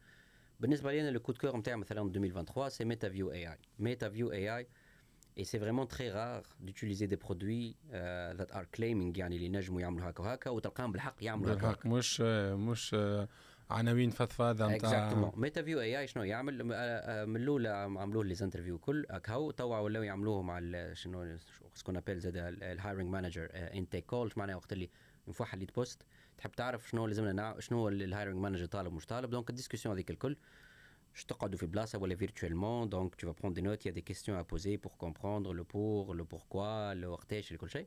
بالنسبه 0.60 0.92
لي 0.92 1.02
انا 1.02 1.10
لو 1.10 1.20
كود 1.20 1.38
كور 1.38 1.58
نتاعي 1.58 1.78
مثلا 1.78 2.02
2023 2.02 2.70
c'est 2.70 2.86
MetaView 2.86 3.32
AI. 3.34 3.58
MetaView 3.80 4.32
AI 4.32 4.66
et 5.38 5.44
c'est 5.46 5.58
vraiment 5.58 5.86
très 5.86 6.10
rare 6.10 6.44
d'utiliser 6.60 7.08
des 7.08 7.18
produits 7.18 7.76
euh, 7.94 8.34
that 8.34 8.52
are 8.54 8.66
claiming 8.78 9.18
يعني 9.18 9.36
اللي 9.36 9.50
نجموا 9.50 9.82
يعملوا 9.82 10.10
هكا 10.10 10.24
وهكا 10.24 10.50
وتلقاهم 10.50 10.92
بالحق 10.92 11.16
يعملوا 11.22 11.54
هكا 11.54 11.68
بالحق 11.68 11.86
مش 11.86 12.22
مش 12.22 12.94
آه، 12.94 13.28
عناوين 13.71 14.11
فضفاضة 14.11 14.67
نتاع 14.67 14.77
exactement 14.77 15.33
Metaview 15.37 15.81
AI 15.81 16.07
شنو؟ 16.07 16.23
يعمل 16.23 16.73
آه، 16.73 16.77
آه، 16.77 17.25
من 17.25 17.37
الاولى 17.37 17.69
عملوه 17.69 18.25
les 18.25 18.37
interviews 18.43 18.79
كل. 18.79 19.07
هكاو 19.11 19.51
توا 19.51 19.79
ولاو 19.79 20.03
يعملوه 20.03 20.43
مع 20.43 20.61
شنو 20.93 21.37
ce 21.75 21.81
qu'on 21.81 21.97
appelle 21.97 22.19
زاد 22.19 22.37
ال 22.63 22.70
hiring 22.70 23.11
manager 23.11 23.49
intake 23.53 24.07
call 24.07 24.33
معناها 24.37 24.57
وقت 24.57 24.73
اللي 24.73 24.91
نفوح 25.29 25.55
le 25.55 25.67
poste 25.67 26.07
تحب 26.39 26.51
تعرف 26.51 26.89
شنو 26.89 27.07
لازمنا. 27.07 27.57
شنو 27.59 27.89
ال 27.89 27.96
hiring 27.96 28.37
manager 28.37 28.67
طالب 28.67 28.93
مش 28.93 29.07
طالب. 29.07 29.31
donc 29.31 29.51
ال 29.51 29.55
discussion 29.55 29.95
هذيك 29.95 30.11
الكل. 30.11 30.37
je 31.17 31.57
في 31.57 31.67
بلاصة 31.67 31.99
ولا 31.99 32.17
virtuellement 32.17 32.87
donc 32.87 33.17
tu 33.17 33.27
vas 33.27 33.35
prendre 33.35 33.55
des 33.55 33.63
notes. 33.63 33.85
Il 33.85 33.89
y 33.89 33.91
a 33.91 33.95
des 33.95 34.03
questions 34.03 34.37
à 34.39 34.45
poser 34.45 34.79
pour 34.79 34.97
comprendre 34.99 35.55
le 35.55 35.65
pour 35.65 36.15
le 36.15 36.25
pourquoi 36.25 36.95
le 36.95 37.07
وقتاش 37.07 37.53
كل 37.53 37.71
شيء. 37.71 37.87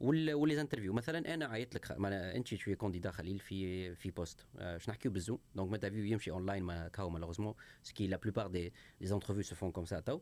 و 0.00 0.15
les 0.15 0.60
interviews 0.60 0.92
مثلا 0.92 1.34
أنا 1.34 1.46
عيطت 1.46 1.74
لك 1.74 1.98
معناها 1.98 2.36
أنت 2.36 2.54
شوية 2.54 2.74
candidat 2.74 3.10
خليل 3.10 3.38
في 3.38 3.94
في 3.94 4.10
poste 4.10 4.46
باش 4.54 4.88
نحكيو 4.88 5.10
بال 5.12 5.38
Zoom 5.54 5.72
donc 5.72 5.90
Metaview 5.90 6.04
يمشي 6.04 6.30
اونلاين 6.30 6.62
ما 6.62 6.88
كاو 6.88 7.10
malheureusement 7.10 7.54
ce 7.82 7.92
qui 7.92 8.06
la 8.06 8.16
plupart 8.16 8.46
des 8.46 8.72
les 9.00 9.14
interviews 9.14 9.42
se 9.42 9.54
font 9.54 9.72
comme 9.72 9.84
ça 9.84 10.00
تو 10.00 10.20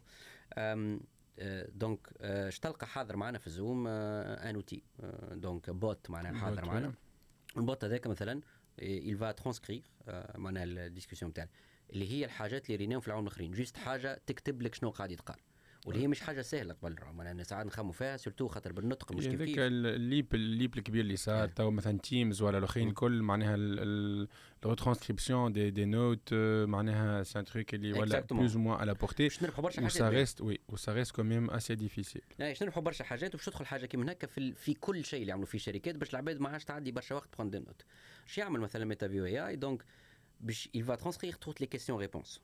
donc 1.69 2.09
اش 2.21 2.59
تلقى 2.59 2.87
حاضر 2.87 3.17
معنا 3.17 3.39
في 3.39 3.47
ال 3.47 3.55
Zoom 3.55 3.87
un 3.87 4.55
outil 4.55 4.83
donc 5.31 5.71
bot 5.71 6.11
معناها 6.11 6.33
حاضر 6.33 6.65
معنا. 6.65 6.95
ال 7.57 7.64
bot 7.64 7.85
هذاك 7.85 8.07
مثلا 8.07 8.41
il 8.81 9.17
va 9.21 9.43
transcrire 9.43 9.83
آه، 10.09 10.39
معناها 10.39 10.65
ال 10.65 10.71
discussion 10.71 11.33
تاعنا 11.33 11.51
اللي 11.91 12.13
هي 12.13 12.25
الحاجات 12.25 12.67
اللي 12.67 12.77
ريناهم 12.77 13.01
في 13.01 13.09
العالم 13.09 13.27
الآخرين. 13.27 13.53
juste 13.53 13.77
حاجة 13.77 14.21
تكتب 14.27 14.63
لك 14.63 14.75
شنو 14.75 14.91
قاعد 14.91 15.11
يتقال. 15.11 15.37
واللي 15.89 16.03
هي 16.03 16.09
مش 16.09 16.21
حاجة 16.21 16.43
سهلة 16.43 16.75
قبل 16.75 16.97
معناها 17.15 17.43
ساعات 17.43 17.67
نخموا 17.67 17.93
فيها 17.93 18.17
surtout 18.17 18.49
خاطر 18.49 18.73
بالنطق 18.73 19.13
مش 19.13 19.25
كيف 19.25 19.35
هذاك 19.35 19.49
كيف 19.49 19.59
الليب 19.59 20.35
الليب 20.35 20.79
الكبير 20.79 21.01
اللي 21.01 21.17
صار 21.17 21.41
إيه. 21.45 21.47
تو 21.47 21.71
مثلا 21.71 21.99
Teams 21.99 22.43
ولا 22.43 22.59
الاخرين 22.59 22.85
مم. 22.87 22.91
الكل 22.91 23.23
معناها 23.23 23.55
ال 24.65 24.70
retranscription 24.70 25.53
des 25.53 25.71
des 25.71 25.85
notes 25.85 26.35
معناها 26.65 27.23
c'est 27.23 27.38
un 27.38 27.45
truc 27.45 27.75
اللي 27.75 27.93
ولا 27.93 28.21
Exactement. 28.21 28.33
plus 28.37 28.57
ou 28.57 28.63
moins 28.63 28.79
à 28.81 28.85
la 28.85 28.95
portée 28.95 29.23
باش 29.23 29.43
نربحوا 29.43 29.63
برشا 29.65 29.79
و 29.81 29.83
حاجات 29.83 29.93
سا 29.99 30.11
بها. 30.11 30.19
reste 30.19 30.41
oui 30.41 30.59
و 30.69 30.77
ça 30.77 30.93
reste 30.93 31.15
quand 31.15 31.35
même 31.35 31.51
assez 31.51 31.75
difficile 31.75 32.23
يعني 32.39 32.53
باش 32.53 32.63
نربحوا 32.63 32.83
برشا 32.83 33.05
حاجات 33.05 33.35
وباش 33.35 33.47
تدخل 33.47 33.67
حاجة 33.67 33.87
كيما 33.87 34.13
هكا 34.13 34.27
في, 34.27 34.39
ال- 34.39 34.55
في 34.55 34.75
كل 34.75 35.05
شيء 35.05 35.21
اللي 35.21 35.31
يعملوا 35.31 35.47
فيه 35.47 35.59
الشركات 35.59 35.95
باش 35.95 36.11
العباد 36.11 36.41
ما 36.41 36.49
عادش 36.49 36.65
تعدي 36.65 36.93
برشا 36.93 37.15
وقت 37.15 37.29
prendre 37.33 37.51
des 37.51 37.59
notes 37.59 37.83
اش 38.27 38.39
يعمل 38.39 38.61
مثلا 38.61 38.85
Metaview 38.85 39.25
AI 39.25 39.47
donc 39.49 39.85
باش 40.41 40.69
il 40.77 40.81
va 40.81 40.97
transcrire 41.05 41.35
toutes 41.47 41.63
les 41.65 41.67
questions 41.77 41.99
réponses 42.07 42.39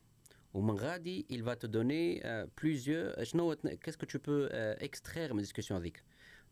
ومن 0.55 0.75
غادي 0.75 1.27
il 1.31 1.43
va 1.43 1.57
te 1.57 1.67
donner 1.67 2.23
euh, 2.25 2.47
plusieurs 2.61 3.23
شنو 3.23 3.55
qu'est-ce 3.55 3.99
que 3.99 4.07
tu 4.07 4.19
peux 4.19 4.49
euh, 4.53 4.77
extraire 4.79 5.33
من 5.33 5.39
ال 5.39 5.43
discussion 5.43 5.81
هذيك 5.81 6.03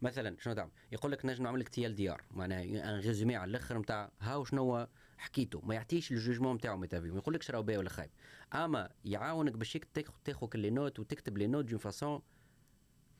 مثلا 0.02 0.36
شنو 0.40 0.54
تعمل 0.54 0.70
يقول 0.92 1.12
لك 1.12 1.26
نجم 1.26 1.44
نعمل 1.44 1.60
لك 1.60 1.68
TLDR 1.68 2.22
معناها 2.30 2.62
un 2.62 3.00
résumé 3.00 3.36
على 3.36 3.50
الآخر 3.50 3.78
نتاع 3.78 4.10
هاو 4.20 4.44
شنو 4.44 4.86
حكيته. 5.18 5.60
ما 5.60 5.74
يعطيش 5.74 6.12
ال 6.12 6.17
jugement 6.17 6.56
نتاعو 6.56 6.76
Metaview 6.76 7.12
ما 7.12 7.18
يقولكش 7.18 7.50
راهو 7.50 7.62
باهي 7.62 7.76
ولا 7.78 7.88
خايب. 7.88 8.10
أما 8.54 8.90
يعاونك 9.04 9.52
باش 9.52 9.78
تاخذ 10.24 10.48
les 10.54 10.70
notes 10.70 10.98
وتكتب 10.98 11.38
les 11.38 11.46
notes 11.46 11.64
d'une 11.64 11.78
façon 11.78 12.22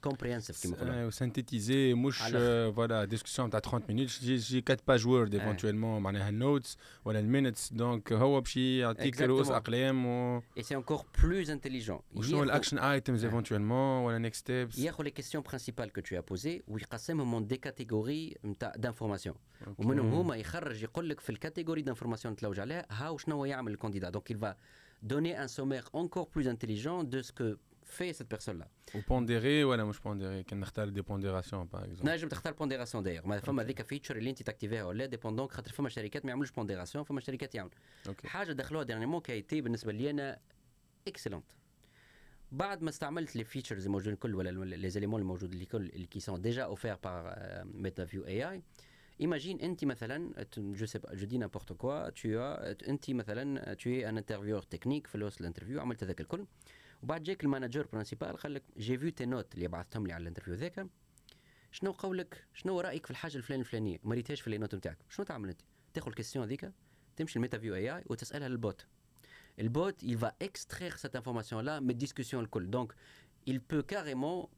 compréhensive 0.03 0.63
كيما 0.63 0.77
يقولوا 0.77 1.11
synthétisée 1.11 1.95
مش 1.95 2.19
voilà 2.19 3.05
discussion 3.05 3.51
تاع 3.51 3.61
30 3.61 3.83
minutes 3.89 4.09
j'ai 4.09 4.65
4 4.71 4.79
pages 4.89 5.07
Word 5.07 5.35
éventuellement 5.35 6.03
معناها 6.03 6.29
ال 6.29 6.37
notes 6.37 6.77
ولا 7.05 7.19
ال 7.19 7.25
minutes 7.26 7.73
donc 7.73 8.13
هو 8.13 8.41
باش 8.41 8.57
يعطيك 8.57 9.21
رؤوس 9.21 9.51
اقلام 9.51 10.07
و 10.07 10.43
et 10.57 10.63
c'est 10.63 10.77
encore 10.77 11.05
plus 11.23 11.51
intelligent 11.51 12.01
وشنو 12.15 12.43
ال 12.43 12.48
action 12.48 12.79
items 12.79 13.25
éventuellement 13.25 14.05
ولا 14.05 14.19
next 14.19 14.43
steps 14.43 14.79
ياخذ 14.79 15.05
les 15.05 15.11
questions 15.11 15.45
principales 15.45 15.93
que 15.93 16.01
tu 16.01 16.21
poses 16.21 16.63
ويقسمهم 16.69 17.35
من 17.35 17.47
des 17.47 17.57
catégories 17.57 18.37
نتاع 18.45 18.73
d'information 18.77 19.37
ومنهم 19.79 20.15
هما 20.15 20.37
يخرج 20.37 20.83
يقول 20.83 21.09
لك 21.09 21.21
في 21.21 21.31
ال 21.31 21.36
catégorie 21.36 21.83
d'information 21.83 22.37
تلوج 22.37 22.61
عليها 22.61 22.87
هاو 22.91 23.19
شنو 23.19 23.45
يعمل 23.45 23.73
ال 23.73 23.77
candidat 23.77 24.11
donc 24.11 24.33
il 24.33 24.37
va 24.37 24.57
donner 25.03 25.35
un 25.37 25.49
sommaire 25.49 25.87
encore 25.93 26.29
plus 26.29 26.47
intelligent 26.49 27.05
de 27.05 27.23
ce 27.23 27.33
que 27.33 27.59
fait 27.93 28.13
cette 28.13 28.29
personne-là. 28.29 28.69
Ou 28.95 29.03
pondérer 29.03 29.65
ولا 29.65 29.85
مش 29.85 29.99
pondérer 29.99 30.45
كان 30.47 30.61
نختار 30.61 30.89
des 30.89 31.01
pondérations 31.01 31.65
par 31.67 31.85
exemple 31.85 32.13
نجم 32.13 32.29
تختار 32.29 32.53
pondération 32.53 33.03
d'ailleurs 33.05 33.27
ما 33.27 33.41
فما 33.41 33.63
هذيك 33.63 33.83
feature 33.83 34.17
اللي 34.17 34.31
انت 34.31 34.43
تاكتيفيها 34.43 34.85
ولا 34.85 35.07
dépendant 35.07 35.49
خاطر 35.49 35.73
فما 35.73 35.89
شركات 35.89 36.25
ما 36.25 36.31
يعملوش 36.31 36.51
pondération 36.51 37.05
فما 37.05 37.21
شركات 37.21 37.55
يعملوا 37.55 37.75
OK 38.09 38.29
حاجة 38.29 38.53
دخلوها 38.53 38.85
dernièrement 38.85 39.21
qui 39.21 39.36
était 39.36 39.61
بالنسبة 39.61 39.93
لي 39.93 40.11
أنا 40.11 40.39
excellente 41.09 41.45
بعد 42.53 42.83
ما 42.83 42.89
استعملت 42.89 43.37
les 43.37 43.45
features 43.45 43.87
الموجودين 43.87 44.17
كل 44.17 44.35
ولا 44.35 44.77
les 44.77 44.91
éléments 44.91 45.21
الموجودين 45.21 45.55
اللي 45.55 45.67
كل 45.67 45.87
اللي 45.87 46.07
qui 46.07 46.21
sont 46.21 46.43
déjà 46.43 46.63
offerts 46.63 46.97
par 47.05 47.35
Metaview 47.65 48.27
AI 48.27 48.51
imagine 48.51 49.61
أنت 49.61 49.85
مثلا 49.85 50.47
je 50.57 50.87
sais 50.87 51.01
je 51.13 51.27
dis 51.27 51.39
n'importe 51.39 51.73
quoi 51.73 52.09
تو 52.09 52.29
أنت 52.89 53.11
مثلا 53.11 53.75
تو 53.75 53.91
un 53.91 54.19
intervieweur 54.19 54.63
technique 54.63 55.07
في 55.07 55.15
الوسط 55.15 55.41
ال 55.41 55.45
interview 55.45 55.81
عملت 55.81 56.05
هذاك 56.05 56.21
الكل. 56.21 56.47
وبعد 57.03 57.23
جاك 57.23 57.45
ال 57.45 57.50
manager 57.50 57.87
principal 57.93 58.37
قال 58.37 58.55
لك 58.55 58.63
j'ai 58.79 58.99
vu 58.99 59.11
tes 59.11 59.27
notes 59.27 59.55
اللي 59.55 59.69
بعثتهم 59.69 60.07
لي 60.07 60.13
على 60.13 60.23
ال 60.23 60.26
interview 60.26 60.55
ذاك. 60.55 60.87
شنو 61.71 61.93
قولك 61.93 62.47
شنو 62.55 62.81
رأيك 62.81 63.07
في 63.07 63.11
الحاجة 63.11 63.37
الفلانية 63.37 63.63
الفلانية؟ 63.63 63.99
ما 64.05 64.15
ريتهاش 64.15 64.41
في 64.41 64.51
les 64.51 64.59
notes 64.59 64.75
نتاعك. 64.75 64.99
شنو 65.09 65.27
تعمل 65.27 65.49
أنت؟ 65.49 65.61
تاخذ 65.95 66.09
ال 66.09 66.13
question 66.13 66.45
هذيك 66.45 66.73
تمشي 67.17 67.37
ال 67.37 67.39
Metaview 67.39 67.59
AI 67.59 68.05
وتسألها 68.07 68.49
لل 68.49 68.61
bot. 68.61 68.87
ال 69.59 69.70
bot 69.70 70.03
il 70.05 70.17
va 70.17 70.33
extraire 70.45 70.99
cette 70.99 71.17
information 71.17 71.63
là 71.63 71.81
من 71.81 71.91
ال 71.91 71.96
discussion 71.96 72.45
الكل. 72.45 72.71
donc 72.71 72.95
il 73.51 73.61
peut 73.61 73.83
carrément 73.83 74.51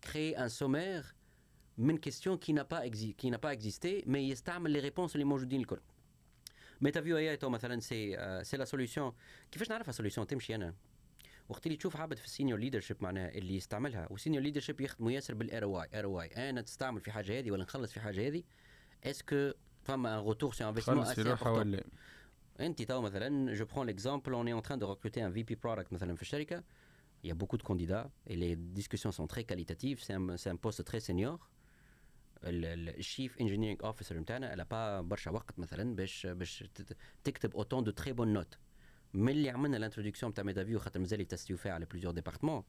créer 0.00 0.36
un 0.36 0.48
sommaire 0.48 1.14
من 1.78 1.98
question 1.98 2.38
qui 2.38 2.52
n'a 2.52 2.64
pas 2.64 2.88
qui 2.88 3.30
n'a 3.30 3.38
pas 3.38 3.54
existé 3.54 4.04
mais 4.06 4.16
يستعمل 4.16 4.70
les 4.70 4.80
réponses 4.80 5.14
اللي 5.14 5.24
موجودين 5.24 5.60
الكل. 5.60 5.80
Metaview 6.80 7.16
AI 7.16 7.36
تو 7.36 7.50
مثلا 7.50 7.80
c'est 7.80 8.16
c'est 8.44 8.56
la 8.56 8.64
solution 8.64 9.12
كيفاش 9.50 9.70
نعرفها 9.70 9.92
solution 9.92 10.26
تمشي 10.26 10.54
أنا. 10.54 10.74
وقت 11.48 11.66
اللي 11.66 11.76
تشوف 11.76 11.96
عبد 11.96 12.16
في 12.16 12.24
ال 12.24 12.29
senior 12.29 12.58
leadership 12.58 12.96
معناها 13.00 13.28
اللي 13.28 13.56
يستعملها 13.56 14.08
وال 14.10 14.18
senior 14.18 14.42
leadership 14.42 14.80
يخدموا 14.80 15.10
ياسر 15.10 15.34
بال 15.34 15.45
ROI 15.45 15.62
ROI 15.62 16.50
أنا 16.50 16.60
تستعمل 16.60 17.00
في 17.00 17.10
حاجة 17.10 17.38
هذه 17.38 17.50
ولا 17.50 17.62
نخلص 17.62 17.92
في 17.92 18.00
حاجة 18.00 18.28
هذه؟ 18.28 18.42
est-ce 19.04 19.35
que 19.35 19.50
فما 19.82 20.18
un 20.18 20.24
retour 20.24 20.52
sur 20.52 20.68
investissement 20.68 21.06
ولا؟ 21.46 21.84
أنت 22.60 22.82
تو 22.82 23.00
مثلا 23.00 23.54
je 23.54 23.64
prends 23.64 23.86
l'exemple 23.86 24.32
on 24.32 24.46
est 24.46 24.52
en 24.52 24.62
train 24.62 24.78
de 24.78 24.92
recruter 24.92 25.26
un 25.26 25.32
VP 25.32 25.42
product 25.42 25.92
مثلا 25.92 26.14
في 26.14 26.22
الشركة. 26.22 26.64
Il 27.24 27.28
y 27.28 27.32
a 27.32 27.34
beaucoup 27.34 27.56
de 27.56 27.62
candidats 27.62 28.08
et 28.30 28.36
les 28.36 28.54
discussions 28.56 29.12
sont 29.18 29.26
très 29.26 29.44
qualitatives. 29.44 29.98
C'est 30.06 30.12
un, 30.12 30.36
c'est 30.36 30.50
un 30.50 30.56
poste 30.56 30.84
très 30.84 31.00
senior. 31.00 31.38
ال 32.44 32.60
chief 32.60 33.40
engineering 33.40 33.84
officer 33.84 34.18
نتاعنا 34.18 34.54
الا 34.54 34.64
با 34.64 35.00
برشا 35.00 35.30
وقت 35.30 35.58
مثلا 35.58 35.96
باش 35.96 36.26
باش 36.26 36.64
تكتب 37.24 37.56
autant 37.56 37.84
de 37.84 37.90
très 37.90 38.12
bonnes 38.12 38.44
notes 39.14 39.24
من 39.24 39.28
اللي 39.28 39.50
عملنا 39.50 39.76
ال 39.76 39.80
introduction 39.80 40.34
تاع 40.34 40.44
Metaview 40.44 40.78
خاطر 40.78 41.00
مازال 41.00 41.20
ي 41.20 41.25
testيو 41.25 41.56
فيها 41.56 41.72
على 41.72 41.84
plusieurs 41.84 42.12
départements. 42.12 42.62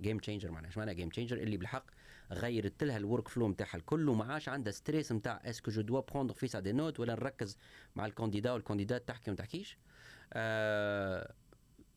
game 0.00 0.18
changer 0.18 0.50
معناها 0.50 0.70
اش 0.70 0.78
معناها 0.78 0.94
game 0.94 1.08
changer 1.08 1.36
اللي 1.36 1.56
بالحق 1.56 1.84
غيرت 2.32 2.84
لها 2.84 2.96
ال 2.96 3.28
workflow 3.28 3.48
نتاعها 3.48 3.76
الكل 3.76 4.08
وما 4.08 4.24
عادش 4.24 4.48
عندها 4.48 4.72
stress 4.72 5.12
نتاع 5.12 5.40
est-ce 5.44 5.61
que 5.61 5.70
je 5.70 5.82
dois 5.82 6.00
prendre 6.00 6.34
vite 6.34 6.46
ça 6.48 6.60
des 6.60 6.72
notes 6.72 7.00
ولا 7.00 7.14
نركز 7.14 7.58
مع 7.96 8.06
ال 8.06 8.11
candidat 8.11 8.52
وال 8.52 8.62
candidate 8.62 9.08
تحكي 9.08 9.30
وما 9.30 9.36
تحكيش. 9.36 9.78
آه 10.32 11.34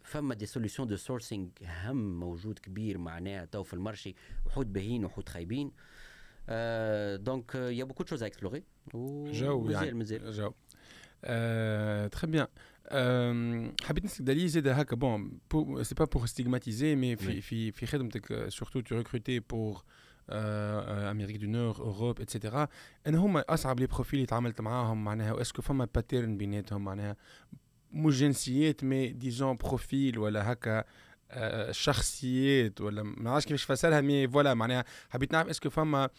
فما 0.03 0.35
des 0.35 0.45
solutions 0.45 0.87
de 0.87 0.95
sourcing 0.95 1.47
هم 1.63 2.19
موجود 2.19 2.59
كبير 2.59 2.97
معناها 2.97 3.45
تو 3.45 3.63
في 3.63 3.73
ال 3.73 3.79
marché 3.79 4.15
وحود 4.45 4.73
باهين 4.73 5.05
وحود 5.05 5.29
خايبين. 5.29 5.71
آه 6.49 7.15
donc 7.15 7.55
y 7.55 7.83
a 7.83 7.85
beaucoup 7.85 8.03
de 8.03 8.09
choses 8.09 8.23
à 8.23 8.27
explorer 8.27 8.63
je 8.93 9.69
يعني 9.69 9.93
مازال 9.93 10.31
je 10.31 10.53
آه 11.23 12.07
très 12.07 12.27
bien 12.27 12.47
حبيت 13.83 14.05
نسالك 14.05 14.21
دالي 14.21 14.47
زاد 14.47 14.67
هكا. 14.67 14.95
bon 14.95 15.39
c'est 15.83 15.95
pas 15.95 16.05
pour 16.05 16.25
stigmatiser 16.25 16.95
mais 16.95 17.15
في 17.15 17.41
في 17.41 17.71
في 17.71 17.85
خدمتك 17.85 18.49
surtout 18.49 18.79
tu 18.79 18.95
recrutes 18.95 19.39
pour 19.39 19.83
Amérique 20.29 21.37
du 21.37 21.47
Nord 21.47 21.79
Europe 21.79 22.21
et 22.21 22.33
cetera 22.33 22.67
إن 23.07 23.15
هما 23.15 23.43
أصعب 23.49 23.79
les 23.79 23.87
profils 23.87 24.19
اللي 24.19 24.25
تعاملت 24.27 24.61
معاهم 24.61 25.03
معناها 25.03 25.41
est-ce 25.41 25.54
que 25.54 25.61
فما 25.61 25.87
pattern 25.95 26.37
بيناتهم 26.37 26.85
معناها 26.85 27.15
مش 27.91 28.19
جنسيات 28.19 28.83
mais 28.83 29.07
disons 29.07 29.57
profil 29.57 30.19
ولا 30.19 30.51
هكا 30.51 30.83
شخصيات 31.71 32.81
ولا 32.81 33.03
ما 33.03 33.31
عرفتش 33.31 33.47
كيفاش 33.47 33.63
فسرها 33.63 34.01
mais 34.01 34.27
voilà 34.27 34.53
معناها 34.53 34.85
حبيت 35.09 35.31
نعرف 35.31 35.49
est-ce 35.49 35.62
que 35.62 35.69
فما 35.69 36.09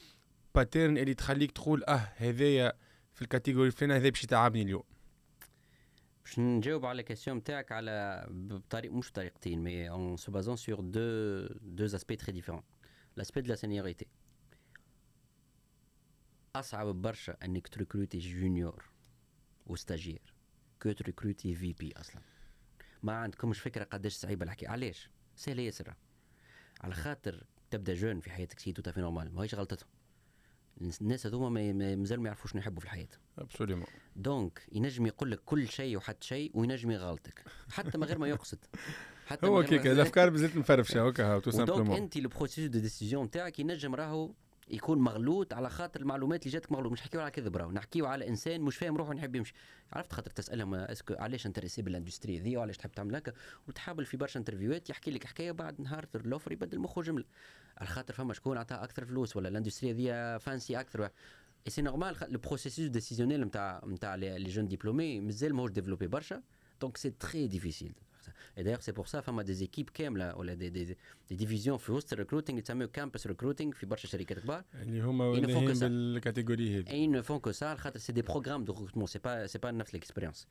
pattern 0.54 0.98
اللي 0.98 1.14
تخليك 1.14 1.50
تقول 1.50 1.84
آه 1.84 2.08
هذايا 2.16 2.72
في 3.14 3.22
ال 3.22 3.27
catégorie 3.27 3.66
الفلانيه 3.66 3.96
هذا 3.96 4.08
باش 4.08 4.24
يتعبني 4.24 4.62
اليوم. 4.62 4.82
باش 6.24 6.38
نجاوب 6.38 6.86
على 6.86 7.00
ال 7.00 7.04
question 7.04 7.36
نتاعك 7.36 7.72
على 7.72 8.26
بطريقه 8.30 8.94
مش 8.94 9.10
بطريقتين 9.10 9.64
mais 9.64 9.90
en 9.90 10.16
se 10.16 10.32
basant 10.32 10.56
sur 10.56 10.80
deux 10.80 11.46
deux 11.62 11.84
aspects 11.84 12.16
très 12.16 12.32
différents 12.32 12.62
l'aspect 13.16 13.40
de 13.40 13.48
la 13.48 13.54
séniorité 13.54 14.06
أصعب 16.56 16.86
برشا 16.86 17.36
إنك 17.44 17.68
ت 17.68 17.74
recruter 17.74 18.18
junior 18.18 18.84
و 19.66 19.73
stagiaire 19.73 20.34
que 20.82 20.92
ت 20.92 20.99
recruter 20.99 21.54
VP 21.54 21.92
أصلا. 21.96 22.22
ما 23.02 23.12
عندكمش 23.12 23.60
فكرة 23.60 23.84
قداش 23.84 24.12
صعيبة 24.12 24.44
الحكي 24.44 24.66
علاش؟ 24.66 25.10
سهلة 25.36 25.62
ياسر. 25.62 25.94
على 26.80 26.94
خاطر 26.94 27.46
تبدأ 27.70 27.94
jeune 27.94 28.20
في 28.20 28.30
حياتك 28.30 28.58
c'est 28.58 28.74
في 28.74 29.00
normal 29.00 29.34
ماهيش 29.34 29.54
غلطتهم. 29.54 29.88
الناس 31.00 31.26
هذوما 31.26 31.72
مازالوا 31.96 32.22
ما 32.22 32.28
يعرفوش 32.28 32.50
شنو 32.50 32.60
يحبوا 32.60 32.80
في 32.80 32.86
الحياة. 32.86 33.08
absolument 33.38 33.86
donc 34.16 34.62
ينجم 34.72 35.06
يقول 35.06 35.30
لك 35.30 35.40
كل 35.44 35.68
شيء 35.68 35.96
وحتى 35.96 36.26
شيء 36.26 36.50
وينجم 36.54 36.90
يغلطك. 36.90 37.44
حتى 37.70 37.98
من 37.98 38.04
غير 38.04 38.18
ما 38.18 38.28
يقصد. 38.28 38.58
حتى 39.26 39.46
هو 39.46 39.62
كيك 39.62 39.86
الأفكار 39.96 40.30
بزيت 40.30 40.56
مفرفشه 40.56 41.08
هكا 41.08 41.38
tout 41.38 41.50
simplement 41.50 41.86
donc 41.86 41.98
أنت 41.98 42.16
ال 42.16 42.23
process 42.23 42.68
de 42.68 42.78
décision 42.78 43.30
تاعك 43.30 43.58
ينجم 43.58 43.94
راهو 43.94 44.32
يكون 44.70 44.98
مغلوط 44.98 45.54
على 45.54 45.70
خاطر 45.70 46.00
المعلومات 46.00 46.42
اللي 46.42 46.52
جاتك 46.52 46.72
مغلوط. 46.72 46.92
مش 46.92 47.00
نحكيو 47.00 47.20
على 47.20 47.30
كذب 47.30 47.56
راهو 47.56 47.72
نحكيو 47.72 48.06
على 48.06 48.28
إنسان 48.28 48.60
مش 48.60 48.76
فاهم 48.76 48.96
روحه 48.96 49.14
نحب 49.14 49.36
يمشي 49.36 49.54
عرفت 49.92 50.12
خاطر 50.12 50.30
تسألهم 50.30 50.74
est-ce 50.74 51.01
que 51.01 51.14
علاش 51.14 51.46
intéressé 51.46 51.82
بال 51.82 51.94
industry 51.94 52.38
ذي؟ 52.38 52.56
وعلاش 52.56 52.76
تحب 52.76 52.92
تعمل 52.92 53.16
هكا؟ 53.16 53.32
وتحاول 53.68 54.04
في 54.04 54.16
برشا 54.16 54.40
انترفيوهات 54.40 54.90
يحكي 54.90 55.10
لك 55.10 55.26
حكاية 55.26 55.52
بعد 55.52 55.80
نهار 55.80 56.06
ال 56.14 56.21
offer 56.21 56.52
يبدل 56.52 56.78
مخه 56.78 57.02
جملة. 57.02 57.24
على 57.78 57.88
خاطر 57.88 58.14
فما 58.14 58.34
شكون 58.34 58.58
عطاه 58.58 58.84
أكثر 58.84 59.04
فلوس 59.04 59.36
ولا 59.36 59.48
ال 59.48 59.53
industry 59.53 59.92
ذي 59.92 60.38
fancy 60.38 60.80
أكثر. 60.80 61.04
et 61.04 61.10
c'est 61.70 61.82
normal 61.82 62.16
le 62.28 62.38
processus 62.38 62.88
décisionnel 62.88 63.40
نتاع 63.40 63.82
نتاع 63.86 64.14
les 64.14 64.44
jeunes 64.44 64.68
diplômés 64.68 65.20
مازال 65.20 65.54
ماهوش 65.54 65.70
développé 65.70 66.06
برشا. 66.06 66.42
donc 66.80 66.96
c'est 66.96 67.10
très 67.10 67.46
difficile 67.46 67.94
Et 68.56 68.62
d'ailleurs, 68.62 68.82
c'est 68.82 68.92
pour 68.92 69.08
ça 69.08 69.20
فما 69.20 69.42
des 69.42 69.62
équipes 69.62 69.90
كامله 69.94 70.36
ولا 70.36 70.54
des, 70.54 70.70
des, 70.70 70.96
des 71.32 71.36
divisions 71.36 71.76
في 71.76 71.92
وسط 71.92 72.12
ال 72.12 72.17
recruiting 72.17 72.58
يتسموا 72.58 72.86
campus 72.86 73.26
recruiting 73.26 73.72
في 73.72 73.86
برشا 73.86 74.08
شركات 74.08 74.38
كبار 74.38 74.64
اللي 74.82 75.00
هما 75.00 75.24
والاهم 75.24 75.72
بال 75.72 75.92
catégorie 75.92 76.78
هذه 76.78 76.90
et 76.90 77.06
ne 77.06 77.22
font 77.22 77.38
que 77.38 77.52
ça 77.52 77.74
خاطر 77.74 77.98
c'est 77.98 78.12
des 78.12 78.22
programmes 78.22 78.64
de 78.64 78.72
recrutement 78.72 79.06
c'est 79.06 79.18
pas 79.18 79.46
c'est 79.46 79.58
pas 79.58 79.70
نفس 79.70 79.94
l'expérience 79.94 80.46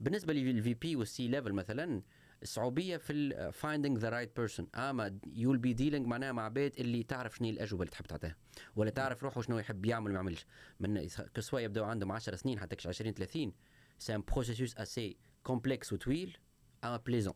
بالنسبة 0.00 0.32
لل 0.32 0.74
VP 0.74 0.96
وال 0.96 1.28
C-level 1.28 1.52
مثلا 1.52 2.02
الصعوبيه 2.42 2.96
في 2.96 3.50
finding 3.52 3.98
the 3.98 4.08
right 4.08 4.36
person 4.36 4.66
اما 4.74 5.18
you'll 5.34 5.58
be 5.58 5.72
dealing 5.72 6.06
معناها 6.06 6.32
مع 6.32 6.44
عباد 6.44 6.72
اللي 6.78 7.02
تعرف 7.02 7.36
شنو 7.36 7.48
الاجوبه 7.48 7.82
اللي 7.82 7.90
تحب 7.90 8.06
تعطيها 8.06 8.36
ولا 8.76 8.90
تعرف 8.90 9.24
روحه 9.24 9.40
شنو 9.40 9.58
يحب 9.58 9.86
يعمل 9.86 10.10
وما 10.10 10.16
يعملش 10.16 10.46
من 10.80 11.08
كسوا 11.34 11.60
يبداو 11.60 11.84
عندهم 11.84 12.12
10 12.12 12.36
سنين 12.36 12.58
حتى 12.58 12.88
20 12.88 13.12
30 13.12 13.52
c'est 13.98 14.14
un 14.14 14.22
processus 14.32 14.76
assez 14.76 15.16
complexe 15.42 15.92
وطويل 15.92 16.36
اما 16.84 16.96
plaisant 16.96 17.34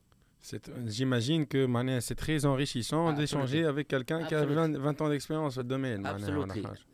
J'imagine 0.86 1.46
que 1.46 1.60
c'est 2.00 2.14
très 2.14 2.44
enrichissant 2.46 3.12
d'échanger 3.12 3.64
avec 3.64 3.88
quelqu'un 3.88 4.24
qui 4.26 4.34
a 4.34 4.44
20, 4.44 4.78
20 4.78 5.00
ans 5.00 5.08
d'expérience 5.08 5.56
dans 5.56 5.62
le 5.62 5.68
domaine. 5.68 6.06
Absolument. 6.06 6.46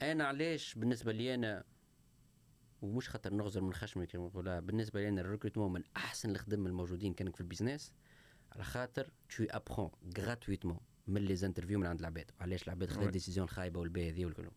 أنا 0.03 0.25
علاش 0.25 0.75
بالنسبة 0.75 1.13
لي 1.13 1.35
أنا 1.35 1.65
ومش 2.83 3.09
خاطر 3.09 3.35
نغزر 3.35 3.61
من 3.61 3.73
خشمي 3.73 4.07
كما 4.07 4.27
نقولها 4.27 4.61
بالنسبة 4.61 5.01
لي 5.01 5.09
أنا 5.09 5.21
ال 5.21 5.25
recrutement 5.25 5.73
من 5.73 5.83
أحسن 5.97 6.31
الخدم 6.31 6.67
الموجودين 6.67 7.15
كانك 7.15 7.35
في 7.35 7.41
ال 7.41 7.47
business 7.47 7.93
على 8.53 8.65
خاطر 8.65 9.11
tu 9.37 9.45
apprends 9.51 9.91
gratuitement 10.19 10.81
من 11.07 11.21
les 11.21 11.37
interviews 11.37 11.79
من 11.79 11.87
عند 11.87 12.01
العباد. 12.01 12.31
علاش 12.41 12.63
العباد 12.63 12.91
خذا 12.91 13.11
décision 13.11 13.49
خايبه 13.49 13.81
والباهي 13.81 14.11
هذه 14.11 14.25
والكل 14.25 14.49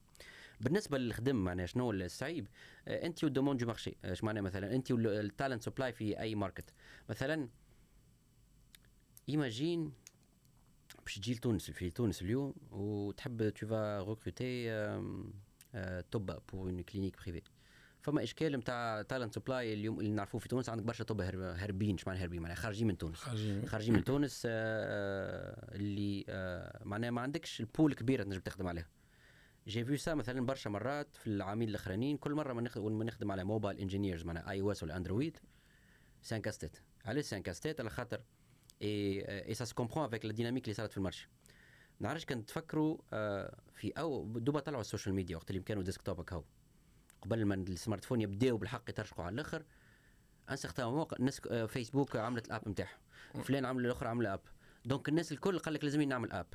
بالنسبة 0.62 0.98
للخدم 0.98 1.36
معناها 1.36 1.66
شنو؟ 1.66 1.92
الصعيب 1.92 2.48
آه، 2.88 3.06
أنت 3.06 3.24
وال 3.24 3.32
demande 3.32 3.60
de 3.60 3.66
marché 3.66 3.98
أش 4.06 4.24
معناها 4.24 4.42
مثلا 4.42 4.76
أنت 4.76 4.92
وال 4.92 5.09
talent 5.09 5.62
supply 5.64 5.94
في 5.94 6.20
أي 6.20 6.36
market 6.36 6.74
مثلا 7.10 7.50
imagine 9.30 9.94
باش 11.04 11.16
تجي 11.16 11.34
لتونس 11.34 11.72
في 11.72 11.90
تونس 11.90 12.22
اليوم 12.22 12.54
وتحب 12.72 13.50
tu 13.50 13.68
vas 13.68 14.04
recruter 14.04 14.70
toubib 16.12 16.26
pour 16.26 16.42
une 16.54 16.82
clinique 16.82 17.18
privée 17.24 17.42
فما 18.06 18.24
إشكال 18.24 18.52
نتاع 18.52 19.02
talent 19.02 19.36
supply 19.36 19.74
اليوم 19.74 20.00
اللي 20.00 20.12
نعرفوه 20.12 20.42
في 20.42 20.48
تونس 20.48 20.70
عندك 20.70 20.84
برشا 20.84 21.06
هربين 21.58 21.96
اش 21.96 22.08
معناها 22.08 22.24
هربين 22.24 22.42
معناها 22.42 22.56
خارجين 22.56 22.88
من 22.88 22.98
تونس. 22.98 23.18
خارجين 23.18 23.66
خارجين 23.66 23.94
من 23.94 24.04
تونس 24.04 24.44
آه، 24.46 24.52
آه، 24.52 25.76
اللي 25.76 26.26
آه، 26.30 26.82
معناها 26.84 27.12
ما 27.12 27.22
عندكش 27.22 27.60
ال 27.60 27.67
pool 27.67 27.94
كبيره 27.94 28.24
تنجم 28.24 28.40
تخدم 28.40 28.68
عليها 28.68 28.90
j'ai 29.68 29.86
vu 29.86 29.98
ça 29.98 30.14
مثلا 30.14 30.46
برشا 30.46 30.70
مرات 30.70 31.16
في 31.16 31.28
العامين 31.28 31.70
الأخرانيين 31.70 32.18
كل 32.18 32.34
مرة 32.34 32.54
ما 32.54 33.04
نخدم 33.04 33.32
على 33.32 33.44
mobile 33.44 33.80
engineers 33.80 34.24
معناها 34.24 34.50
iOS 34.50 34.84
ولا 34.84 34.98
Android 34.98 35.38
c'est 36.22 36.36
un 36.36 36.42
casse-tête 36.42 36.78
علاش 37.06 37.26
c'est 37.26 37.37
un 37.37 37.42
casse-tête 37.42 37.80
على 37.80 37.90
خاطر 37.90 38.22
et 38.82 39.02
et 39.02 39.22
ça 39.48 39.66
se 39.66 39.74
comprend 39.74 40.06
avec 40.06 40.26
la 40.26 40.32
dynamique 40.32 40.64
اللي 40.64 40.74
صارت 40.74 40.92
في 40.92 40.98
ال 40.98 41.02
marché 41.02 41.30
نعرفش 42.00 42.26
كان 42.26 42.46
تفكروا 42.46 42.98
في 43.74 43.92
au 43.98 44.24
départ 44.40 44.60
طلعوا 44.60 44.82
ال 44.82 44.87
social 44.87 45.16
media 45.16 45.36
وقت 45.38 45.50
اللي 45.50 45.62
كانوا 45.62 45.84
desktop 45.84 46.20
هكا 46.20 46.44
قبل 47.22 47.46
ما 47.46 47.56
ال 47.56 48.06
smartphone 48.06 48.22
يبداو 48.22 48.58
بالحق 48.58 48.90
يترشقوا 48.90 49.24
على 49.26 49.34
الآخر 49.34 49.64
un 50.50 50.56
certain 50.56 50.88
موقع 50.88 51.18
الناس 51.20 51.42
فيسبوك 51.42 52.16
عملت 52.16 52.46
ال 52.46 52.52
app 52.52 52.70
نتاعها 52.70 52.98
فلان 53.44 53.66
عمل 53.66 53.86
الأخر 53.86 54.08
عمل 54.08 54.26
app. 54.28 54.40
donc 54.86 55.10
الناس 55.10 55.32
الكل 55.32 55.60
قال 55.60 55.74
لك 55.74 55.84
لازم 55.84 56.02
نعمل 56.02 56.32
app. 56.32 56.48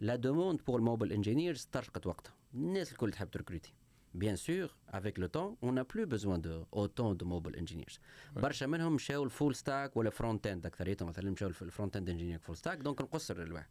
la 0.00 0.16
demande 0.16 0.60
pour 0.66 0.78
ال 0.78 0.83
mobile 0.83 1.12
engineers 1.12 1.68
ترشقت 1.72 2.06
وقتها. 2.06 2.34
الناس 2.54 2.92
الكل 2.92 3.10
تحب 3.10 3.30
ت 3.30 3.35
recruter 3.35 3.74
bien 4.14 4.36
sûr 4.36 4.70
avec 4.88 5.18
le 5.18 5.26
temps 5.26 5.56
on 5.62 5.78
a 5.78 5.82
plus 5.82 6.06
besoin 6.06 6.40
de 6.40 6.64
autant 6.74 7.16
de 7.16 7.26
mobile 7.26 7.56
engineers 7.56 8.00
برشا 8.36 8.64
منهم 8.64 8.94
مشاو 8.94 9.24
ال 9.24 9.30
full 9.30 9.54
stack 9.54 9.96
ولا 9.96 10.10
front 10.10 10.46
end 10.46 10.66
اكثريتهم 10.66 11.08
مثلا 11.08 11.30
مشاو 11.30 11.48
ال 11.48 11.56
front 11.56 11.96
end 11.96 12.10
engineer 12.10 12.38
full 12.38 12.56
stack 12.56 12.78
donc 12.78 13.00
نقصر 13.00 13.42
الواحد 13.42 13.70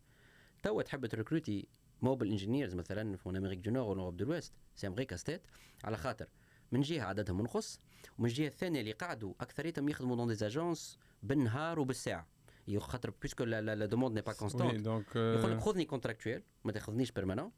توا 0.63 0.81
تحب 0.81 1.05
ت 1.05 1.12
recruter 1.12 1.67
mobile 2.01 2.31
engineers 2.31 2.75
مثلا 2.75 3.17
في 3.17 3.29
Amérique 3.29 3.59
du 3.59 3.71
Nord 3.71 3.97
ولا 3.97 4.17
de 4.17 4.25
l'Ouest 4.25 4.53
c'est 4.75 4.87
un 4.87 4.93
vrai 4.93 5.05
casse-tête 5.05 5.41
على 5.83 5.97
خاطر 5.97 6.29
من 6.71 6.81
جهه 6.81 7.03
عددهم 7.03 7.37
منقص 7.37 7.79
ومن 8.17 8.29
الجهه 8.29 8.47
الثانية 8.47 8.79
اللي 8.79 8.91
قعدوا 8.91 9.33
اكثريتهم 9.41 9.89
يخدموا 9.89 10.15
dans 10.15 10.27
des 10.27 10.48
agences 10.48 10.97
بالنهار 11.23 11.79
وبالساعه 11.79 12.27
خاطر 12.77 13.13
puisque 13.21 13.43
la 13.43 13.85
demande 13.85 14.15
n'est 14.15 14.21
pas 14.21 14.33
constante 14.33 14.81
donc 14.81 15.15
يقول 15.15 15.51
لك 15.51 15.59
خذني 15.59 15.85
contractuel 15.85 16.43
ما 16.63 16.71
تاخذنيش 16.71 17.11
بيرمانون 17.11 17.51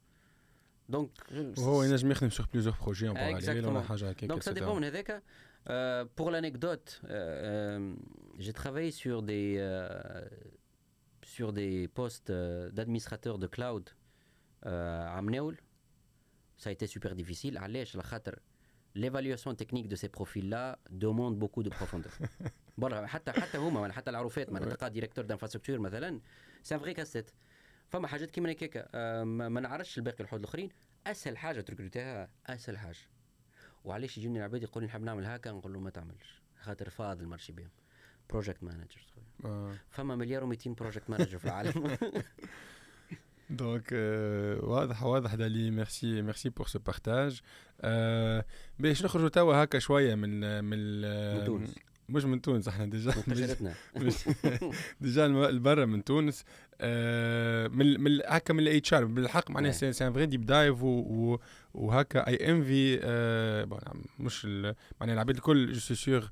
دونك 0.89 1.11
وهو 1.59 1.83
ينجم 1.83 2.11
يخدم 2.11 2.31
سور 2.31 2.47
بليزيور 2.53 2.75
بروجي 2.83 3.09
ان 3.09 3.15
باراليل 3.15 3.67
ولا 3.67 3.81
Exactement. 3.83 3.87
حاجه 3.89 4.11
هكاك 4.11 4.33
Donc 4.33 4.43
ça 4.43 4.51
etc. 4.51 4.61
dépend 4.61 4.69
من 4.77 4.85
هذاك 4.85 5.23
Euh, 5.71 6.05
pour 6.19 6.31
l'anecdote, 6.31 6.89
euh, 7.05 7.09
euh, 7.11 7.95
j'ai 8.45 8.55
travaillé 8.63 8.91
sur 9.03 9.19
des 9.31 9.57
euh, 9.59 10.25
sur 11.35 11.49
des 11.53 11.89
postes 11.99 12.31
euh, 12.31 12.71
d'administrateur 12.77 13.35
de 13.39 13.47
cloud 13.47 13.85
euh, 14.67 15.17
à 15.17 15.21
Mneoul. 15.23 15.57
Ça 16.57 16.71
a 16.71 16.73
été 16.73 16.87
super 16.87 17.15
difficile. 17.15 17.59
علاش 17.59 17.95
على 17.97 18.03
خاطر 18.05 18.39
l'évaluation 18.97 19.55
technique 19.55 19.89
de 19.89 19.97
ces 19.97 20.09
profils-là 20.09 20.79
demande 20.91 21.39
beaucoup 21.39 21.63
de 21.63 21.71
profondeur. 21.71 22.13
برا 22.79 23.07
حتى 23.07 23.33
حتى 23.33 23.59
هما 23.59 23.93
حتى 23.93 24.11
العروفات 24.11 24.51
ما 24.53 24.59
تلقى 24.59 24.91
ديريكتور 24.91 25.25
دانفراستركتور 25.25 25.79
مثلا 25.79 26.21
سي 26.63 26.79
فري 26.79 26.95
كاسيت 26.95 27.31
فما 27.94 28.08
حاجات 28.08 28.32
كيما 28.32 28.52
هكاك 28.52 28.90
آه، 28.96 29.24
ما 29.24 29.62
نعرفش 29.62 29.98
الباقي 29.98 30.24
الحوض 30.24 30.40
الآخرين. 30.40 30.70
أسهل 31.08 31.38
حاجة 31.38 31.62
تركروتيها 31.62 32.30
أسهل 32.48 32.78
حاجة. 32.78 32.98
وعلاش 33.84 34.18
يجوني 34.18 34.40
العباد 34.40 34.64
يقولوا 34.64 34.88
نحب 34.88 35.02
نعمل 35.02 35.26
هكا؟ 35.26 35.52
نقول 35.52 35.74
له 35.74 35.80
ما 35.80 35.90
تعملش. 35.90 36.42
خاطر 36.62 36.90
فاضل 36.90 37.26
مارشي 37.28 37.54
بهم. 37.54 37.70
project 38.30 38.64
manager 38.64 39.02
آه. 39.46 39.74
فما 39.90 40.16
مليار 40.16 40.42
و200 40.56 40.68
project 40.68 41.10
manager 41.10 41.38
في 41.38 41.46
العالم. 41.46 41.98
donc 43.50 43.90
آه، 43.94 44.60
واضح 44.66 45.04
واضح 45.04 45.36
دالي 45.36 45.72
merci 45.72 46.22
merci 46.22 46.50
pour 46.50 46.68
ce 46.68 46.80
partage 46.80 47.42
باش 48.80 49.04
نخرجوا 49.06 49.30
توا 49.30 49.64
هكا 49.64 49.80
شوية 49.80 50.16
من 50.16 50.64
من 50.64 50.78
ال- 50.80 51.40
من 51.40 51.46
تونس. 51.46 51.76
مش 52.10 52.26
من 52.26 52.42
تونس 52.42 52.68
إحنا 52.68 52.86
déjà 52.86 53.14
déjà 55.02 55.26
البرا 55.26 55.86
من 55.86 56.04
تونس. 56.04 56.44
آه، 56.82 57.68
من 57.68 58.00
من 58.04 58.20
هكا 58.26 58.54
من 58.54 58.60
ال 58.60 58.94
HR 58.94 59.06
بالحق 59.06 59.52
معناها 59.52 59.72
إيه. 59.72 59.92
c'est 59.92 60.08
un 60.08 60.14
vrai 60.14 60.26
deep 60.26 60.46
dive 60.46 60.84
وهكا 61.74 62.28
et 62.28 62.50
enfin 62.52 63.00
مش 64.20 64.46
ال- 64.46 64.76
معناها 65.02 65.14
العباد 65.16 65.36
الكل 65.36 65.72
je 65.74 65.80
suis 65.80 65.96
sûr 65.96 66.32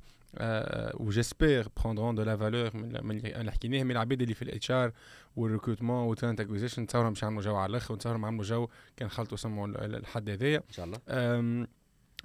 و 0.94 1.02
j'espère 1.02 1.68
prendront 1.84 2.16
de 2.16 2.24
la 2.24 2.38
valeur 2.38 2.70
من 2.78 3.12
اللي 3.26 3.52
حكيناه. 3.52 3.84
من 3.84 3.92
العباد 3.92 4.22
اللي 4.22 4.34
في 4.34 4.42
ال 4.42 4.72
HR 4.72 4.92
وال 5.36 5.46
recrutement 5.46 6.04
وال 6.08 6.16
talent 6.16 6.40
acquisition 6.40 6.88
تصورهم 6.88 7.10
باش 7.14 7.24
يعملوا 7.24 7.42
جو 7.42 7.56
على 7.56 7.70
الأخر 7.70 7.94
وتصورهم 7.94 8.26
عملوا 8.26 8.44
جو 8.44 8.68
كان 8.98 9.10
خلطوا 9.10 9.38
سموا 9.38 9.68
ال- 9.68 9.96
الحد 9.96 10.30
هذايا. 10.30 10.58
إن 10.58 10.74
شاء 10.74 10.86
الله. 10.86 10.98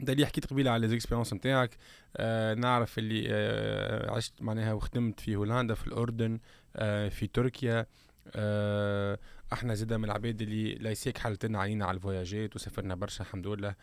ده 0.01 0.13
اللي 0.13 0.27
حكيت 0.27 0.47
قبيلة 0.47 0.71
على 0.71 0.81
les 0.81 0.92
expériences 0.92 1.33
نتاعك 1.33 1.77
أه 2.17 2.55
نعرف 2.55 2.99
اللي 2.99 3.25
أه 3.29 4.11
عشت 4.11 4.33
معناها 4.41 4.73
وخدمت 4.73 5.21
في 5.21 5.37
هولندا 5.37 5.75
في 5.75 5.87
الأردن 5.87 6.39
أه 6.77 7.09
في 7.09 7.27
تركيا 7.27 7.87
أه 8.37 9.19
إحنا 9.53 9.75
زادة 9.75 9.99
من 9.99 10.05
العباد 10.05 10.43
اللي 10.43 10.75
ليسيك 10.75 11.19
حالتنا 11.19 11.59
علينا 11.59 11.85
على 11.87 11.97
الفواياجات 11.97 12.57
وسافرنا 12.57 12.95
برشا 12.95 13.25
الحمد 13.25 13.47
لله 13.47 13.75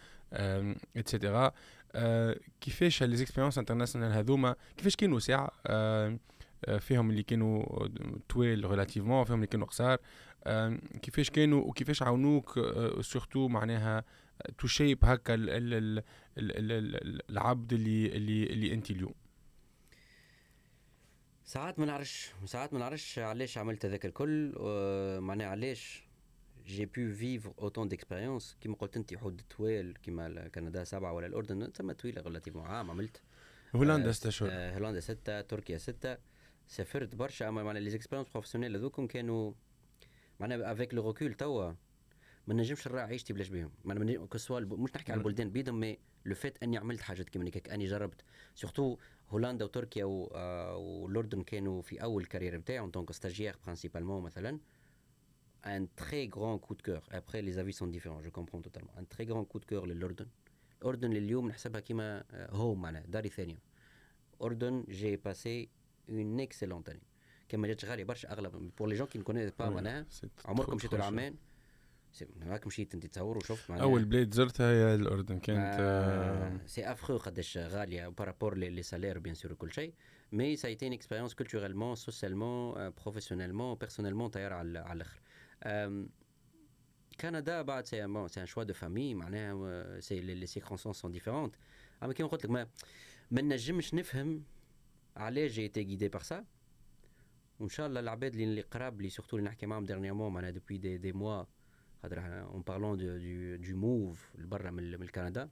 et 0.98 1.11
cetera 1.11 1.52
أه 1.96 2.36
كيفاش 2.62 3.04
les 3.04 3.16
expériences 3.16 3.58
internationales 3.58 4.12
هذوما 4.12 4.56
كيفاش 4.78 4.96
كانوا 4.96 5.20
ساعه 5.20 5.52
أه 5.68 6.18
آه، 6.66 6.78
فيهم 6.78 7.10
اللي 7.10 7.24
كانوا 7.24 7.88
طويل 8.30 8.70
relativement 8.70 9.24
فيهم 9.24 9.36
اللي 9.36 9.48
كانوا 9.48 9.68
قصار. 9.68 9.98
أه 10.44 10.78
كيفاش 11.02 11.30
كانوا 11.30 11.62
وكيفاش 11.62 12.02
عاونوك؟ 12.02 12.60
surtout 13.02 13.48
معناها 13.48 14.04
to 14.58 14.68
shape 14.68 15.06
هكا 15.06 15.34
ال 15.34 15.50
ال 15.50 15.74
ال 15.74 16.02
ال 16.38 16.72
ال 16.72 16.96
ال 16.96 17.32
العبد 17.32 17.74
اللي 17.74 18.06
اللي 18.06 18.44
اللي 18.44 18.74
أنت 18.74 18.92
اليوم. 18.92 19.14
ساعات 21.46 21.80
ما 21.80 21.86
نعرفش 21.86 22.32
ساعات 22.46 22.74
ما 22.74 22.80
نعرفش 22.80 23.20
علاش 23.20 23.58
عملت 23.58 23.86
هذاك 23.86 24.06
الكل 24.06 24.54
معناها 25.22 25.48
علاش 25.48 26.04
j'ai 26.66 26.86
pu 26.86 27.14
vivre 27.14 27.54
autant 27.60 27.88
d'expériences 27.88 28.58
كيما 28.62 28.76
قلت 28.76 28.98
أنت 28.98 29.16
حدود 29.16 29.42
طويل 29.58 29.98
كيما 30.04 30.48
كندا 30.48 30.84
سبعة 30.84 31.14
ولا 31.14 31.28
الأردن 31.28 31.74
تسمى 31.74 31.94
طويلة 31.94 32.22
relativement 32.22 32.66
عام 32.66 32.92
عملت. 32.92 33.22
هولندا 33.76 34.10
آه، 34.10 34.12
ستة 34.12 34.30
شهور. 34.30 34.52
آه، 34.54 34.78
هولندا 34.78 35.00
ستة 35.00 35.42
تركيا 35.42 35.78
ستة. 35.78 36.18
سافرت 36.68 37.16
برشا 37.16 37.50
أما 37.50 37.64
معناها 37.64 37.82
les 37.82 37.90
expériences 37.90 38.30
professionnelles 38.30 38.76
هذوكم 38.76 39.08
كانوا 39.08 39.54
معناها 40.40 40.72
avec 40.72 40.94
le 40.94 41.08
recul 41.12 41.34
توا. 41.34 41.74
ما 42.48 42.54
نجمش 42.54 42.88
نراعي 42.88 43.06
عيشتي 43.08 43.34
بلاش 43.34 43.50
بهم 43.50 43.72
معناها 43.86 44.26
كسوا 44.26 44.60
مش 44.60 44.96
نحكي 44.96 45.12
على 45.12 45.20
البلدان 45.20 45.50
بيدهم 45.50 45.80
mais 45.80 45.98
le 46.26 46.36
fait 46.36 46.64
إني 46.64 46.78
عملت 46.78 47.02
حاجات 47.02 47.30
كيما 47.30 47.46
هيك 47.46 47.70
إني 47.70 47.86
جربت. 47.86 48.22
surtout 48.56 48.98
هولندا 49.30 49.66
وتركيا 49.66 50.06
و- 50.06 50.32
آه، 50.36 50.76
والأردن 50.78 51.44
كانوا 51.44 51.82
في 51.82 52.04
أول 52.04 52.26
carrière 52.26 52.58
نتاعي 52.58 52.80
en 52.80 52.92
tant 52.92 53.03
que 53.03 53.12
stagiaire 53.12 53.56
principalement 53.64 54.24
مثلا. 54.24 54.60
Un 55.66 55.86
très 56.02 56.28
grand 56.36 56.58
coup 56.66 56.76
de 56.76 56.82
cœur. 56.88 57.04
Après 57.20 57.42
les 57.48 57.58
avis 57.58 57.74
sont 57.82 57.88
différents. 57.98 58.22
Je 58.28 58.30
comprends 58.38 58.62
totalement. 58.68 58.94
Un 59.02 59.06
très 59.16 59.26
grand 59.32 59.46
coup 59.54 59.60
de 59.60 59.66
cœur 59.66 59.86
للاردن 59.86 60.28
الاردن 60.82 61.10
لليوم 61.14 61.48
نحسبها 61.48 61.82
كيما 61.82 62.24
home 62.34 62.82
معناها 62.82 63.04
داري 63.08 63.30
ثانية. 63.30 63.60
اردن 64.42 64.86
j'ai 64.90 65.16
passé 65.16 65.70
une 66.10 66.40
excellente 66.40 66.90
année 66.90 67.02
كما 67.50 67.68
جاتش 67.68 67.86
غالية 67.86 68.04
برشا 68.04 68.32
أغلب 68.32 68.72
pour 68.78 68.88
les 68.88 68.96
gens 68.96 69.08
qui 69.08 69.20
ne 69.20 69.25
connaissent 69.25 69.52
pas 69.60 69.70
معناها 69.70 70.06
عمركم 70.46 70.76
مشيتوا 70.76 70.98
العمان 70.98 71.36
c'est- 72.14 72.28
هاك 72.42 72.68
مشيت 72.68 72.94
انت 72.94 73.06
تصور 73.06 73.38
وشفت 73.38 73.70
معناها 73.70 73.86
أول 73.86 74.06
بلاد 74.06 74.34
زرتها 74.34 74.72
هي 74.72 74.96
الأردن. 74.96 75.40
كانت 75.40 75.78
آه، 75.80 76.60
c'est 76.66 76.92
affreux 76.92 77.18
قداش 77.18 77.58
غالية 77.58 78.08
par 78.08 78.23
rapport 78.23 78.58
les 78.58 78.84
salaires 78.84 79.20
bien 79.20 79.36
sûr 79.36 79.54
كل 79.54 79.72
شيء. 79.72 79.94
mais 80.32 80.68
ça 80.68 80.75
a 80.75 80.78
été 80.78 80.88
une 80.88 80.94
expérience 80.94 81.34
culturellement 81.34 81.96
socialement 81.96 82.90
professionnellement 82.90 83.76
personnellement 83.76 84.30
طياره 84.30 84.56
على 84.56 84.80
على 84.80 84.94
الآخر. 84.98 85.20
أم، 85.64 86.10
كندا 87.22 87.62
بعد 87.62 87.86
c'est 87.86 88.08
bon 88.08 88.28
c'est 88.28 88.42
un 88.42 88.46
choix 88.46 88.64
de 88.64 88.74
famille 88.74 89.14
معناها 89.16 90.00
c'est 90.00 90.20
les 90.20 90.46
circonstances 90.46 90.96
sont 90.96 91.12
différentes 91.12 91.56
اما 92.04 92.14
كيما 92.14 92.30
قلت 92.30 92.46
لك 92.46 92.52
ما 92.52 92.68
ما 93.32 93.42
نجمش 93.42 93.94
نفهم 93.94 94.44
علاش 95.18 95.52
j'ai 95.52 95.68
été 95.68 95.84
guidé 95.84 96.08
par 96.08 96.22
ça 96.22 96.46
وإن 97.60 97.70
شاء 97.70 97.88
الله 97.88 98.00
العباد 98.00 98.32
اللي 98.34 98.44
اللي 98.44 98.62
قراب 98.62 99.02
لي 99.02 99.10
surtout 99.10 99.38
اللي 99.38 99.50
نحكي 99.50 99.66
معاهم 99.66 99.86
dernièrement 99.86 100.34
معناها 100.34 100.52
depuis 100.52 100.78
des, 100.78 100.98
des 100.98 101.12
mois 101.12 101.44
خاطر 102.04 102.20
en 102.44 102.62
parlant 102.62 102.98
de 102.98 103.18
de 103.18 103.56
de 103.56 103.78
move 103.78 104.30
لبرا 104.38 104.72
من, 104.72 105.00
من 105.00 105.08
كندا 105.08 105.50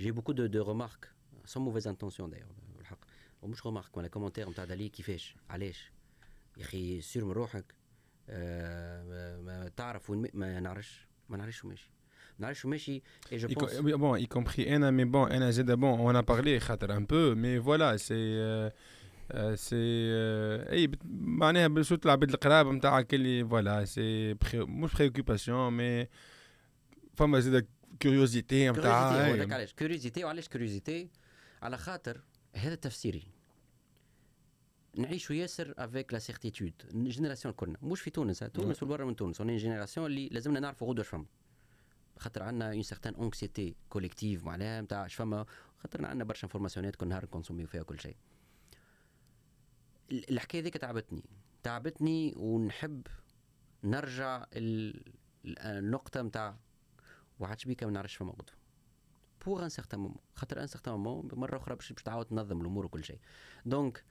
j'ai 0.00 0.10
beaucoup 0.10 0.32
de 0.32 0.46
de 0.46 0.62
remarques 0.68 1.08
sans 1.44 1.62
mauvaise 1.62 1.88
intention 1.88 2.30
d'ailleurs 2.30 2.48
الحق 2.80 2.98
ومش 3.42 3.66
remarque 3.66 3.96
ولا 3.96 4.08
commentaire 4.08 4.50
نتاع 4.50 4.64
دالي 4.64 4.88
كيفاش 4.88 5.36
علاش 5.50 5.92
يا 6.56 6.62
أخي 6.62 7.00
سير 7.00 7.24
من 7.24 7.30
روحك 7.32 7.74
آه 8.28 9.02
ما- 9.04 9.40
ما 9.40 9.68
تعرف 9.68 10.10
وين 10.10 10.22
م- 10.22 10.30
ما 10.34 10.60
نعرفش 10.60 11.06
ما 11.28 11.36
نعرفش 11.36 11.64
وين 11.64 11.70
ماشي 11.74 11.90
نعرفش 12.38 12.66
ماشي 12.66 13.02
اي 13.32 13.36
جو 13.36 13.48
Y 13.48 13.54
بونس 13.54 13.72
co- 13.78 13.98
bon, 13.98 14.16
y 14.16 14.26
compris 14.28 14.64
Anna, 14.74 14.90
mais 14.92 15.04
bon, 15.14 15.24
Anna 15.34 15.50
Zeda, 15.52 15.76
bon, 15.76 15.92
on 16.00 16.10
en 16.10 16.14
a 16.14 16.22
parlé 16.22 16.58
خاطر 16.60 16.90
un 16.92 17.04
peu, 17.04 17.34
mais 17.34 17.58
voilà, 17.58 17.98
c'est 17.98 18.12
euh, 18.14 18.70
euh, 19.30 20.72
اي 20.72 20.90
معناها 21.04 21.68
بصوت 21.68 22.06
العباد 22.06 22.30
القراب 22.30 22.66
نتاعك 22.66 23.14
اللي 23.14 23.44
فوالا 23.44 23.84
سي 23.84 24.36
مش 24.54 24.94
بريوكيباسيون 24.94 25.72
مي 25.72 26.08
فما 27.14 27.40
زيد 27.40 27.66
كيوريوزيتي 28.00 28.70
نتاع 28.70 29.10
هذاك 29.10 29.52
علاش 29.52 29.72
كيوريزيتي 29.72 30.24
وعلاش 30.24 30.48
كيوريزيتي 30.48 31.08
على 31.62 31.78
خاطر 31.78 32.20
هذا 32.54 32.74
تفسيري 32.74 33.22
نعيشوا 34.96 35.36
ياسر 35.36 35.74
avec 35.78 36.12
la 36.12 36.18
certitude 36.18 36.72
ال 36.94 36.99
génération 36.99 37.54
كلنا 37.54 37.78
مش 37.82 38.00
في 38.00 38.10
تونس 38.10 38.38
تونس 38.38 38.82
والبرا 38.82 39.04
من 39.04 39.16
تونس 39.16 39.40
une 39.40 39.56
génération 39.56 40.06
اللي 40.06 40.28
لازمنا 40.28 40.60
نعرفوا 40.60 40.88
غدوه 40.88 41.04
فما 41.04 41.24
خاطر 42.18 42.42
عندنا 42.42 42.72
une 42.72 42.82
certaine 42.82 43.14
anxiété 43.14 43.76
collective 43.88 44.44
معناها 44.44 44.80
نتاع 44.80 45.08
فما 45.08 45.46
خاطر 45.78 46.06
عندنا 46.06 46.24
برشا 46.24 46.44
انفورماسيونات 46.44 46.96
كل 46.96 47.08
نهار 47.08 47.24
نكونسوميو 47.24 47.66
فيها 47.66 47.82
كل 47.82 48.00
شيء 48.00 48.16
الحكاية 50.12 50.62
ذيك 50.62 50.76
تعبتني. 50.76 51.22
تعبتني 51.62 52.34
ونحب 52.36 53.06
نرجع 53.84 54.46
ال- 54.52 55.02
ال- 55.44 55.58
النقطة 55.58 56.22
نتاع 56.22 56.56
وعادش 57.40 57.64
بيك 57.64 57.84
ما 57.84 57.90
نعرفش 57.90 58.16
فما 58.16 58.30
غدوه 58.32 58.56
pour 59.46 59.64
un 59.64 59.68
certain 59.68 60.00
moment. 60.00 60.18
خاطر 60.34 60.62
un 60.62 60.66
certain 60.66 60.94
moment 60.94 61.28
مرة 61.32 61.56
أخرى 61.56 61.74
باش 61.74 61.88
تعاود 61.88 62.26
تنظم 62.26 62.60
الأمور 62.60 62.86
وكل 62.86 63.04
شيء. 63.04 63.18
donc 63.66 64.04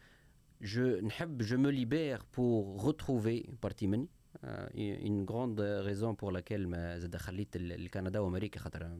je 0.62 1.00
نحب 1.00 1.38
je 1.42 1.58
me 1.58 1.70
libère 1.70 2.22
pour 2.38 2.84
retrouver 2.84 3.50
partie 3.64 3.88
مني 3.88 4.08
une 4.44 5.26
grande 5.30 5.62
raison 5.62 6.14
pour 6.16 6.32
laquelle 6.32 6.72
زاد 7.00 7.16
خليت 7.18 7.56
ال- 7.56 7.72
الكندا 7.72 8.20
وأمريكا 8.20 8.60
خاطر 8.60 8.98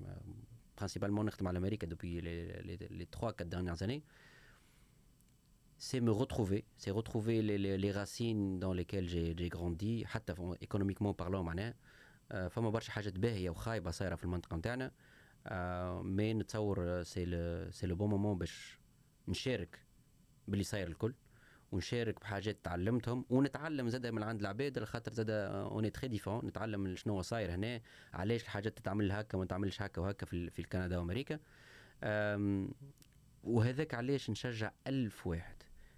principalement 0.78 1.26
نخدم 1.26 1.48
على 1.48 1.58
أمريكا 1.58 1.88
depuis 1.88 2.22
les 2.22 3.08
3 3.12 3.28
4 3.28 3.50
dernières 3.50 3.82
années. 3.88 4.02
C'est 5.78 6.02
me 6.02 6.12
retrouver 6.12 6.66
c'est 6.78 6.92
retrouver 6.92 7.42
les, 7.42 7.58
les, 7.58 7.78
les 7.78 7.92
racines 7.92 8.60
dans 8.60 8.74
lesquelles 8.74 9.08
j'ai 9.08 9.50
grandi 9.50 10.06
حتى 10.06 10.34
économiquement 10.62 11.14
parlant 11.14 11.44
معناها. 11.44 11.74
آه، 12.32 12.48
فما 12.48 12.70
برشا 12.70 12.92
حاجات 12.92 13.20
باهية 13.20 13.50
وخايبة 13.50 13.92
صايرة 13.92 14.16
في 14.16 14.24
المنطقة 14.24 14.58
نتاعنا. 14.58 14.92
آه، 15.48 16.02
mais 16.02 16.34
نتصور 16.34 17.04
c'est 17.04 17.26
le 17.26 17.72
c'est 17.72 17.88
le 17.88 17.96
bon 17.96 18.10
moment 18.10 18.38
باش 18.38 18.80
نشارك 19.28 19.80
باللي 20.48 20.64
صاير 20.64 20.88
الكل 20.88 21.14
ونشارك 21.72 22.22
بحاجات 22.22 22.58
تعلمتهم 22.64 23.26
ونتعلم 23.30 23.90
زاد 23.90 24.08
من 24.08 24.24
عند 24.24 24.40
العباد 24.40 24.84
خاطر 24.84 25.14
زاد 25.14 25.30
on 25.30 25.90
est 25.90 25.97
très 25.97 26.08
différents 26.08 26.46
نتعلم 26.46 26.96
شنو 26.96 27.22
صاير 27.22 27.52
هنا 27.52 27.82
علاش 28.14 28.44
الحاجات 28.44 28.78
تتعمل 28.78 29.12
هكا 29.12 29.38
وما 29.38 29.46
تعملش 29.46 29.82
هكا 29.82 30.02
وهكا 30.02 30.26
في, 30.26 30.50
في 30.50 30.64
كندا 30.64 30.98
وأمريكا. 30.98 31.40
وهذاك 33.44 33.94
علاش 33.94 34.30
نشجع 34.30 34.72
ألف 34.88 35.28
واحد. 35.28 35.57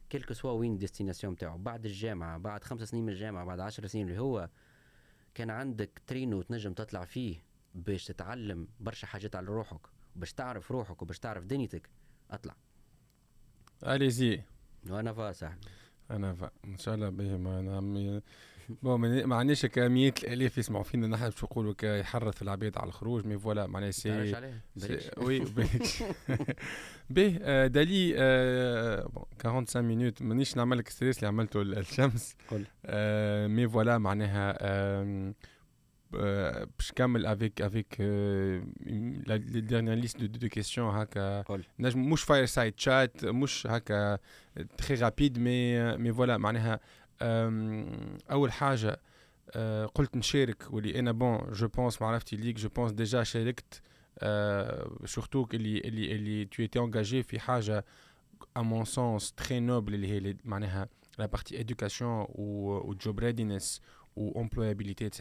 كيلكو 0.09 0.33
سوا 0.33 0.51
وين 0.51 0.77
ديستيناسيون 0.77 1.33
نتاعو 1.33 1.57
بعد 1.57 1.85
الجامعة 1.85 2.37
بعد 2.37 2.63
خمس 2.63 2.89
سنين 2.89 3.05
من 3.05 3.13
الجامعة 3.13 3.45
بعد 3.45 3.59
عشر 3.59 3.87
سنين 3.87 4.07
اللي 4.09 4.19
هو 4.19 4.49
كان 5.35 5.49
عندك 5.49 6.01
ترينو 6.07 6.41
تنجم 6.41 6.73
تطلع 6.73 7.05
فيه 7.05 7.43
باش 7.75 8.05
تتعلم 8.05 8.67
برشا 8.79 9.07
حاجات 9.07 9.35
على 9.35 9.47
روحك 9.47 9.81
باش 10.15 10.33
تعرف 10.33 10.71
روحك 10.71 11.01
وباش 11.01 11.19
تعرف 11.19 11.45
دنيتك. 11.45 11.89
اطلع. 12.31 12.55
اليزي 13.83 14.41
وأنا 14.89 15.13
فا 15.13 15.31
صاحبي 15.31 15.67
أنا 16.11 16.33
ف... 16.33 16.43
ان 16.65 16.77
شاء 16.77 16.95
الله 16.95 17.09
به 17.09 17.37
ما 17.37 17.61
نعم 17.61 18.21
بون 18.83 19.23
ما 19.25 19.35
عندناش 19.35 19.65
كميات 19.65 20.23
الالاف 20.23 20.57
يسمعوا 20.57 20.83
فينا 20.83 21.07
نحن 21.07 21.23
باش 21.29 21.43
نقولوا 21.43 21.73
يحرث 21.83 22.41
العباد 22.41 22.77
على 22.77 22.87
الخروج 22.87 23.25
مي 23.25 23.39
فوالا 23.39 23.67
معناها 23.67 23.91
سي. 23.91 24.09
Oui 25.17 25.43
آه، 27.41 27.67
دالي 27.67 28.13
آه، 28.17 29.07
bon 29.07 29.23
45 29.43 29.87
minutes 29.87 30.21
مانيش 30.21 30.57
نعمل 30.57 30.77
لك 30.77 30.89
stress 30.89 31.17
اللي 31.17 31.27
عملته 31.27 31.61
ال- 31.61 31.77
الشمس 31.77 32.35
mais 33.47 33.69
voilà 33.69 33.97
معناها 33.97 34.57
باش 36.77 36.91
نكمل 36.91 37.25
avec 37.25 37.61
avec 37.61 37.95
les 37.99 39.37
dernières 39.61 39.95
listes 39.97 40.17
de 40.17 40.25
de 40.39 40.47
questions 40.47 40.95
هكا. 40.95 41.43
نجم 41.79 42.09
مش 42.09 42.23
fireside 42.23 42.73
chat 42.79 43.25
مش 43.25 43.67
هكا 43.67 44.17
très 44.77 44.95
rapide 44.99 45.39
mais 45.39 45.97
mais 45.97 46.13
voilà 46.13 46.37
معناها 46.37 46.79
اول 48.30 48.52
حاجه 48.52 49.00
آه، 49.50 49.86
قلت 49.86 50.16
نشارك 50.16 50.62
واللي 50.70 50.98
انا 50.98 51.12
بون 51.12 51.52
جو 51.52 51.68
بونس 51.68 52.02
معرفتي 52.02 52.36
ليك 52.36 52.56
جو 52.56 52.68
بونس 52.68 52.92
ديجا 52.92 53.22
شاركت 53.22 53.82
سورتو 55.04 55.46
اللي 55.54 55.78
اللي 55.78 56.12
اللي 56.12 56.44
tu 56.54 56.68
étais 56.68 56.80
engagé 56.80 57.26
في 57.28 57.40
حاجه 57.40 57.84
à 58.58 58.62
mon 58.62 58.84
sens 58.84 59.24
très 59.42 59.60
noble 59.70 59.92
اللي 59.92 60.08
هي 60.08 60.18
اللي 60.18 60.36
معناها 60.44 60.88
la 61.20 61.24
partie 61.36 61.54
éducation 61.54 62.26
ou, 62.28 62.80
ou 62.88 62.94
job 63.04 63.20
readiness 63.20 63.80
ou 64.18 64.32
employabilité 64.44 65.04
etc 65.10 65.20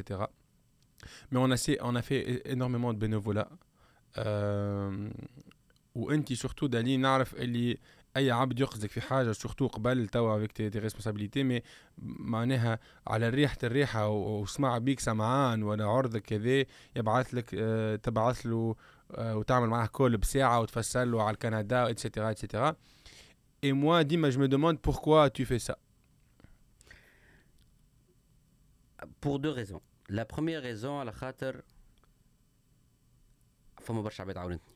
mais 1.31 1.39
on 1.45 1.51
a, 1.51 1.57
fait- 1.65 1.79
on 1.89 1.95
a 1.95 2.01
fait 2.09 2.21
é- 2.31 2.51
énormément 2.55 2.93
de 2.93 2.99
bénévolat 3.05 3.49
euh, 4.17 5.13
وانت 5.95 6.33
سورتو 6.33 6.67
دالي 6.67 6.97
نعرف 6.97 7.35
اللي 7.35 7.77
أي 8.18 8.30
عبد 8.30 8.60
يقصدك 8.60 8.90
في 8.90 9.00
حاجة 9.00 9.32
سورتو 9.32 9.66
قبل 9.66 10.08
توا 10.08 10.36
افيك 10.36 10.52
تي 10.52 10.68
ريسبونسابيلتي 10.68 11.42
مي 11.42 11.62
معناها 12.18 12.78
على 13.06 13.28
ريحة 13.28 13.58
الريحة 13.64 14.08
وسمع 14.08 14.78
بيك 14.78 15.00
سمعان 15.00 15.62
ولا 15.62 15.84
عرض 15.84 16.16
كذا 16.16 16.64
يبعث 16.96 17.34
لك 17.34 17.54
آه، 17.54 17.96
تبعث 17.96 18.46
له 18.46 18.76
آه، 19.14 19.36
وتعمل 19.36 19.68
معاه 19.68 19.86
call 19.86 20.16
بساعة 20.16 20.60
وتفسر 20.60 21.04
له 21.04 21.22
على 21.22 21.34
الكندا 21.34 21.90
et 21.90 22.00
cetera 22.00 22.30
et 22.30 22.42
cetera 22.42 22.76
Et 23.62 23.72
moi, 23.72 24.04
ديما، 24.04 24.30
je 24.30 24.38
me 24.38 24.46
demande 24.46 24.78
pourquoi 24.80 25.30
tu 25.30 25.44
fais 25.44 25.58
ça. 25.58 25.76
pour 29.20 29.38
deux 29.38 29.50
raisons. 29.50 29.82
La 30.08 30.24
première 30.24 30.62
raison 30.62 30.98
على 30.98 31.12
خاطر 31.12 31.62
فما 33.80 34.02
برشا 34.02 34.22
عباد 34.22 34.38
عاونتني. 34.38 34.67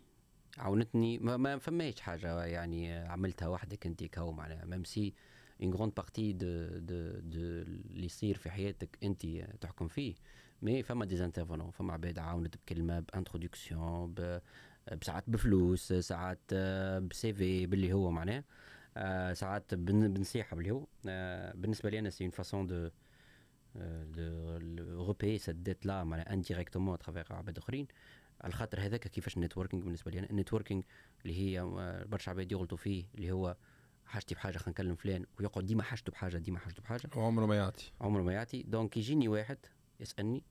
عاونتني 0.58 1.18
ما, 1.18 1.36
ما 1.36 1.58
فماش 1.58 2.00
حاجة 2.00 2.44
يعني 2.44 2.92
عملتها 2.92 3.48
وحدك 3.48 3.86
أنت 3.86 4.04
que 4.04 4.32
معناها. 4.32 4.64
même 4.64 4.84
si 4.84 5.14
une 5.62 5.74
grande 5.74 5.92
partie 5.96 6.32
de 6.32 6.66
de 6.78 7.10
de 7.20 7.40
اللي 7.40 8.06
يصير 8.06 8.36
في 8.36 8.50
حياتك 8.50 8.98
أنت 9.02 9.26
تحكم 9.60 9.88
فيه. 9.88 10.14
mais 10.62 10.82
فما 10.82 11.04
des 11.04 11.24
intervenants 11.24 11.70
فما 11.70 11.92
عباد 11.92 12.18
عاونت 12.18 12.56
بكلمة 12.56 13.00
ب 13.00 13.09
introduction 13.09 14.14
بساعات 14.92 15.24
بفلوس 15.30 15.92
ساعات 15.92 16.40
آه، 16.52 16.98
بسي 16.98 17.32
في 17.34 17.66
باللي 17.66 17.92
هو 17.92 18.10
معناه. 18.10 18.44
آه، 18.96 19.32
ساعات 19.32 19.74
بن- 19.74 20.12
بنصيحة 20.12 20.56
باللي 20.56 20.70
هو. 20.70 20.86
آه، 21.08 21.52
بالنسبة 21.56 21.90
لي 21.90 21.98
أنا 21.98 22.10
c'est 22.10 22.24
une 22.24 22.30
façon 22.30 22.66
de 22.66 22.90
le 24.60 24.98
repayer 25.10 25.38
cette 25.38 25.62
dette 25.62 25.84
là 25.84 26.04
معناها 26.04 26.42
à 26.96 26.98
travers 26.98 27.32
عباد 27.32 27.58
أخرين. 27.58 27.86
على 28.44 28.52
خاطر 28.52 28.80
هذاك 28.80 29.08
كيفاش 29.08 29.36
ال 29.36 29.40
networking 29.40 29.82
بالنسبة 29.82 30.10
لي 30.10 30.18
أنا؟ 30.18 30.30
ال 30.30 30.35
networking 30.35 30.84
اللي 31.22 31.38
هي 31.38 31.60
آه، 31.60 32.04
برشا 32.04 32.30
عباد 32.30 32.52
يغلطوا 32.52 32.78
فيه 32.78 33.04
اللي 33.14 33.32
هو 33.32 33.56
حاجتي 34.06 34.34
بحاجة 34.34 34.58
خلينا 34.58 34.70
نكلم 34.70 34.94
فلان 34.94 35.26
ويقعد 35.40 35.66
ديما 35.66 35.82
حاجته 35.82 36.12
بحاجة 36.12 36.38
ديما 36.38 36.58
حاجته 36.58 36.82
بحاجة. 36.82 37.10
وعمره 37.16 37.46
ما 37.46 37.56
يعطي. 37.56 37.92
عمره 38.00 38.22
ما 38.22 38.32
يعطي. 38.32 38.62
donc 38.62 38.96
يجيني 38.96 39.28
واحد 39.28 39.58
يسألني 40.00 40.42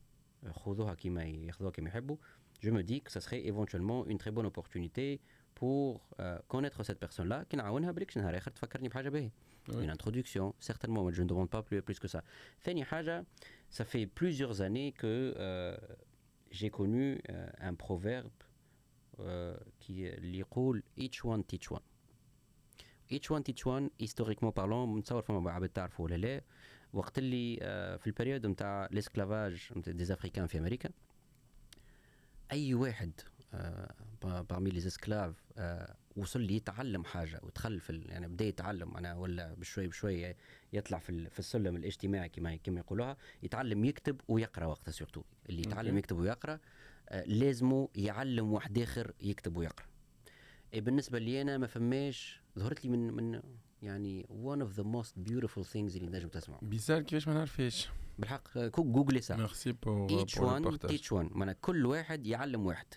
خذوها 0.51 0.93
كيما 0.93 1.23
ياخذوها 1.23 1.71
كيما 1.71 1.89
يحبوا. 1.89 2.17
je 2.63 2.71
me 2.73 2.83
dis 2.83 3.01
que 3.01 3.11
ça 3.11 3.21
serait 3.21 3.43
éventuellement 3.51 4.05
une 4.05 4.17
très 4.17 4.31
bonne 4.31 4.45
opportunité 4.45 5.19
pour 5.55 6.07
euh, 6.19 6.39
connaître 6.47 6.83
cette 6.83 6.99
personne 6.99 7.27
là 7.27 7.43
كي 7.49 7.57
نعاونها 7.57 7.91
بالك 7.91 8.17
نهار 8.17 8.37
اخر 8.37 8.51
تفكرني 8.51 8.89
بحاجه 8.89 9.09
باهيه 9.09 9.31
Oui. 9.69 9.73
une 9.73 9.91
introduction 9.97 10.45
certainement 10.69 11.03
mais 11.05 11.13
je 11.17 11.21
ne 11.23 11.27
demande 11.27 11.49
pas 11.49 11.61
plus, 11.61 11.81
plus 11.81 11.99
que 11.99 12.07
ça. 12.07 12.21
ثاني 12.63 12.85
حاجة 12.85 13.25
ça 13.71 13.83
fait 13.83 14.05
plusieurs 14.05 14.61
années 14.61 14.91
que 14.91 15.33
euh, 15.37 15.77
j'ai 16.51 16.69
connu 16.69 17.21
euh, 17.29 17.49
un 17.59 17.73
proverbe 17.73 18.29
euh, 19.19 19.55
qui 19.79 19.89
اللي 19.89 20.39
يقول 20.39 20.83
each 20.97 21.23
one 21.25 21.43
teach 21.43 21.71
one. 21.71 21.83
Each 23.11 23.29
one 23.29 23.43
teach 23.43 23.65
one 23.65 23.89
historiquement 23.99 24.51
parlant 24.51 24.97
نتصور 24.97 25.21
فما 25.21 25.51
عباد 25.51 25.69
تعرفوا 25.69 26.05
ولا 26.05 26.15
لا 26.15 26.41
وقت 26.93 27.17
اللي 27.17 27.59
آه، 27.61 27.97
في 27.97 28.07
ال 28.07 28.12
période 28.12 28.45
نتاع 28.45 28.85
ال 28.85 28.93
esclavage 28.93 29.69
نتاع 29.77 29.93
des 29.93 30.13
africains 30.13 30.47
في 30.47 30.57
أمريكا 30.57 30.89
اي 32.51 32.73
واحد 32.73 33.11
parmi 34.23 34.69
les 34.69 34.77
esclaves 34.77 35.43
وصل 36.17 36.41
لي 36.41 36.55
يتعلم 36.55 37.03
حاجة 37.03 37.39
ودخل 37.43 37.79
في 37.79 38.01
يعني 38.05 38.27
بدا 38.27 38.45
يتعلم 38.45 38.89
معناها 38.91 39.15
ولا 39.15 39.53
بشوي 39.53 39.87
بشوي 39.87 40.35
يطلع 40.73 40.99
في 40.99 41.29
في 41.29 41.39
السلم 41.39 41.75
الاجتماعي 41.75 42.29
كما 42.29 42.55
كما 42.55 42.79
يقولوها 42.79 43.17
يتعلم 43.43 43.85
يكتب 43.85 44.21
ويقرأ 44.27 44.65
وقتها 44.65 44.91
surtout 44.91 45.23
اللي 45.49 45.61
يتعلم. 45.61 45.97
يكتب 45.97 46.17
ويقرأ 46.17 46.59
آه، 47.09 47.23
لازمه 47.25 47.89
يعلم 47.95 48.53
واحد 48.53 48.77
آخر 48.77 49.13
يكتب 49.21 49.57
ويقرأ. 49.57 49.85
إيه 50.73 50.81
بالنسبة 50.81 51.19
لي 51.19 51.41
أنا 51.41 51.57
ما 51.57 51.67
فماش 51.67 52.41
ظهرت 52.59 52.85
لي 52.85 52.91
من 52.91 53.13
من 53.13 53.41
يعني 53.81 54.23
one 54.23 54.59
of 54.59 54.77
the 54.79 54.83
most 54.85 55.29
beautiful 55.29 55.63
things 55.73 55.95
اللي 55.95 56.09
نجم 56.09 56.27
تسمعه. 56.27 56.59
bizarre 56.61 57.01
كيفاش 57.01 57.27
ما 57.27 57.33
نعرفش 57.33 57.89
بالحق 58.19 58.57
آه، 58.57 58.67
que 58.67 58.83
googlé 58.83 59.21
ça 59.21 59.35
merci 59.35 59.71
pour 59.71 60.25
each 60.25 60.31
one 60.31 60.77
teach 60.89 61.07
one. 61.11 61.35
معناها 61.35 61.55
كل 61.61 61.85
واحد 61.85 62.27
يعلم 62.27 62.65
واحد. 62.65 62.87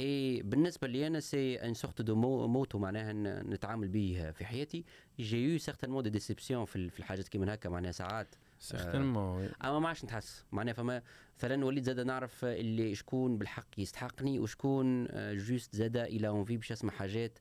اي 0.00 0.42
بالنسبة 0.42 0.88
لي 0.88 1.06
أنا 1.06 1.20
c'est 1.20 1.56
une 1.56 1.74
sorte 1.74 2.02
de 2.02 2.14
motto 2.46 2.78
معناها 2.78 3.12
نتعامل 3.42 3.88
به 3.88 4.30
في 4.34 4.44
حياتي. 4.44 4.84
j'ai 5.20 5.52
eu 5.52 5.58
certainement 5.58 6.02
des 6.02 6.10
déceptions 6.10 6.64
في 6.64 6.76
ال- 6.76 6.90
في 6.90 6.98
الحاجات 6.98 7.28
كيما 7.28 7.54
هكا 7.54 7.68
معناها 7.68 7.92
ساعات. 7.92 8.34
certainement 8.58 9.48
أما 9.64 9.78
ما 9.78 9.88
عادش 9.88 10.04
نتحس 10.04 10.44
معناها 10.52 10.74
فما 10.74 11.02
مثلا 11.38 11.64
وليت 11.64 11.84
زاد 11.84 12.00
نعرف 12.00 12.44
اللي 12.44 12.94
شكون 12.94 13.38
بالحق 13.38 13.66
يستحقني 13.78 14.38
وشكون 14.38 15.06
آه، 15.10 15.34
juste 15.34 15.76
زاد 15.76 15.96
il 15.96 16.28
a 16.28 16.33
envie 16.33 16.56
باش 16.56 16.70
يسمع 16.70 16.92
حاجات 16.92 17.38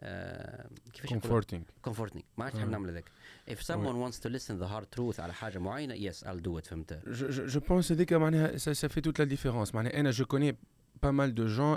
آه، 0.00 0.68
كيفاش 0.92 1.10
comforting 1.10 1.62
comforting 1.82 2.22
ما 2.38 2.44
عادش 2.44 2.56
نحب 2.56 2.66
آه. 2.68 2.70
نعمل 2.70 2.88
هذاك. 2.88 3.04
If 3.50 3.58
someone 3.58 3.96
wants 4.10 4.16
to 4.18 4.28
listen 4.30 4.54
the 4.62 4.68
hard 4.68 4.98
truth 4.98 5.20
على 5.20 5.34
حاجة 5.34 5.58
معينة 5.58 6.10
yes 6.10 6.14
I'll 6.16 6.42
do 6.48 6.58
it 6.62 6.66
فهمت؟ 6.68 7.00
Je 7.54 7.58
pense 7.60 7.92
هذيك 7.92 8.12
معناها 8.12 8.56
ça 8.56 8.88
fait 8.88 9.00
toute 9.00 9.18
la 9.18 9.26
différence. 9.36 9.74
معناها 9.74 10.00
أنا 10.00 10.12
je 10.12 10.24
connais 10.24 10.54
pas 11.04 11.12
mal 11.12 11.30
de 11.40 11.46
gens 11.56 11.74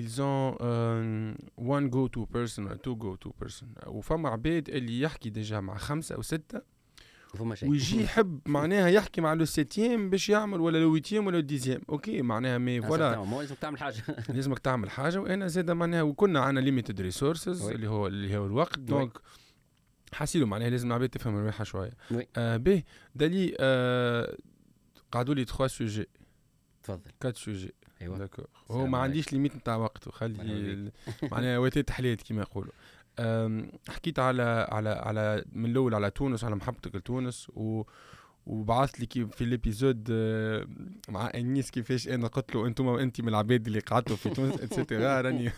ils 0.00 0.22
ont 0.22 0.56
euh, 0.60 1.34
one 1.76 1.86
go 1.96 2.02
to 2.14 2.20
person 2.36 2.64
two 2.84 2.96
go 2.96 3.16
to 3.16 3.30
person. 3.42 3.66
وفما 3.86 4.28
عباد 4.28 4.68
اللي 4.68 5.00
يحكي 5.00 5.30
déjà 5.30 5.60
مع 5.60 6.00
ستة 6.00 6.62
فما 7.34 7.54
شيء 7.54 7.70
ويجي 7.70 8.02
يحب 8.02 8.40
معناها 8.46 8.88
يحكي 8.88 9.20
مع 9.20 9.32
le 9.34 9.44
septième 9.44 10.10
باش 10.10 10.28
يعمل 10.28 10.60
ولا 10.60 10.78
le 10.78 10.92
huitième 10.92 11.26
ولا 11.26 11.36
le 11.36 11.42
dixième 11.42 11.80
okay 11.88 12.22
معناها 12.22 12.58
mais 12.58 12.82
voilà 12.82 13.14
voilà 13.14 13.30
مو 13.30 13.40
لازم 13.40 13.54
تعمل 13.54 13.78
حاجة 13.78 14.02
لازمك 14.28 14.58
تعمل 14.58 14.90
حاجة 14.90 15.20
وأنا 15.20 15.46
زاد 15.46 15.70
معناها 15.70 16.02
وكنا 16.02 16.40
عندنا 16.40 16.64
limited 16.64 17.00
resources. 17.00 17.68
اللي 17.68 17.88
هو 17.88 18.06
اللي 18.06 18.36
هو 18.36 18.46
الوقت 18.46 18.78
donc 18.78 19.18
حسيلو 20.12 20.46
معناها 20.46 20.70
لازم 20.70 20.88
العباد 20.88 21.08
تفهم 21.08 21.36
روحها 21.36 21.64
شوية 21.64 21.92
oui. 22.10 22.26
آه 22.36 22.56
به 22.56 22.82
دالي 23.14 23.56
آه 23.60 24.36
قعدوا 25.12 25.34
لي 25.34 25.44
3 25.44 25.66
سوجي 25.66 26.06
تفضل 26.82 27.10
4 27.22 27.32
سوجي 27.32 27.72
أيوه. 28.02 28.18
d'accord. 28.18 28.46
هو 28.70 28.86
ما. 28.86 28.98
عنديش 28.98 29.32
limite 29.32 29.56
نتاع 29.56 29.76
وقت 29.86 30.08
وخلي 30.08 30.92
معناها 31.22 31.58
وتات 31.58 31.90
حليت 31.90 32.22
كما 32.22 32.40
يقولوا. 32.42 32.72
حكيت 33.88 34.18
على 34.18 34.68
على 34.70 34.90
على 34.90 35.44
من 35.52 35.70
الأول 35.70 35.94
على 35.94 36.10
تونس 36.10 36.44
على 36.44 36.56
محبتك 36.56 36.96
لتونس 36.96 37.46
و 37.50 37.82
وبعثت 38.46 39.00
لي 39.00 39.06
كي 39.06 39.26
في 39.26 39.44
ال 39.44 39.52
épisode 39.52 40.10
مع 41.08 41.30
إنيس 41.34 41.70
كيفاش 41.70 42.08
أنا 42.08 42.26
قلت 42.26 42.54
له 42.54 42.66
أنتم 42.66 42.88
انت 42.88 43.20
من 43.20 43.28
العباد 43.28 43.66
اللي 43.66 43.80
قعدتوا 43.80 44.16
في 44.16 44.30
تونس 44.30 44.60
et 44.60 44.75
cetera 44.75 45.20
راني 45.22 45.50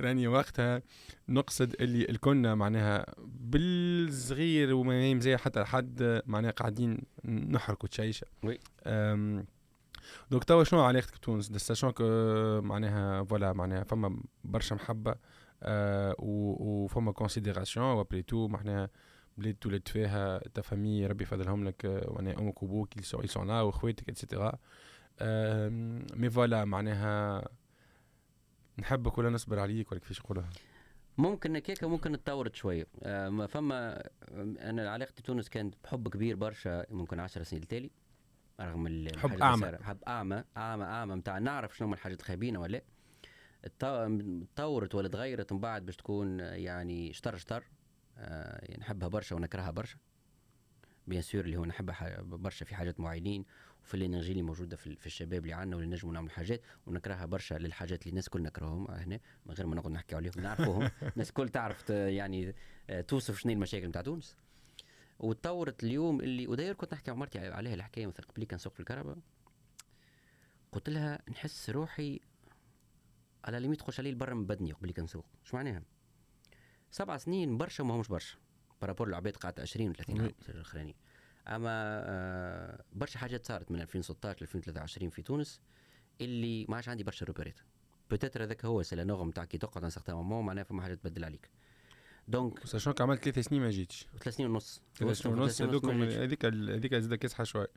راني 0.00 0.28
وقتها 0.28 0.82
نقصد 1.28 1.74
اللي 1.80 2.04
الكنا 2.04 2.54
معناها 2.54 3.14
بالصغير 3.18 4.74
وما 4.74 5.14
مزي 5.14 5.36
حتى 5.36 5.60
لحد 5.60 6.22
معناها 6.26 6.50
قاعدين 6.50 7.02
نحركوا 7.24 7.88
تشيشه 7.88 8.26
donc 10.30 10.44
توا 10.44 10.64
شنو 10.64 10.80
علاقتك 10.80 11.14
بتونس؟ 11.14 11.52
sachant 11.52 11.90
que 11.90 12.04
معناها 12.60 13.24
voilà 13.24 13.52
معناها 13.52 13.84
فما 13.84 14.22
برشا 14.44 14.74
محبة 14.74 15.14
آه 15.62 16.14
وفما 16.18 17.12
considération 17.12 17.86
و 17.86 17.92
après 17.92 18.22
tout 18.22 18.48
معناها 18.48 18.90
بلاد 19.38 19.54
تولدت 19.54 19.88
فيها 19.88 20.38
ta 20.54 20.62
famille 20.62 21.06
ربي 21.06 21.24
يفضلهم 21.24 21.64
لك 21.64 21.84
آه، 21.84 22.12
معناها 22.12 22.38
أمك 22.38 22.94
ils 23.00 23.30
sont 23.30 23.44
là 23.46 23.50
وإخواتك 23.50 24.08
et 24.08 24.19
cetera 24.19 24.52
mais 26.16 26.30
voilà 26.30 26.64
معناها 26.64 27.44
نحبك 28.78 29.18
ولا 29.18 29.30
نصبر 29.30 29.58
عليك 29.58 29.92
ولا 29.92 30.00
كيفاش 30.00 30.18
يقولوها 30.18 30.50
ممكن 31.18 31.56
هكاك 31.56 31.84
ممكن 31.84 32.12
تطورت 32.24 32.54
شوية. 32.54 32.86
آه، 33.02 33.28
ما 33.28 33.46
فما 33.46 34.08
أنا 34.70 34.90
علاقتي 34.90 35.22
بتونس 35.22 35.48
كانت 35.48 35.74
بحب 35.84 36.08
كبير 36.08 36.36
برشا 36.36 36.86
ممكن 36.90 37.20
10 37.20 37.42
سنين 37.42 37.62
التالي 37.62 37.90
رغم 38.60 38.86
ال- 38.86 39.18
حب. 39.18 39.32
الصغيرة. 39.42 39.82
حب 39.82 39.98
اعمى 40.08 40.44
اعمى 40.56 40.84
اعمى 40.84 41.14
نتاع 41.14 41.38
نعرف 41.38 41.76
شنو 41.76 41.86
هما 41.88 41.94
الحاجات 41.94 42.20
الخايبين 42.20 42.56
ولا 42.56 42.82
تطورت 43.78 44.94
ولا 44.94 45.08
تغيرت 45.08 45.52
من 45.52 45.60
بعد 45.60 45.86
باش 45.86 45.96
تكون 45.96 46.40
يعني 46.40 47.12
شطر 47.12 47.36
شطر. 47.36 47.64
آه، 48.18 48.64
يعني 48.64 48.80
نحبها 48.80 49.08
برشا 49.08 49.36
ونكرهها 49.36 49.70
برشا. 49.70 49.96
bien 51.06 51.22
sûr 51.22 51.44
اللي 51.44 51.56
هو 51.56 51.64
نحبها 51.64 52.20
برشا 52.22 52.64
في 52.64 52.74
حاجات 52.74 53.00
معينين 53.00 53.44
وفي 53.82 53.94
ال 53.94 53.99
energy 53.99 54.30
اللي 54.32 54.42
موجودة 54.42 54.76
في, 54.76 54.86
ال- 54.86 54.96
في 54.96 55.06
الشباب 55.06 55.42
اللي 55.42 55.52
عندنا 55.52 55.76
واللي 55.76 55.90
نجموا 55.90 56.12
نعمل 56.14 56.30
حاجات 56.30 56.60
ونكرهها 56.86 57.26
برشا 57.26 57.54
للحاجات 57.54 58.02
اللي 58.02 58.10
الناس 58.10 58.24
الكل 58.26 58.42
نكرههم. 58.42 58.90
هنا 58.90 59.20
من 59.46 59.54
غير 59.54 59.66
ما 59.66 59.74
نقعد 59.76 59.92
نحكي 59.92 60.16
عليهم 60.16 60.32
نعرفوهم. 60.36 60.90
الناس 61.12 61.28
الكل 61.28 61.48
تعرف 61.48 61.90
يعني 61.90 62.54
آه، 62.90 63.00
توصف 63.00 63.38
شنو 63.38 63.52
المشاكل 63.52 63.86
نتاع 63.88 64.02
تونس. 64.02 64.36
وتطورت 65.18 65.84
اليوم 65.84 66.20
اللي 66.20 66.46
وداير 66.46 66.74
كنت 66.74 66.94
نحكي 66.94 67.10
مع 67.10 67.16
مرتي 67.16 67.38
عليها 67.38 67.74
الحكاية 67.74 68.06
مثلا 68.06 68.26
قبل 68.26 68.44
كان 68.44 68.56
نسوق 68.56 68.72
في 68.74 68.80
الكهرباء. 68.80 69.18
قلت 70.72 70.88
لها 70.88 71.22
نحس 71.30 71.70
روحي 71.70 72.20
على 73.44 73.60
ليميت 73.60 73.78
تخش 73.78 74.00
علي 74.00 74.14
برا 74.14 74.34
من 74.34 74.46
بدني 74.46 74.72
قبل 74.72 74.90
كان 74.90 75.04
نسوق 75.04 75.26
شو 75.44 75.56
معناها؟ 75.56 75.82
سبع 76.90 77.16
سنين 77.16 77.58
برشا 77.58 77.82
ما 77.82 77.94
همش 77.94 78.08
برشا. 78.08 78.36
بارابور 78.80 79.08
العباد 79.08 79.36
قعدت 79.36 79.60
20 79.60 79.90
و 79.90 79.92
30 79.92 80.20
عام 80.20 80.26
وي. 80.26 80.34
الاخرانيين 80.48 80.94
أما 81.48 81.70
آه، 82.04 82.84
برشا 82.92 83.18
حاجات 83.18 83.46
صارت 83.46 83.70
من 83.70 83.80
2016 83.80 84.40
ل 84.40 84.42
2023 84.42 85.10
في 85.10 85.22
تونس 85.22 85.60
اللي 86.20 86.66
ما 86.68 86.76
عادش 86.76 86.88
عندي 86.88 87.04
برشا 87.04 87.26
روبريت. 87.26 87.60
بوتيتر 88.10 88.42
هذاك 88.42 88.64
هو 88.64 88.82
سي 88.82 88.96
نوغ 88.96 89.24
نتاع 89.24 89.44
كي 89.44 89.58
تقعد 89.58 89.84
ان 89.84 89.90
سارتان 89.90 90.16
مومون 90.16 90.44
معناها 90.44 90.64
فما 90.64 90.82
حاجة 90.82 90.94
تبدل 90.94 91.24
عليك. 91.24 91.50
donc 92.28 92.66
sachant 92.66 92.94
عملت 93.00 93.28
ثلاث 93.28 93.38
سنين 93.48 93.62
ما 93.62 93.70
جيتش 93.70 94.06
ثلاث 94.20 94.36
سنين 94.36 94.50
ونص 94.50 94.82
ثلاث 94.96 95.18
سنين 95.18 95.38
ونص 95.38 95.58
ثلاث 95.58 95.70
هذوك 95.70 95.84
ما 95.84 96.04
جيتش. 96.04 96.18
هذيك 96.18 96.44
هذيك 96.44 96.94
زاد 96.94 97.14
كاسحه 97.14 97.44
شوية 97.44 97.70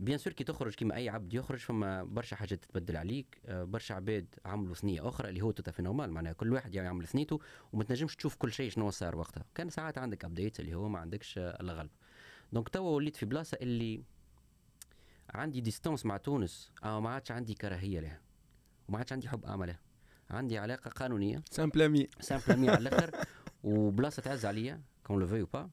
bien 0.00 0.18
sûr 0.18 0.32
كي 0.32 0.44
تخرج 0.44 0.74
كيما 0.74 0.96
اي 0.96 1.08
عبد 1.08 1.34
يخرج 1.34 1.58
فما 1.58 2.04
برشا 2.04 2.36
حاجات 2.36 2.64
تتبدل 2.64 2.96
عليك 2.96 3.40
برشا 3.48 3.94
عباد 3.94 4.34
عملوا 4.44 4.74
ثنيه 4.74 5.08
أخرى 5.08 5.28
اللي 5.28 5.40
هو 5.40 5.50
tout 5.50 5.70
à 5.70 5.72
fait 5.72 5.82
normal 5.82 6.10
معناها 6.10 6.32
كل 6.32 6.52
واحد 6.52 6.74
يعني 6.74 6.86
يعمل 6.86 7.06
ثنيته 7.06 7.40
وما 7.72 7.84
تنجمش 7.84 8.16
تشوف 8.16 8.34
كل 8.34 8.52
شيء 8.52 8.70
شنو 8.70 8.90
صار 8.90 9.16
وقتها 9.16 9.44
كان 9.54 9.70
ساعات 9.70 9.98
عندك 9.98 10.24
update 10.24 10.60
اللي 10.60 10.74
هو 10.74 10.88
ما 10.88 10.98
عندكش 10.98 11.38
الا 11.38 11.72
غلب 11.72 11.90
donc 12.52 12.68
توا 12.68 12.90
وليت 12.90 13.16
في 13.16 13.26
بلاصه 13.26 13.58
اللي 13.62 14.04
عندي 15.30 15.60
distance 15.60 16.06
مع 16.06 16.16
تونس. 16.16 16.70
اما 16.84 17.00
ما 17.00 17.10
عادش 17.10 17.30
عندي 17.30 17.54
كراهية 17.54 18.00
لها. 18.00 18.20
وما 18.88 18.98
عادش 18.98 19.12
عندي 19.12 19.28
حب 19.28 19.44
اعمى 19.44 19.66
لها 19.66 19.80
عندي 20.30 20.58
علاقة 20.58 20.90
قانونية. 20.90 21.42
simple 21.50 21.82
mais 21.82 22.08
simple 22.20 22.70
على 22.70 22.88
الآخر. 22.88 23.10
وبلاصة 23.64 24.22
تعز 24.22 24.46
عليا 24.46 24.80
qu'on 25.06 25.20
le 25.20 25.26
veuille 25.26 25.46
ou 25.46 25.54
pas. 25.54 25.70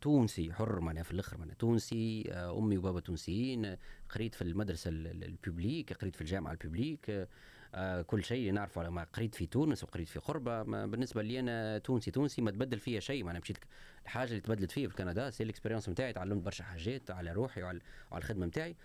تونسي 0.00 0.52
حر 0.52 0.80
معناها 0.80 1.02
في 1.02 1.10
الأخر 1.12 1.38
معناها 1.38 1.54
تونسي 1.54 2.24
آه، 2.32 2.58
أمي 2.58 2.78
وبابا 2.78 3.00
تونسيين 3.00 3.76
قريت 4.08 4.34
في 4.34 4.42
المدرسة 4.42 4.88
ال- 4.90 5.06
ال- 5.06 5.24
ال 5.24 5.32
publique 5.32 5.92
قريت 5.92 6.14
في 6.16 6.20
الجامعة 6.20 6.52
ال 6.52 6.60
publique 6.60 7.28
آه، 7.74 8.02
كل 8.02 8.24
شيء 8.24 8.52
نعرفه 8.52 8.90
ما 8.90 9.04
قريت 9.04 9.34
في 9.34 9.46
تونس 9.46 9.84
وقريت 9.84 10.08
في 10.08 10.18
قربة. 10.18 10.62
بالنسبة 10.62 11.22
لي 11.22 11.40
أنا 11.40 11.78
تونسي 11.78 12.10
تونسي 12.10 12.42
ما 12.42 12.50
تبدل 12.50 12.78
فيا 12.78 13.00
شيء 13.00 13.24
معناها 13.24 13.40
مشيت 13.40 13.58
الحاجة 14.04 14.28
اللي 14.28 14.40
تبدلت 14.40 14.70
فيا 14.70 14.88
في 14.88 14.94
كندا 14.96 15.30
c'est 15.30 15.42
ال 15.44 15.48
expérience 15.48 15.88
نتاعي 15.88 16.12
تعلمت 16.12 16.42
برشا 16.42 16.64
حاجات 16.64 17.10
على 17.10 17.32
روحي 17.32 17.62
وعلى, 17.62 17.80
الخدمة 18.14 18.46
نتاعي 18.46 18.76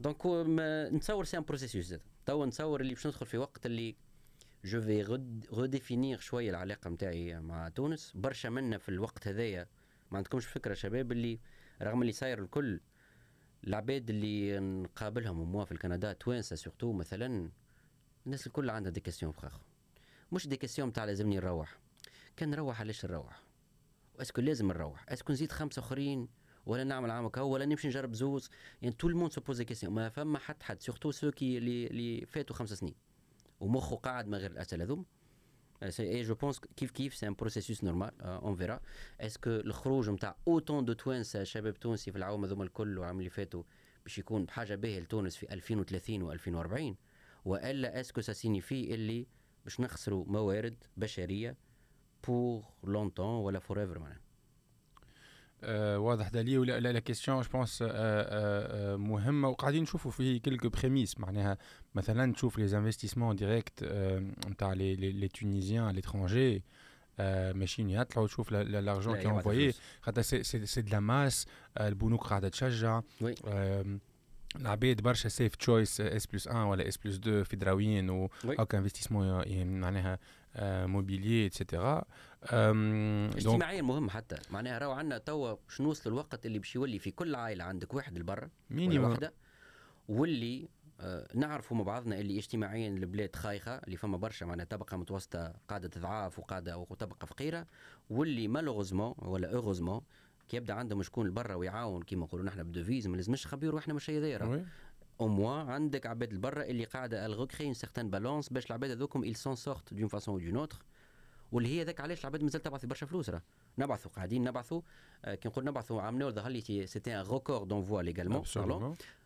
donc 0.00 0.26
ما- 0.26 0.88
نتصور 0.88 1.24
c'est 1.24 1.38
un 1.38 1.42
processus 1.42 1.84
زاد 1.86 2.00
توا 2.26 2.46
نتصور 2.46 2.80
اللي 2.80 2.94
باش 2.94 3.06
ندخل 3.06 3.26
في 3.26 3.38
وقت 3.38 3.66
اللي 3.66 3.94
je 4.64 4.80
vais 4.80 5.02
redéfinir 5.52 6.18
شوية 6.18 6.50
العلاقة 6.50 6.90
نتاعي 6.90 7.40
مع 7.40 7.68
تونس. 7.68 8.12
برشا 8.14 8.48
منا 8.48 8.78
في 8.78 8.88
الوقت 8.88 9.28
هذايا 9.28 9.66
ما 10.10 10.16
عندكمش 10.16 10.46
فكرة 10.46 10.74
شباب 10.74 11.12
اللي 11.12 11.40
رغم 11.82 12.02
اللي 12.02 12.12
صاير 12.12 12.38
الكل 12.38 12.80
العباد 13.66 14.10
اللي 14.10 14.60
نقابلهم 14.60 15.40
و 15.40 15.46
moi 15.46 15.64
في 15.64 15.72
الكندا 15.72 16.12
توانسة 16.12 16.56
surtout 16.56 16.92
مثلا 16.92 17.50
الناس 18.26 18.46
الكل 18.46 18.70
عندها 18.70 18.92
des 18.92 19.00
questions 19.00 19.32
فخاخ 19.32 19.60
مش 20.32 20.48
des 20.48 20.56
questions 20.56 20.92
تاع 20.92 21.04
لازمني 21.04 21.36
نروح. 21.36 21.78
كان 22.36 22.50
نروح 22.50 22.80
علاش 22.80 23.04
نروح؟ 23.04 23.42
est-ce 24.20 24.33
que 24.33 24.40
لازم 24.40 24.68
نروح؟ 24.68 25.04
est-ce 25.08 25.24
que 25.24 25.32
نزيد 25.32 25.52
خمسة 25.52 25.80
آخرين؟ 25.80 26.28
ولا 26.66 26.84
نعمل 26.84 27.10
عام 27.10 27.24
هكا 27.24 27.40
ولا 27.40 27.64
نمشي 27.64 27.88
نجرب 27.88 28.14
زوز؟ 28.14 28.50
يعني 28.82 28.94
تو 28.94 29.08
tout 29.08 29.17
le 29.17 29.21
monde 29.21 29.32
se 29.32 29.40
pose 29.40 29.64
des 29.64 29.71
questions 29.71 29.92
ما 29.92 30.08
فما 30.08 30.38
حد 30.38 30.62
حد 30.62 30.80
surtout 30.80 31.10
ceux 31.10 31.30
qui 31.30 31.58
اللي 31.58 32.26
فاتوا 32.26 32.56
خمس 32.56 32.72
سنين. 32.72 32.94
ومخه 33.62 33.96
قاعد 33.96 34.28
من 34.28 34.34
غير 34.34 34.50
الاسئله 34.50 34.84
هذوم. 34.84 35.04
et 36.00 36.22
je 36.22 36.34
pense 36.34 36.60
كيف 36.76 36.90
كيف 36.90 37.14
c'est 37.14 37.28
un 37.28 37.34
processus 37.34 37.84
normal 37.84 38.22
on 38.22 38.54
verra 38.54 38.80
est-ce 39.20 39.40
que 39.40 39.50
الخروج 39.50 40.10
نتاع 40.10 40.36
autant 40.48 40.84
de 40.84 40.92
توانسه 40.92 41.44
شباب 41.44 41.74
تونسي 41.74 42.12
في 42.12 42.18
العوام 42.18 42.44
هذوما 42.44 42.64
الكل 42.64 42.98
والعام 42.98 43.18
اللي 43.18 43.30
فاتوا 43.30 43.62
باش 44.04 44.18
يكون 44.18 44.44
بحاجه 44.44 44.74
باهيه 44.74 45.00
لتونس 45.00 45.36
في 45.36 45.52
2030 45.52 46.38
و2040 46.38 46.96
والا 47.44 48.00
est-ce 48.00 48.11
que 48.11 48.16
ça 48.16 48.20
signifie 48.20 48.94
اللي 48.94 49.26
باش 49.64 49.80
نخسروا 49.80 50.24
موارد 50.26 50.84
بشريه 50.96 51.56
pour 52.26 52.64
longtemps 52.84 53.26
ولا 53.44 53.58
forever 53.58 53.98
معناها 53.98 54.20
واضح 55.98 56.28
دالي 56.28 56.58
ولا 56.58 56.80
la 56.80 56.92
la 56.92 56.98
question 56.98 57.40
je 57.40 57.48
pense 57.52 57.82
مهمة. 58.98 59.48
وقاعدين 59.48 59.82
نشوفوا 59.82 60.10
فيه 60.10 60.40
quelques 60.40 60.68
prémices 60.68 61.20
معناها 61.20 61.58
مثلا 61.94 62.32
تشوف 62.32 62.58
les 62.58 62.78
investissements 62.78 63.36
directs 63.36 63.84
نتاع 64.48 64.72
les 64.72 64.94
les 64.94 65.28
Tunisiens 65.28 65.84
à 65.84 65.94
l'étranger 65.94 66.62
آه، 67.20 67.52
ماشيين 67.52 67.90
يطلعوا 67.90 68.26
تشوف 68.26 68.52
l'argent 68.52 69.14
là، 69.14 69.20
كي 69.20 69.26
يبعث 69.28 69.36
envoyer 69.36 69.72
فلوس. 69.72 69.82
خاطر 70.02 70.22
c'est 70.22 70.42
c'est 70.42 70.66
c'est 70.66 70.82
de 70.82 70.92
la 70.92 71.00
masse 71.00 71.46
البنوك 71.80 72.26
قاعدة 72.26 72.48
تشجع 72.48 73.00
oui. 73.20 73.34
آم، 73.46 74.00
العباد 74.56 75.00
برشا 75.00 75.28
سيف 75.28 75.54
تشويس 75.56 76.00
اس 76.00 76.26
بلس 76.26 76.46
1 76.46 76.56
ولا 76.66 76.88
اس 76.88 76.96
بلس 76.96 77.16
2 77.16 77.44
في 77.44 77.56
دراويين 77.56 78.10
و 78.10 78.30
oui. 78.44 78.56
هاكا 78.58 78.78
investissement 78.78 79.42
معناها 79.80 80.18
immobilier 80.86 81.46
et 81.46 81.61
cetera 81.61 82.04
donc 82.52 83.36
اجتماعيا 83.36 83.82
مهم 83.82 84.10
حتى. 84.10 84.36
معناها 84.50 84.78
راهو 84.78 84.92
عندنا 84.92 85.18
توا 85.18 85.54
باش 85.68 85.80
نوصل 85.80 86.10
الوقت 86.10 86.46
اللي 86.46 86.58
باش 86.58 86.76
يولي 86.76 86.98
في 86.98 87.10
كل 87.10 87.34
عائلة 87.34 87.64
عندك 87.64 87.94
واحد 87.94 88.16
ولا 88.16 88.50
minimum 88.70 89.10
واحدة 89.10 89.32
واللي 90.08 90.68
آه، 91.00 91.28
نعرفوا 91.34 91.76
مع 91.76 91.82
بعضنا 91.82 92.18
اللي 92.20 92.38
اجتماعيا 92.38 92.88
البلاد 92.88 93.36
خايخة 93.36 93.74
اللي 93.76 93.96
فما 93.96 94.16
برشا 94.16 94.44
معناها 94.44 94.66
طبقة 94.66 94.96
متوسطة 94.96 95.52
قاعدة 95.68 95.88
تضعاف 95.88 96.38
وقاعده 96.38 96.78
وطبقه 96.78 97.26
فقيرة 97.26 97.66
واللي 98.10 98.48
malheureusement 98.48 99.14
ولا 99.18 99.54
heureusement 99.54 100.00
كي 100.52 100.56
يبدأ 100.56 100.74
عندهم 100.74 101.02
شكون 101.02 101.26
لبرا 101.26 101.54
ويعاون 101.54 102.02
كيما 102.02 102.24
نقولوا 102.24 102.46
نحن 102.46 102.62
بدوفيز 102.62 103.06
ما 103.06 103.16
لازمش 103.16 103.46
خبير 103.46 103.74
وإحنا 103.74 103.94
مش. 103.94 104.08
oui 104.08 104.64
أو 105.20 105.28
موا 105.28 105.52
عندك 105.52 106.06
عباد 106.06 106.32
البرا 106.32 106.62
اللي 106.64 106.84
قاعدة 106.84 107.26
elle 107.26 107.46
recrée 107.46 107.64
une 107.66 107.74
certaine 107.74 108.10
balance 108.10 108.48
باش 108.48 108.66
العباد 108.66 108.90
هذوكم 108.90 109.24
ils 109.24 109.36
s'en 109.36 109.56
sortent 109.56 109.94
d'une 109.94 110.08
façon 110.08 110.32
ou 110.32 110.40
d'une 110.40 110.56
autre 110.56 110.78
واللي 111.52 111.68
هي 111.68 111.84
ذاك 111.84 112.00
علاش 112.00 112.20
العباد 112.20 112.42
مازال 112.42 112.62
تبعث 112.62 112.84
برشا 112.84 113.06
فلوس 113.06 113.30
راه. 113.30 113.42
نبعثوا 113.78 114.10
قاعدين 114.10 114.44
نبعثوا 114.44 114.80
آه 115.24 115.34
كي 115.34 115.48
نقول 115.48 115.64
نبعثوا 115.64 116.02
عملوا 116.02 116.30
ظهر 116.30 116.50
لي 116.50 116.86
c'était 116.86 117.20
un 117.20 117.26
record 117.26 117.68
d'envois 117.68 118.02
légalement. 118.02 118.44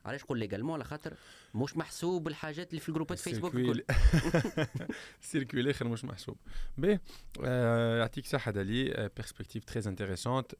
علاش 0.04 0.22
نقول 0.24 0.38
légalement 0.38 0.74
على 0.74 0.84
خاطر 0.84 1.14
مش 1.54 1.76
محسوب 1.76 2.28
الحاجات 2.28 2.70
اللي 2.70 2.80
في 2.80 2.88
الجروبات 2.88 3.18
فيسبوك 3.18 3.54
الكل. 3.54 3.84
ال 5.22 5.27
circuit 5.27 5.60
الآخر 5.60 5.88
مش 5.88 6.04
محسوب. 6.04 6.36
باهي 6.78 7.00
آه، 7.44 7.98
يعطيك 7.98 8.26
صحة 8.26 8.50
دالي 8.50 9.10
perspective 9.16 9.64
très 9.64 9.82
intéressante 9.86 10.52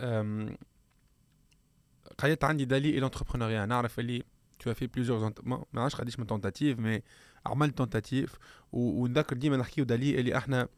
قيدت 2.18 2.44
عندي 2.44 2.64
دالي 2.64 2.98
ال 2.98 3.03
entrepreneuriat 3.03 3.66
نعرف 3.66 3.98
اللي 4.00 4.24
tu 4.62 4.70
as 4.70 4.74
fait 4.74 4.88
plusieurs 4.96 5.32
ما 5.44 5.82
عادش 5.82 5.94
قديش 5.94 6.18
من 6.18 6.26
tentatives 6.26 6.78
mais 6.78 7.02
عملت 7.46 7.78
tentatives 7.78 8.34
ونذكر 8.72 9.36
ديما 9.36 9.56
نحكيو 9.56 9.84
دالي 9.84 10.20
اللي 10.20 10.36
إحنا 10.36 10.68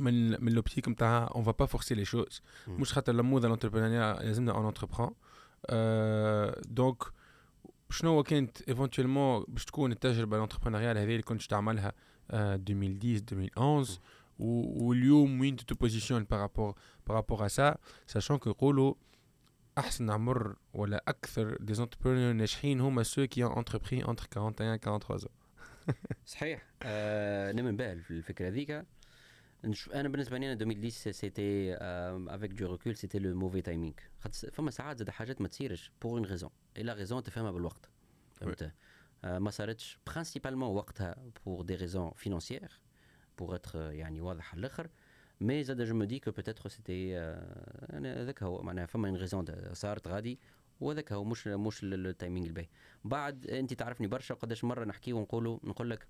من 0.00 0.44
من 0.44 0.52
l'optique 0.52 0.88
نتاع 0.88 1.30
on 1.34 1.44
va 1.44 1.50
pas 1.50 1.66
forcer 1.66 1.94
les 1.94 2.04
choses 2.04 2.42
مم. 2.66 2.80
مش 2.80 2.92
خاطر 2.92 3.12
la 3.12 3.23
mode 3.23 3.46
ال 3.46 3.50
entrepreneuriat 3.50 4.12
لازمنا 4.14 4.52
on 4.52 4.66
entreprend 4.66 5.14
donc 6.68 7.02
شنو 7.90 8.10
هو 8.10 8.22
كانت 8.22 8.68
éventuellement 8.68 9.44
باش 9.48 9.64
تكون 9.64 9.92
التجربه 9.92 10.36
ال 10.36 10.40
entrepreneuriale 10.40 10.98
هذه 10.98 11.04
اللي 11.10 11.22
كنت 11.22 11.42
تعملها 11.42 11.92
آه، 12.30 12.54
2010 12.54 13.16
2011 13.32 13.98
و- 14.38 14.86
واليوم 14.88 15.40
وين 15.40 15.56
tu 15.56 15.65
te 15.65 15.74
positionnes 15.74 16.24
par 16.24 16.39
rapport 16.39 16.74
par 17.06 17.17
rapport 17.17 17.44
à 17.46 17.48
ça 17.48 17.76
sachant 18.06 18.38
que 18.38 18.50
يقولوا 18.50 18.94
احسن 19.78 20.10
عمر 20.10 20.56
ولا 20.74 21.04
أكثر 21.08 21.56
des 21.60 21.74
entrepreneurs 21.74 22.32
ناجحين 22.32 22.80
هما 22.80 23.02
ceux 23.02 23.26
qui 23.26 23.44
ont 23.44 23.52
entrepris 23.52 24.04
entre 24.04 24.26
41 24.40 24.78
43 24.78 25.28
صحيح 26.26 26.66
آه 26.82 27.52
نمن 27.52 27.76
باهل 27.76 28.00
في 28.02 28.10
الفكرة 28.10 28.48
هذيك 28.48 28.70
نش- 28.70 28.84
أنا 29.94 30.08
بالنسبة 30.08 30.38
لي 30.38 30.52
أنا 30.52 30.60
2010 30.62 31.12
c'était 31.12 31.74
avec 31.74 32.50
du 32.52 32.70
recul 32.72 32.96
c'était 32.96 33.18
le 33.18 33.34
mauvais 33.34 33.62
timing 33.62 33.94
خاطر 34.18 34.50
فما 34.50 34.70
ساعات 34.70 34.98
زاد 34.98 35.10
حاجات 35.10 35.40
ما 35.40 35.48
تصيرش 35.48 35.92
pour 36.02 36.12
une 36.18 36.24
raison 36.24 36.50
et 36.76 36.82
la 36.82 36.94
raison 36.94 37.22
تفهمها 37.22 37.50
بالوقت. 37.50 37.88
فهمت؟ 38.34 38.72
آه 39.24 39.38
ما 39.38 39.50
صارتش 39.50 39.98
principalement 40.06 40.68
وقتها 40.76 41.16
pour 41.46 41.62
des 41.62 41.74
raisons 41.74 42.10
financières 42.16 42.80
pour 43.38 43.54
être 43.54 43.92
يعني 43.92 44.20
واضح 44.20 44.52
على 44.52 44.60
الآخر. 44.60 44.88
mais 45.40 45.62
زاد 45.64 45.82
je 45.82 45.94
me 45.94 46.04
dis 46.04 46.18
que 46.18 46.30
peut-être 46.30 46.68
c'était 46.68 47.18
أنا 47.18 48.22
هذاك 48.22 48.42
هو 48.42 48.62
معناها 48.62 48.86
فما 48.86 49.08
une 49.08 49.16
raison 49.16 49.44
صارت 49.72 50.08
غادي 50.08 50.38
وهذاك 50.80 51.12
هو 51.12 51.24
مش 51.24 51.46
مش 51.46 51.82
ال- 51.84 52.06
ال 52.06 52.12
timing 52.12 52.46
الباهي. 52.46 52.68
بعد 53.04 53.46
أنت 53.46 53.74
تعرفني 53.74 54.06
برشا 54.06 54.34
قداش 54.34 54.64
مرة 54.64 54.84
نحكي 54.84 55.12
ونقولوا 55.12 55.58
نقول 55.64 55.90
لك 55.90 56.06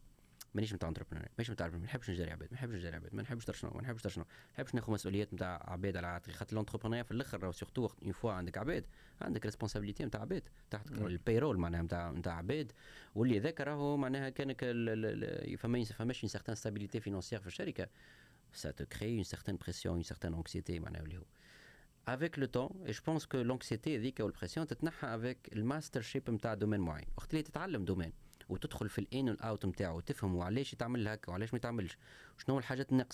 مانيش 0.54 0.74
نتاع 0.74 0.88
entrepreneur 0.88 1.28
مانيش 1.38 1.50
نتاع 1.50 1.68
ما 1.68 1.78
نحبش 1.78 2.10
نجري 2.10 2.30
عباد 2.30 2.48
ما 2.50 2.54
نحبش 2.54 2.74
نجري 2.74 2.96
عباد 2.96 3.14
ما 3.14 3.22
نحبش 3.22 3.50
شنو 3.50 3.70
ما 3.70 3.82
نحبش 3.82 4.06
شنو 4.06 4.24
ما 4.24 4.54
نحبش 4.54 4.74
ناخذ 4.74 4.92
مسؤوليات 4.92 5.34
نتاع 5.34 5.70
عباد 5.70 5.96
على 5.96 6.06
عاتقي 6.06 6.32
خاطر 6.32 6.52
ال 6.52 6.56
entrepreneur 6.56 7.02
في 7.02 7.10
الأخر 7.10 7.42
راهو 7.42 7.52
surtout 7.52 7.88
une 8.02 8.12
fois 8.12 8.32
عندك 8.32 8.58
عباد 8.58 8.86
عندك 9.20 9.44
responsabilité 9.46 10.04
نتاع 10.04 10.20
عباد 10.20 10.42
تحت. 10.70 10.92
ال 10.92 11.01
payroll 11.01 11.58
معناها 11.58 11.82
نتاع 11.82 12.10
نتاع 12.10 12.36
عباد. 12.36 12.72
واللي 13.14 13.38
ذاك 13.38 13.60
راهو 13.60 13.96
معناها 13.96 14.28
كانك 14.28 14.64
فما 15.58 15.84
فماش 15.84 16.22
une 16.22 16.28
certaine 16.28 16.54
stabilité 16.54 17.00
financière 17.00 17.40
في 17.40 17.46
الشركة. 17.46 17.88
Ça 18.52 18.72
te 18.72 18.84
crée 18.94 19.14
une 19.20 19.28
certaine 19.34 19.58
pression 19.64 19.92
une 19.96 20.08
certaine 20.12 20.34
anxiété 20.34 20.70
معناها 20.70 21.02
اللي 21.02 21.18
هو. 21.18 21.24
Avec 22.08 22.36
le 22.36 22.46
temps 22.46 22.72
et 22.86 22.92
je 22.92 23.02
pense 23.02 23.26
que 23.26 23.36
l'anxiété 23.36 23.88
هذيك 23.88 24.20
وال 24.20 24.30
pression 24.30 24.66
تتنحى 24.66 25.18
avec 25.18 25.52
ال 25.52 26.00
mastership 26.00 26.30
نتاع 26.30 26.54
domaine 26.54 26.80
معين. 26.80 27.08
وقت 27.16 27.30
اللي 27.30 27.42
تتعلم 27.42 27.84
domaine 27.84 28.12
وتدخل 28.50 28.88
في 28.88 28.98
ال 28.98 29.08
in 29.08 29.28
وال 29.28 29.44
out 29.44 29.66
نتاعو 29.66 29.96
وتفهم 29.96 30.34
وعلاش 30.34 30.72
يتعمل 30.72 31.08
هكا 31.08 31.30
وعلاش 31.30 31.52
ما 31.52 31.56
يتعملش 31.56 31.98
شنو 32.38 32.58
الحاجات 32.58 32.92
اللي 32.92 33.04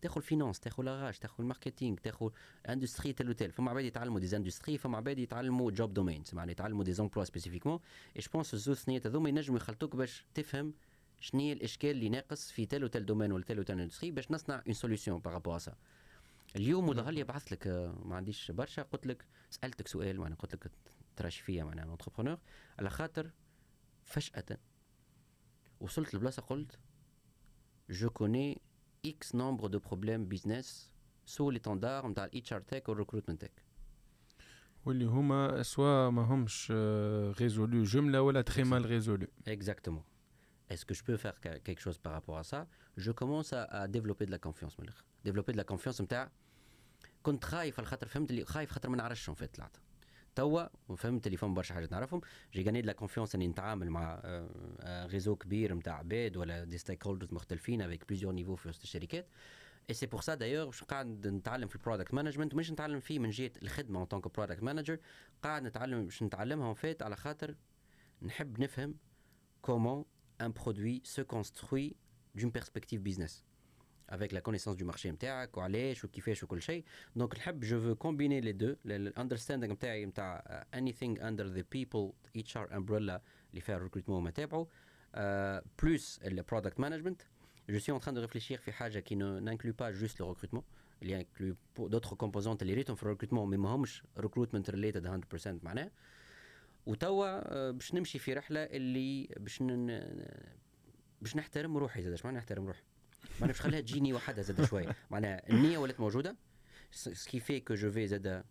تاخذ 0.00 0.20
finance 0.20 0.60
تاخذ 0.60 0.82
l'achat 0.82 1.18
تاخذ 1.18 1.44
marketing 1.44 1.96
تاخذ 1.96 2.30
industrie 2.68 3.12
telle 3.12 3.30
و 3.30 3.34
telle 3.34 3.52
فما 3.52 3.70
عباد 3.70 3.84
يتعلموا 3.84 4.20
des 4.20 4.36
industries 4.36 4.78
فما 4.78 4.96
عباد 4.96 5.18
يتعلموا 5.18 5.70
job 5.70 5.94
domaines 5.94 6.34
معناها 6.34 6.52
يتعلموا 6.52 6.84
des 6.84 6.92
emplois 6.92 7.24
spécifiquement 7.24 7.78
et 8.16 8.20
je 8.22 8.30
pense 8.32 8.54
الزوز 8.54 8.76
ثنيات 8.76 9.06
هذوما 9.06 9.28
ينجموا 9.28 9.58
يخلطوك 9.58 9.96
باش 9.96 10.26
تفهم 10.34 10.74
شنو 11.20 11.40
هي 11.40 11.52
الإشكال 11.52 11.90
اللي 11.90 12.08
ناقص 12.08 12.50
في 12.50 12.66
tel 12.66 12.84
و 12.84 12.89
tel 12.89 13.06
domaine 13.06 13.32
ولا 13.32 13.44
telle 13.44 13.58
و 13.58 13.62
telle 13.62 13.80
industrie 13.80 14.10
باش 14.10 14.30
نصنع 14.30 14.62
une 14.66 14.74
solution 14.74 15.20
par 15.20 15.31
rapport 15.31 15.58
à 15.58 15.64
ça 15.64 15.76
اليوم 16.56 16.88
وظهر 16.88 17.10
لي 17.10 17.24
بعثت 17.24 17.52
لك 17.52 17.66
ما 18.04 18.16
عنديش 18.16 18.50
برشا 18.50 18.82
قلت 18.82 19.06
لك 19.06 19.24
سألتك 19.50 19.88
سؤال 19.88 20.20
معناها 20.20 20.38
قلت 20.38 20.54
لك 20.54 20.70
تراشي 21.16 21.42
فيا 21.42 21.64
معناها 21.64 21.92
entrepreneur 21.92 22.38
على 22.78 22.90
خاطر 22.90 23.30
فجأة 24.04 24.58
وصلت 25.80 26.14
لبلاصة 26.14 26.42
قلت 26.42 26.78
je 27.90 28.10
connais 28.10 28.60
X 29.06 29.34
nombre 29.34 29.66
de 29.66 29.78
problèmes 29.78 30.26
business 30.28 30.92
sur 31.26 31.50
les 31.50 31.58
standards 31.58 32.08
نتاع 32.08 32.24
ال 32.24 32.28
HR 32.28 32.36
tech 32.36 32.52
وال 32.52 32.60
recruitment 32.60 33.40
tech 33.44 33.64
واللي 34.84 35.04
هما 35.04 35.62
soit 35.62 36.10
ما 36.10 36.22
همش 36.22 36.70
résolus 37.40 37.82
جملة 37.82 38.22
ولا 38.22 38.42
très 38.42 38.64
mal 38.64 38.86
résolus 38.86 39.26
Exactement. 39.48 40.02
Est-ce 40.72 40.84
que 40.84 40.94
je 40.94 41.02
peux 41.08 41.16
faire 41.24 41.36
que- 41.44 41.58
quelque 41.66 41.80
chose 41.86 41.98
par 41.98 42.12
rapport 42.12 42.38
à 42.38 42.44
ça? 42.52 42.60
Je 42.96 43.10
commence 43.20 43.52
à, 43.52 43.62
à 43.64 43.88
développer 43.88 44.24
de 44.26 44.30
la 44.30 44.38
confiance 44.38 44.80
من 44.80 44.84
الآخر 44.88 45.04
développer 45.28 45.52
de 45.52 45.56
la 45.62 45.64
confiance 45.74 46.00
نتاع 46.00 46.30
كنت 47.22 47.44
خايف 47.44 47.78
على 47.78 47.86
خاطر 47.88 48.06
فهمت 48.08 48.30
اللي 48.30 48.44
خايف 48.44 48.70
خاطر 48.70 48.88
ما 48.88 48.96
نعرفش 48.96 49.24
شنو 49.24 49.34
فات 49.34 49.54
طلعت 49.56 49.76
توا 50.34 50.66
وفهمت 50.88 51.26
اللي 51.26 51.36
فما 51.36 51.54
برشا 51.54 51.74
حاجات 51.74 51.92
نعرفهم. 51.92 52.20
j'ai 52.54 52.62
gagné 52.62 52.82
la 52.82 52.92
confiance 52.92 53.34
إني 53.34 53.48
نتعامل 53.48 53.90
مع 53.90 54.22
réseau 54.84 55.36
كبير 55.36 55.74
نتاع 55.74 55.98
عباد 55.98 56.36
ولا 56.36 56.64
des 56.64 56.78
stakeholders 56.78 57.32
مختلفين 57.32 57.82
avec 57.82 58.08
plusieurs 58.08 58.32
niveaux 58.32 58.56
في 58.56 58.68
وسط 58.68 58.82
الشركات. 58.82 59.26
اي 59.90 59.94
سي 59.94 60.06
بور 60.06 60.20
سا 60.20 60.34
دايوغ 60.34 60.66
باش 60.66 60.84
قاعد 60.84 61.26
نتعلم 61.26 61.68
في 61.68 61.76
البرودكت 61.76 62.14
مانجمنت 62.14 62.54
مش 62.54 62.70
نتعلم 62.70 63.00
فيه 63.00 63.18
من 63.18 63.30
جهة 63.30 63.50
الخدمة 63.62 63.98
اون 63.98 64.06
طونك 64.06 64.34
برودكت 64.36 64.62
مانجر 64.62 64.98
قاعد 65.42 65.62
نتعلم 65.62 66.04
باش 66.04 66.22
نتعلمها 66.22 66.66
اون 66.66 66.74
فيت 66.74 67.02
على 67.02 67.16
خاطر 67.16 67.54
نحب 68.22 68.60
نفهم 68.60 68.94
comment 69.66 70.04
un 70.42 70.52
produit 70.62 71.00
se 71.04 71.22
construit 71.22 71.96
d'une 72.36 72.52
perspective 72.58 73.00
business. 73.08 73.49
avec 74.09 74.31
la 74.31 74.41
connaissance 74.41 74.75
du 74.77 74.83
marché 74.83 75.05
نتاعك 75.05 75.57
وعلاش 75.57 76.05
وكيفاش 76.05 76.43
وكل 76.43 76.61
شيء 76.61 76.83
دونك 77.15 77.35
نحب 77.35 77.65
je 77.65 77.75
veux 77.75 77.95
combiner 78.05 78.41
les 78.41 78.53
deux 78.53 78.77
الاندرستاندينغ 78.85 79.73
نتاعي 79.73 80.05
نتاع 80.05 80.43
uh, 80.73 80.77
anything 80.77 81.19
under 81.19 81.45
the 81.57 81.63
people 81.63 82.13
HR 82.37 82.71
umbrella 82.71 83.21
اللي 83.49 83.61
فيها 83.61 83.77
الريكروتمون 83.77 84.17
وما 84.17 84.31
تابعه 84.31 84.67
uh, 85.13 85.17
plus 85.81 86.19
le 86.23 86.41
product 86.41 86.79
management 86.79 87.27
je 87.69 87.77
suis 87.77 87.91
en 87.91 87.99
train 87.99 88.13
de 88.13 88.27
réfléchir 88.27 88.55
في 88.55 88.71
حاجه 88.71 89.03
qui 89.09 89.15
ne 89.15 89.39
n'inclut 89.39 89.73
pas 89.73 89.91
juste 89.91 90.17
le 90.19 90.25
recrutement 90.33 90.63
اللي 91.01 91.25
inclut 91.25 91.55
d'autres 91.79 92.15
composantes 92.15 92.61
اللي 92.61 92.73
ريتهم 92.73 92.95
في 92.95 93.03
الريكروتمون 93.03 93.49
مي 93.49 93.57
ما 93.57 93.69
همش 93.69 94.03
recruitment 94.19 94.71
related 94.71 95.07
100% 95.37 95.47
معناه 95.63 95.91
وتوا 96.85 97.25
آه، 97.27 97.71
باش 97.71 97.93
نمشي 97.93 98.19
في 98.19 98.33
رحله 98.33 98.63
اللي 98.63 99.27
باش 99.39 99.61
ن... 99.61 100.01
باش 101.21 101.35
نحترم 101.35 101.77
روحي 101.77 102.01
زاد 102.01 102.19
معناها 102.23 102.39
نحترم 102.39 102.67
روحي 102.67 102.83
معناها 103.40 103.46
باش 103.46 103.60
نخليها 103.60 103.80
تجيني 103.80 104.12
وحدها 104.12 104.42
زاد 104.42 104.64
شوية 104.64 104.96
معناها 105.10 105.50
النية 105.50 105.78
ولات 105.78 106.00
موجودة. 106.00 106.36
سكي 106.92 107.40
في 107.40 107.60
كو 107.60 107.74
جو 107.74 107.90
في 107.90 108.06
زاد 108.06 108.44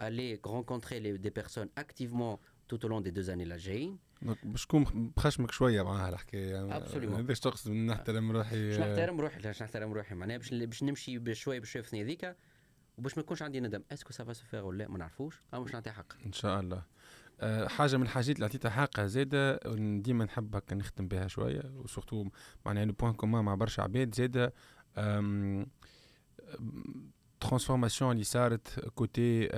aller 0.00 0.38
rencontrer 0.46 0.98
les, 1.04 1.18
des 1.26 1.30
personnes 1.30 1.70
activement 1.84 2.34
tout 2.68 2.80
au 2.84 2.88
long 2.88 3.00
des 3.00 3.12
deux 3.12 3.30
années 3.30 3.44
là 3.52 3.56
جايين 3.56 3.98
donc 4.22 4.46
باش 4.46 4.66
تكون 4.66 5.12
بخشمك 5.16 5.50
شوية 5.50 5.82
معاها 5.82 6.08
الحكاية 6.08 6.80
Absolument. 6.80 7.18
هذاش 7.18 7.40
تقصد 7.40 7.70
نحترم 7.70 8.32
روحي. 8.32 8.68
باش 8.68 8.78
نحترم 8.78 9.20
روحي 9.20 9.40
باش 9.42 9.62
نحترم 9.62 9.92
روحي. 9.92 10.14
معناها 10.14 10.36
باش 10.38 10.54
باش 10.54 10.82
نمشي 10.82 11.18
بشوية 11.18 11.60
بشوية 11.60 11.82
في 11.82 12.02
هذيك 12.02 12.36
وباش 12.98 13.16
ما 13.16 13.20
يكونش 13.22 13.42
عندي 13.42 13.60
ندم. 13.60 13.82
est-ce 13.92 14.12
que 14.12 14.21
ça 14.21 14.26
va 14.26 14.32
se 14.32 14.44
faire 14.44 14.66
ولا 14.66 14.78
لا؟ 14.78 14.88
ما 14.88 14.98
نعرفوش. 14.98 15.42
اما 15.54 15.62
باش 15.62 15.72
نعطيها 15.72 15.92
حق. 15.92 16.12
إن 16.26 16.32
شاء 16.32 16.60
الله. 16.60 16.82
حاجة 17.66 17.96
من 17.96 18.02
الحاجات 18.02 18.34
اللي 18.36 18.44
عطيتها 18.44 18.70
حقها 18.70 19.06
زاده 19.06 19.60
ديما 20.00 20.24
نحب 20.24 20.56
هكا 20.56 20.76
نختم 20.76 21.08
بها 21.08 21.26
شوية 21.26 21.62
و 21.76 21.82
surtout 21.82 22.28
معناها 22.66 22.84
le 22.84 22.92
point 22.92 23.12
commun 23.12 23.44
مع 23.44 23.54
برشا 23.54 23.82
عباد. 23.82 24.14
زاده 24.14 24.52
transformation 27.40 28.12
اللي 28.12 28.24
صارت 28.24 28.88
côté 28.94 29.48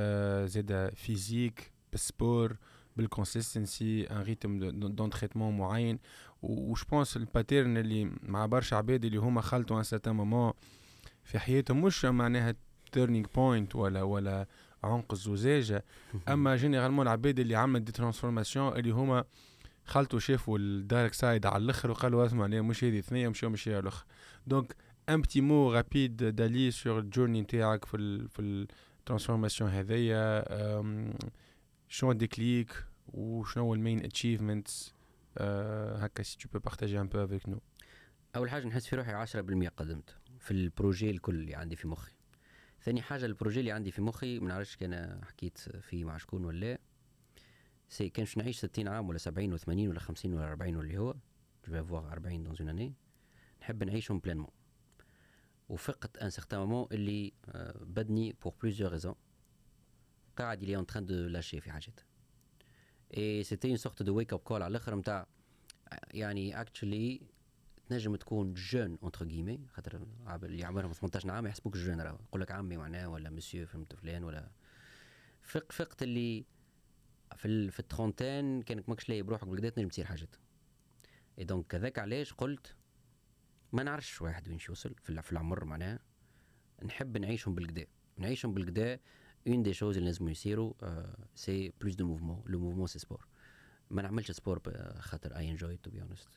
زاد 0.48 0.90
physique 0.94 1.72
بال 1.92 2.11
sport 2.11 2.56
بال 2.96 3.13
consistency 3.13 4.04
un 4.10 4.22
rythme 4.22 4.70
d'entraînement 4.88 5.58
معين. 5.58 5.98
و 6.42 6.56
je 6.56 6.84
pense 6.84 7.16
ال 7.16 7.24
pattern 7.24 7.76
اللي 7.76 8.04
مع 8.22 8.46
برشا 8.46 8.76
عباد 8.76 9.04
اللي 9.04 9.16
هما 9.18 9.40
خلطوا 9.40 9.78
à 9.78 9.80
un 9.80 9.82
certain 9.82 10.16
moment 10.16 10.52
في 11.24 11.38
حياتهم 11.38 11.82
مش 11.82 12.04
معناها 12.04 12.54
turning 12.92 13.26
point 13.34 13.76
ولا 13.76 14.02
ولا 14.02 14.46
عنق 14.86 15.12
الزجاجه 15.12 15.84
أما 16.28 16.56
généralement 16.56 17.06
العباد 17.06 17.38
اللي 17.38 17.56
عملت 17.56 17.82
des 17.82 17.92
transformations 17.92 18.76
اللي 18.76 18.90
هما 18.90 19.24
خلطوا 19.84 20.18
شافوا 20.18 20.58
ال 20.58 20.69
dark 20.69 21.12
side 21.12 21.46
على 21.46 21.64
الأخر 21.64 21.90
وقالوا 21.90 22.26
أسمع 22.26 22.46
مش 22.46 22.84
هذه 22.84 23.00
ثنيه 23.00 23.28
مش 23.28 23.44
مش 23.44 23.68
هي 23.68 23.78
الأخر. 23.78 24.06
donc 24.46 24.76
un 25.08 25.20
petit 25.20 25.40
mot 25.40 25.72
rapide 25.72 26.16
دالي 26.16 26.70
sur 26.70 26.98
ال 26.98 27.03
journey 27.03 27.40
نتاعك 27.40 27.84
في 27.84 27.96
ال 27.96 28.28
في 28.28 28.42
ال 28.42 28.51
transformation 28.51 29.70
هذيا 29.70 30.44
شنو 31.88 32.12
déclic 32.12 32.84
وشنو 33.08 33.64
هو 33.64 33.74
ال 33.74 33.80
main 33.80 34.04
achievements 34.04 34.94
هكا 35.38 36.22
si 36.22 36.38
tu 36.38 36.48
peux 36.52 36.58
partager 36.58 37.00
un 37.00 37.08
peu 37.08 37.24
avec 37.24 37.48
nous 37.48 37.60
أول 38.36 38.50
حاجة 38.50 38.66
نحس 38.66 38.86
في 38.86 38.96
روحي 38.96 39.26
10% 39.26 39.68
قدمت 39.76 40.16
في 40.38 40.50
ال 40.50 40.59
projet 40.59 41.10
الكل 41.10 41.34
اللي 41.34 41.54
عندي 41.54 41.76
في 41.76 41.88
مخي. 41.88 42.12
ثاني 42.86 43.02
حاجة 43.02 43.26
ال 43.26 43.31
projet 43.31 43.60
اللي 43.60 43.72
عندي 43.72 43.90
في 43.90 44.02
مخي 44.02 44.38
ما 44.38 44.48
نعرفش 44.48 44.76
كان 44.76 45.20
حكيت 45.24 45.58
فيه 45.58 46.04
مع 46.04 46.16
شكون 46.16 46.44
ولا 46.44 46.78
si 47.88 48.10
كان 48.10 48.26
نعيش 48.36 48.58
60 48.58 48.88
عام 48.88 49.08
ولا 49.08 49.18
70 49.18 49.58
و80 49.58 49.68
ولا 49.68 50.00
50 50.00 50.34
ولا 50.34 50.48
40 50.48 50.76
واللي 50.76 50.98
هو. 50.98 51.14
je 51.68 51.80
vais 51.80 51.94
avoir 51.94 52.12
40 52.12 52.42
dans 52.42 52.56
un 52.60 52.64
an 52.64 52.68
اني 52.68 52.94
نحب 53.60 53.84
نعيشهم 53.84 54.18
pleinement 54.18 54.50
وفقت 55.68 56.18
à 56.18 56.22
un 56.22 56.30
certain 56.30 56.60
moment 56.60 56.86
اللي 56.92 57.32
بدني 57.80 58.32
pour 58.32 58.54
plusieurs 58.62 58.92
raisons 58.92 59.14
قاعد 60.36 60.62
اللي 60.62 60.76
en 60.76 60.86
train 60.86 61.06
de 61.06 61.14
lâcher 61.14 61.60
في 61.60 61.70
حاجات. 61.70 62.00
et 63.16 63.42
c'était 63.42 63.68
une 63.68 63.76
sorte 63.76 64.02
de 64.02 64.16
wake-up 64.16 64.38
call 64.38 64.62
على 64.62 64.70
الأخر 64.70 64.94
نتاع 64.94 65.26
يعني 66.14 66.60
actually 66.60 67.20
تنجم 67.88 68.16
تكون 68.16 68.54
jeune 68.54 68.98
entre 69.02 69.26
guillemets 69.26 69.66
خاطر 69.72 70.06
اللي 70.42 70.64
عمرهم 70.64 70.92
18 70.92 71.30
عام 71.30 71.46
يحسبوك 71.46 71.76
jeune 71.76 72.00
راه 72.00 72.18
يقول 72.28 72.40
لك 72.40 72.50
عمي 72.50 72.76
معناه 72.76 73.08
ولا 73.08 73.30
مسيو 73.30 73.66
فهمت 73.66 73.94
فلان 73.94 74.24
ولا 74.24 74.50
فق 75.42 75.72
فقت 75.72 76.02
اللي 76.02 76.44
في 77.36 77.70
في 77.70 77.80
ال 77.80 77.88
trentaine 77.88 78.62
كانك 78.62 78.88
ماكش 78.88 79.08
لاقي 79.08 79.22
بروحك 79.22 79.48
بالكدا 79.48 79.68
تنجم 79.68 79.88
تصير 79.88 80.04
حاجات. 80.04 80.36
et 81.38 81.44
donc 81.44 81.66
كذاك 81.66 81.98
علاش 81.98 82.32
قلت 82.32 82.74
ما 83.72 83.82
نعرفش 83.82 84.22
واحد 84.22 84.48
وين 84.48 84.58
يوصل 84.68 84.94
في 85.02 85.32
العمر 85.32 85.64
معناها 85.64 85.98
نحب 86.84 87.18
نعيشهم 87.18 87.54
بالكدا 87.54 87.86
نعيشهم 88.18 88.54
بالكدا 88.54 89.00
اون 89.48 89.62
دي 89.62 89.72
شوز 89.72 89.96
اللي 89.96 90.06
لازم 90.08 90.28
يصيروا 90.28 90.74
سي 91.34 91.72
بلوس 91.80 91.94
دو 91.94 92.06
موفمون 92.06 92.42
لو 92.46 92.60
موفمون 92.60 92.86
سي 92.86 92.98
سبور 92.98 93.26
ما 93.90 94.02
نعملش 94.02 94.30
سبور 94.30 94.62
خاطر 94.98 95.36
اي 95.36 95.50
انجوي 95.50 95.76
تو 95.76 95.90
بي 95.90 96.02
اونست 96.02 96.28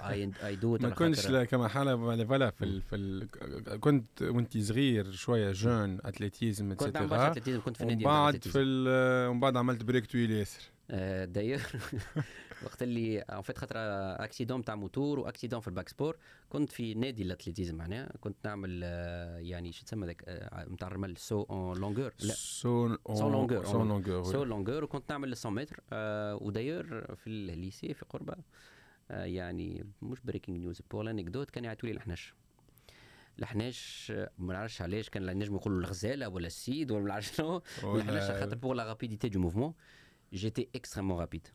اي 0.00 0.30
اي 0.44 0.56
دو 0.56 0.78
ما 0.80 0.90
كنتش 0.90 1.26
كما 1.26 1.68
حاله 1.68 1.96
فوالا 2.24 2.50
في 2.50 2.64
ال 2.64 2.82
في 2.82 2.96
ال 2.96 3.28
كنت 3.80 4.22
وانت 4.22 4.58
صغير 4.58 5.12
شوية 5.12 5.52
جون 5.52 5.98
أتليتيزم 6.04 6.74
كنت 6.74 6.94
نعمل 6.94 7.12
أتليتيزم 7.12 7.60
كنت 7.60 7.76
في 7.76 7.82
النادي 7.82 8.04
بعد 8.04 8.44
في 8.44 8.62
ومن 9.30 9.40
بعد 9.40 9.56
عملت 9.56 9.84
بريك 9.84 10.06
طويل 10.06 10.30
ياسر 10.30 10.62
داير 11.24 11.60
وقت 12.64 12.82
اللي 12.82 13.18
en 13.20 13.42
fait 13.42 13.58
خاطر 13.58 13.74
accident 14.24 14.64
تاع 14.64 14.74
moteur 14.74 15.18
و 15.18 15.23
accident 15.23 15.60
في 15.60 15.68
ال 15.68 15.73
bac 15.73 15.88
sport 15.88 16.16
كنت 16.48 16.72
في 16.72 16.94
نادي 16.94 17.22
ال 17.22 17.27
athlétisme 17.27 17.74
معناها. 17.74 18.12
كنت 18.20 18.36
نعمل 18.44 18.82
يعني 19.42 19.72
شو 19.72 19.84
تسمى 19.84 20.06
ذاك 20.06 20.24
نتاع 20.70 20.88
الرمل 20.88 21.16
saut 21.16 21.42
en 21.42 21.78
longueur 21.78 22.12
لا. 22.20 22.34
saut 22.34 22.96
saut 23.14 23.30
longueur 23.30 23.64
saut 23.64 23.78
longueur 23.78 24.24
saut 24.24 24.44
longueur 24.44 24.84
وكنت 24.84 25.10
نعمل 25.10 25.34
100 25.44 25.54
متر 25.54 25.80
وداير 26.44 27.14
في 27.16 27.26
ال 27.26 27.37
lycée 27.37 27.94
في 27.94 28.04
قربة. 28.04 28.34
يعني 29.10 29.86
مش 30.02 30.20
breaking 30.20 30.58
news 30.58 30.82
pour 30.90 31.02
l'anecdote 31.02 31.50
كان 31.50 31.64
يعيطوا 31.64 31.88
لي 31.88 31.94
الحناش 31.94 32.34
الحناش 33.38 34.12
ما 34.38 34.54
نعرفش 34.54 34.82
علاش 34.82 35.10
كان 35.10 35.38
نجم 35.38 35.54
يقولوا 35.54 35.80
الغزالة 35.80 36.28
ولا 36.28 36.46
السيد 36.46 36.90
ولا 36.90 37.02
ما 37.02 37.08
نعرفش 37.08 37.36
شنو. 37.36 37.62
الحناش 37.96 38.30
خاطر 38.30 38.56
pour 38.56 38.74
la 38.74 38.84
rapidité 38.84 39.28
de 39.28 39.40
mouvement 39.40 39.74
j'étais 40.32 40.68
extrêmement 40.74 41.20
rapide 41.20 41.48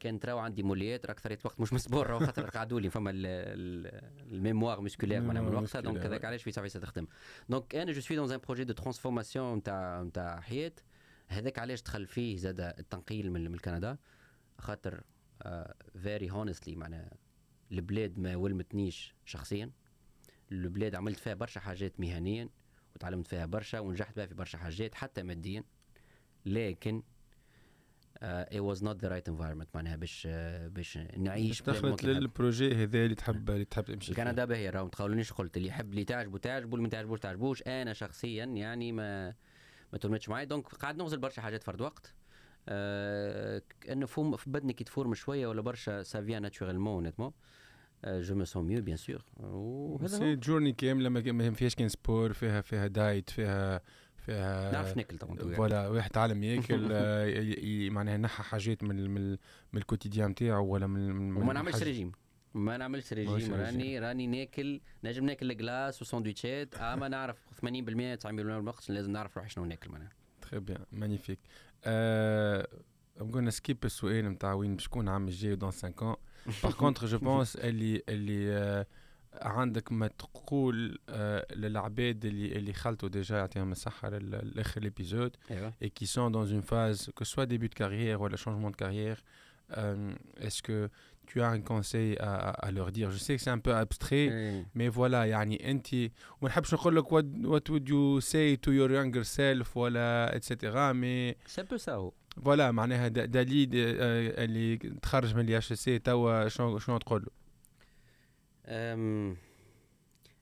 كان 0.00 0.20
تراو 0.20 0.38
عندي 0.38 0.62
موليات 0.62 1.06
أكثر 1.06 1.36
وقت 1.44 1.60
مش 1.60 1.72
م 1.72 1.81
sport 1.81 2.26
خاطر 2.26 2.50
قعدوا 2.56 2.80
لي 2.80 2.90
فما 2.90 3.10
ال 3.14 3.35
mémoire 3.35 4.80
musculaire 4.80 5.20
معناها 5.20 5.42
من 5.42 5.54
وقتها 5.54 5.80
donc 5.80 6.06
هذاك 6.06 6.24
علاش 6.24 6.42
في 6.42 6.52
صافي 6.52 6.78
تخدم 6.78 7.06
donc 7.48 7.74
أنا 7.74 7.92
je 7.92 8.00
suis 8.00 8.16
dans 8.16 8.32
un 8.32 8.38
projet 8.38 8.64
de 8.64 8.72
transformation 8.72 9.58
نتاع 9.58 10.02
نتاع 10.02 10.40
حياة. 10.40 10.72
هذاك 11.28 11.58
علاش 11.58 11.82
دخل 11.82 12.06
فيه 12.06 12.36
زاد 12.36 12.60
التنقيل 12.60 13.32
من 13.32 13.58
كندا. 13.58 13.98
خاطر 14.58 15.02
very 16.02 16.30
honestly 16.30 16.76
معناها 16.76 17.12
البلاد 17.72 18.18
ما 18.18 18.36
ولمتنيش 18.36 19.14
شخصيا. 19.24 19.70
البلاد 20.52 20.94
عملت 20.94 21.18
فيها 21.18 21.34
برشا 21.34 21.60
حاجات 21.60 22.00
مهنيا 22.00 22.48
وتعلمت 22.94 23.26
فيها 23.26 23.46
برشا 23.46 23.80
ونجحت 23.80 24.16
بها 24.16 24.26
في 24.26 24.34
برشا 24.34 24.58
حاجات 24.58 24.94
حتى 24.94 25.22
ماديا. 25.22 25.64
لكن 26.46 27.02
it 28.22 28.60
was 28.60 28.84
not 28.84 29.02
the 29.02 29.08
right 29.08 29.28
environment 29.28 29.68
معناها 29.74 29.96
باش 29.96 30.26
باش 30.66 30.98
نعيش 31.16 31.62
دخلت 31.62 32.04
لل 32.04 32.21
projet 32.21 32.74
هذا 32.74 32.98
اللي 32.98 33.14
تحب 33.14 33.50
اللي 33.50 33.64
تحب 33.64 33.84
تمشي 33.84 34.14
كندا 34.14 34.44
باهي 34.44 34.70
راهو 34.70 34.84
ما 34.84 34.90
تقولونيش 34.90 35.32
قلت 35.32 35.56
اللي 35.56 35.68
يحب 35.68 35.90
اللي 35.90 36.04
تعجبه 36.04 36.38
تعجبه 36.38 36.74
اللي 36.74 36.82
ما 36.82 36.88
تعجبوش 36.88 37.20
تعجبوش. 37.20 37.62
أنا 37.66 37.92
شخصيا 37.92 38.44
يعني 38.44 38.92
ما 38.92 39.34
ما 39.92 39.98
تلمتش 39.98 40.28
معي 40.28 40.46
donc 40.46 40.66
قاعد 40.66 40.96
نغزل 40.96 41.18
برشا 41.18 41.42
حاجات 41.42 41.62
فرد 41.62 41.80
وقت. 41.80 42.06
آه 42.06 42.19
أنه 42.68 44.06
فهم 44.06 44.36
في 44.36 44.50
بدني 44.50 44.72
qui 44.72 44.84
transforme 44.84 45.14
شوية 45.14 45.46
ولا 45.46 45.60
برشا 45.60 46.02
ça 46.02 46.12
vient 46.12 46.38
naturellement 46.38 46.94
honnêtement 46.94 47.32
je 48.06 48.34
me 48.34 48.44
sens 48.44 48.64
mieux 48.64 48.82
bien 48.82 48.96
sûr 48.96 49.24
وهذا 49.36 50.06
سي 50.06 50.36
journey 50.36 50.72
كامله 50.72 51.08
ما 51.08 51.50
فيهاش 51.50 51.74
كان 51.74 51.88
sport 51.88 52.32
فيها 52.32 52.60
فيها 52.60 52.86
diet 52.86 53.30
فيها 53.30 53.80
فيها 54.16 54.72
نعرف 54.72 54.96
ناكل 54.96 55.18
طبعا 55.18 55.36
voilà 55.36 55.88
واحد 55.88 56.18
عالم 56.18 56.42
ياكل 56.44 56.88
معناها 57.94 58.16
نحى 58.16 58.42
حاجات 58.42 58.82
من 58.82 59.10
من, 59.10 59.30
من 59.72 59.80
ال 59.80 59.85
quotidien 59.85 60.30
نتاعو 60.30 60.66
ولا 60.66 60.86
من, 60.86 61.12
من 61.12 61.42
وما 61.42 61.52
نعملش 61.52 61.82
ريجيم 61.82 62.12
ما 62.54 62.76
نعملش 62.76 63.12
ريجيم 63.12 63.54
راني 63.54 63.98
راني 63.98 64.26
ناكل 64.26 64.80
نجم 65.04 65.24
ناكل 65.24 65.50
ال 65.50 65.59
glace 65.59 66.02
وساندويتشات 66.02 66.74
اما 66.74 67.08
نعرف. 67.08 67.36
80% 67.60 67.62
90% 67.62 67.66
من 68.26 68.40
الوقت 68.40 68.90
لازم 68.90 69.12
نعرف 69.12 69.36
روحي 69.36 69.48
شنو 69.48 69.64
ناكل 69.64 69.90
معناها. 69.90 70.10
très 70.42 70.58
bien 70.58 70.84
magnifique 70.92 71.38
أه 71.84 72.68
قلنا 73.32 73.50
skip 73.50 73.84
السؤال 73.84 74.24
نتاع 74.24 74.52
وين 74.52 74.76
باش 74.76 74.84
تكون 74.84 75.08
العام 75.08 75.28
الجاي 75.28 75.54
dans 75.56 75.70
5 75.70 75.88
ans. 75.88 76.16
par 76.62 76.72
contre 76.72 77.06
je 77.06 77.18
pense 77.18 77.56
اللي 77.56 78.02
اللي 78.08 78.52
آه 78.52 78.86
عندك 79.42 79.92
ما 79.92 80.06
تقول 80.06 80.98
آه 81.08 81.54
للعباد 81.54 82.24
اللي 82.24 82.52
اللي 82.56 82.72
خلطوا 82.72 83.08
déjà 83.08 83.36
يعطيهم 83.36 83.72
الصحة 83.72 84.08
لآخر 84.08 84.80
l'épisode 84.80 85.26
et 85.26 85.36
qui 85.82 86.06
sont 86.06 86.32
dans 86.32 86.52
une 86.52 86.60
phase 86.60 87.10
que 87.10 87.24
ce 87.24 87.44
soit 87.44 87.54
début 87.54 87.66
de 87.66 87.74
carrière 87.76 88.22
ولا 88.22 88.36
changement 88.36 88.70
de 88.70 88.76
carrière 88.76 89.22
est-ce 90.38 90.70
que 90.70 90.86
tu 91.30 91.40
as 91.40 91.48
un 91.48 91.60
conseil 91.60 92.16
à, 92.18 92.32
à, 92.34 92.66
à, 92.66 92.70
leur 92.72 92.90
dire 92.90 93.10
Je 93.10 93.18
sais 93.18 93.36
que 93.36 93.42
c'est 93.42 93.50
un 93.50 93.58
peu 93.58 93.74
abstrait, 93.74 94.28
إيه. 94.28 94.64
mais 94.74 94.88
voilà, 94.88 95.26
يعني 95.26 95.70
أنت 95.70 95.94
وما 95.94 96.48
نحبش 96.48 96.74
نقول 96.74 96.96
لك 96.96 97.04
what, 97.04 97.24
what 97.44 97.70
would 97.70 97.88
you 97.88 98.20
say 98.20 98.56
to 98.56 98.70
your 98.72 98.90
younger 98.90 99.24
self 99.24 99.76
ولا 99.76 100.38
etc. 100.38 100.92
mais 100.92 101.34
c'est 101.46 101.62
pour 101.62 101.76
ça 101.76 101.92
هو 101.92 102.12
voilà 102.44 102.72
معناها 102.72 103.08
دالي 103.08 103.70
اللي 103.74 104.76
تخرج 104.76 105.34
من 105.34 105.48
ال 105.48 105.72
HSC 105.72 105.98
توا 105.98 106.48
شنو 106.48 106.78
شنو 106.78 106.98
تقول 106.98 107.22
له؟ 107.22 107.30
أم... 108.66 109.36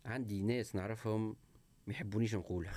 عندي 0.05 0.43
ناس 0.43 0.75
نعرفهم 0.77 1.37
ما 1.87 1.93
يحبونيش 1.93 2.35
نقولها 2.35 2.73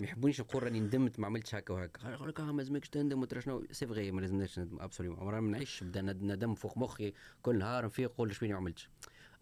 ما 0.00 0.06
يحبونيش 0.06 0.40
نقول 0.40 0.62
راني 0.62 0.80
ندمت 0.80 1.20
ما 1.20 1.26
عملتش 1.26 1.54
هكا 1.54 1.74
وهكا. 1.74 2.10
يقول 2.10 2.28
لك 2.28 2.40
ما 2.40 2.56
لازمكش 2.62 2.88
تندم 2.88 3.22
وترى 3.22 3.40
شنو. 3.40 3.66
c'est 3.70 3.86
vrai 3.86 4.12
ما 4.12 4.20
لازمناش 4.20 4.58
ندم 4.58 4.80
absolument 4.80 5.20
عمرنا 5.20 5.40
ما 5.40 5.50
نعيش 5.50 5.84
بدا 5.84 6.02
ندم 6.02 6.54
فوق 6.54 6.78
مخي 6.78 7.12
كل 7.42 7.58
نهار 7.58 7.84
نفيق 7.84 8.10
نقول 8.10 8.34
شوية 8.34 8.50
ما 8.50 8.56
عملتش. 8.56 8.90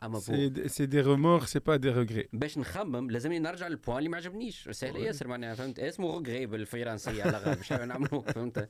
أما 0.03 0.19
c'est 0.19 0.69
c'est 0.69 0.87
des 0.87 1.01
remords 1.01 1.45
c'est 1.45 1.59
pas 1.59 1.77
des 1.77 1.91
regrets 1.91 2.29
باش 2.33 2.59
نخمم 2.59 3.11
لازمني 3.11 3.39
نرجع 3.39 3.69
لل 3.69 3.77
point 3.77 3.99
اللي 3.99 4.09
ما 4.09 4.17
عجبنيش. 4.17 4.69
سهل 4.69 4.97
ياسر 4.97 5.29
معناها 5.29 5.55
فهمت؟ 5.55 5.79
اسمه 5.79 6.19
regret 6.19 6.47
بالفرنسية 6.47 7.23
على 7.23 7.39
غير 7.39 7.55
باش 7.55 7.73
نعملوا 7.73 8.23
فهمت؟ 8.23 8.69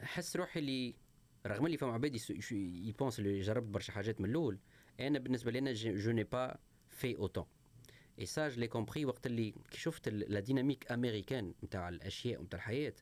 حس 0.00 0.36
روحي 0.36 0.60
اللي 0.60 0.94
رغم 1.46 1.66
اللي 1.66 1.76
فما 1.76 1.92
عباد 1.92 2.16
ي 2.52 2.63
pense 2.63 3.18
اللي 3.18 3.40
جربت 3.40 3.66
برشا 3.66 3.92
حاجات 3.92 4.20
من 4.20 4.30
الأول 4.30 4.58
أنا 5.00 5.18
بالنسبة 5.18 5.50
لي 5.50 5.58
أنا 5.58 5.72
je 5.72 6.10
n'ai 6.10 6.24
pas 6.24 6.56
fait 6.88 7.16
autant 7.16 7.44
et 8.18 8.26
ça 8.26 8.48
l'ai 8.48 8.68
compris 8.68 9.04
وقت 9.04 9.26
اللي 9.26 9.50
كي 9.70 9.78
شفت 9.78 10.08
la 10.08 10.40
dynamique 10.40 10.92
américaine 10.92 11.54
نتاع 11.64 11.88
الأشياء 11.88 12.42
نتاع 12.42 12.58
الحياة. 12.58 12.94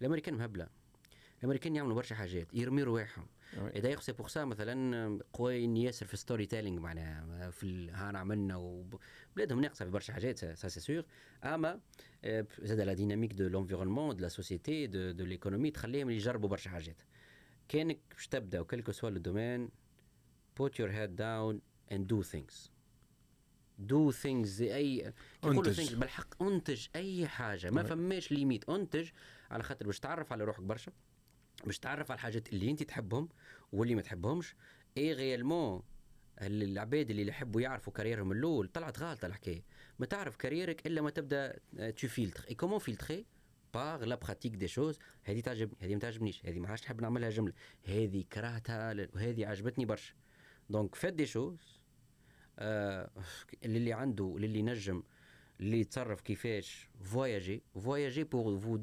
الأمريكان 0.00 0.34
مهبلة. 0.34 0.68
الأمريكان 1.38 1.76
يعملوا 1.76 1.94
برشا 1.94 2.14
حاجات 2.14 2.54
يرمي 2.54 2.82
رواحهم. 2.82 3.26
d'ailleurs 3.76 4.00
c'est 4.00 4.12
pour 4.12 4.28
ça 4.28 4.44
مثلا 4.44 5.18
قويين 5.32 5.76
ياسر 5.76 6.06
في 6.06 6.16
storytelling 6.16 6.80
معناها 6.80 7.50
في 7.50 7.90
هانا 7.90 8.18
عملنا 8.18 8.56
وبلادهم 8.56 9.60
ناقصة 9.60 9.84
في 9.84 9.90
برشا 9.90 10.12
حاجات 10.12 10.38
ça 10.38 10.68
c'est 10.68 10.80
sûr 10.80 11.04
أما 11.44 11.80
آه، 12.24 12.46
زاد 12.58 12.80
la 12.80 12.92
dynamique 12.92 13.32
de 13.32 13.48
l'environnement 13.48 14.16
de 14.16 14.22
la 14.22 14.28
société 14.28 14.86
de, 14.86 15.10
de 15.10 15.24
l'économie 15.24 15.70
تخليهم 15.70 16.10
يجربوا 16.10 16.48
برشا 16.48 16.70
حاجات. 16.70 17.02
كأنك 17.68 17.98
باش 18.10 18.28
تبدأ 18.28 18.60
و 18.60 18.67
quel 18.67 18.94
que 18.94 19.01
soit 19.01 19.10
le 19.10 19.18
domaine 19.18 19.68
put 20.54 20.78
your 20.78 20.88
head 20.88 21.16
down 21.16 21.60
and 21.90 22.06
do 22.08 22.22
things. 22.22 22.71
Do 23.88 24.14
things 24.22 24.46
زي 24.46 24.76
اي 24.76 25.12
things 25.44 25.94
بالحق 25.94 26.42
أنتج 26.42 26.86
أي 26.96 27.28
حاجة. 27.28 27.70
ما. 27.70 27.82
فماش 27.82 28.32
limite 28.32 28.68
أنتج 28.68 29.10
على 29.50 29.62
خاطر 29.62 29.86
باش 29.86 30.00
تعرف 30.00 30.32
على 30.32 30.44
روحك 30.44 30.62
برشا 30.62 30.92
باش 31.64 31.78
تعرف 31.78 32.10
على 32.10 32.18
الحاجات 32.18 32.52
اللي 32.52 32.70
أنت 32.70 32.82
تحبهم 32.82 33.28
واللي 33.72 33.94
ما 33.94 34.02
تحبهمش. 34.02 34.54
et 34.96 35.12
réellement 35.12 35.82
العباد 36.40 37.10
اللي 37.10 37.26
يحبوا 37.28 37.60
يعرفوا 37.60 37.92
carrière 37.92 38.24
هم 38.24 38.32
الأول 38.32 38.68
طلعت 38.68 38.98
غالطه 38.98 39.26
الحكاية. 39.26 39.64
ما 39.98 40.06
تعرف 40.06 40.36
كاريرك 40.36 40.86
إلا 40.86 41.02
ما 41.02 41.10
تبدأ 41.10 41.58
tu 41.76 42.08
filtres 42.08 42.44
et 42.48 42.54
comment 42.54 42.78
filtrer 42.78 43.26
par 43.74 44.04
la 44.04 44.14
pratique 44.14 44.54
des 44.54 44.68
choses 44.68 44.98
هذه 45.22 45.40
تعجبني 45.40 45.76
هذه 45.80 45.94
ما 45.94 46.00
تعجبنيش 46.00 46.46
هذه 46.46 46.58
ما 46.58 46.68
عادش 46.68 46.82
نحب 46.82 47.00
نعملها 47.00 47.30
جملة. 47.30 47.52
هذه 47.84 48.24
كرهتها 48.32 49.08
وهذه 49.14 49.46
عجبتني 49.46 49.84
برشا. 49.84 50.14
donc 50.70 50.94
faites 50.94 51.12
des 51.12 51.26
choses 51.26 51.81
آه 52.58 53.10
اللي 53.64 53.92
عنده 53.92 54.34
اللي 54.36 54.62
نجم 54.62 55.02
اللي 55.60 55.80
يتصرف 55.80 56.20
كيفاش 56.20 56.88
voyagez 57.02 57.62
voyagez 57.74 58.24
pour 58.24 58.58
vous 58.58 58.76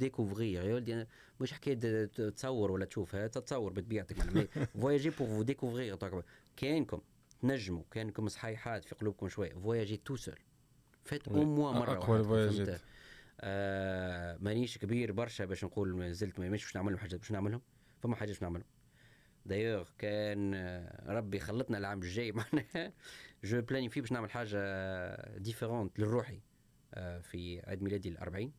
أنا 0.94 1.08
مش 1.42 1.54
حكاية 1.54 2.06
تصور 2.06 2.72
ولا 2.72 2.86
تشوفها 2.86 3.28
تتصور 3.28 3.74
بطبيعتك 3.74 4.18
voyagez 4.82 5.10
pour 5.10 5.28
vous 5.28 5.44
découvrir 5.44 5.96
كاينكم 6.58 7.02
تنجموا 7.42 7.84
كاينكم 7.92 8.28
صحيحات 8.28 8.86
في 8.86 8.96
قلوبكم 8.96 9.28
شوية 9.28 9.54
voyagez 9.54 9.98
tout 9.98 10.16
seul 10.16 10.40
faites. 11.04 11.28
au 11.28 11.44
moins 11.44 11.72
مرة 11.72 12.20
ال 12.20 12.25
voyage 12.25 12.57
ات. 12.57 12.68
فهمت؟ 12.68 12.82
آه 13.42 14.38
مانيش 14.42 14.78
كبير 14.78 15.12
برشا 15.12 15.46
باش 15.46 15.64
نقول 15.64 15.96
ما 15.96 16.12
زلت 16.12 16.40
ما 16.40 16.50
مش 16.50 16.64
باش 16.64 16.76
نعملهم 16.76 16.98
حاجات 16.98 17.20
باش 17.20 17.32
نعملهم 17.32 17.62
فما 18.04 18.16
حاجات 18.16 18.34
باش 18.34 18.44
نعملهم 18.44 18.66
دايوغ 19.50 19.90
كان 19.98 20.54
آه، 20.54 21.14
ربي 21.14 21.40
خلطنا 21.40 21.78
العام 21.78 22.00
الجاي 22.02 22.32
معناها. 22.40 22.94
j'ai 23.44 23.62
planifié 23.62 24.02
باش 24.02 24.12
نعمل 24.12 24.32
حاجة 24.32 24.58
différente 25.38 26.00
لروحي 26.00 26.40
آه، 26.94 27.20
في 27.20 27.62
عيد 27.68 27.84
ميلادي 27.84 28.10
الأربعين. 28.10 28.52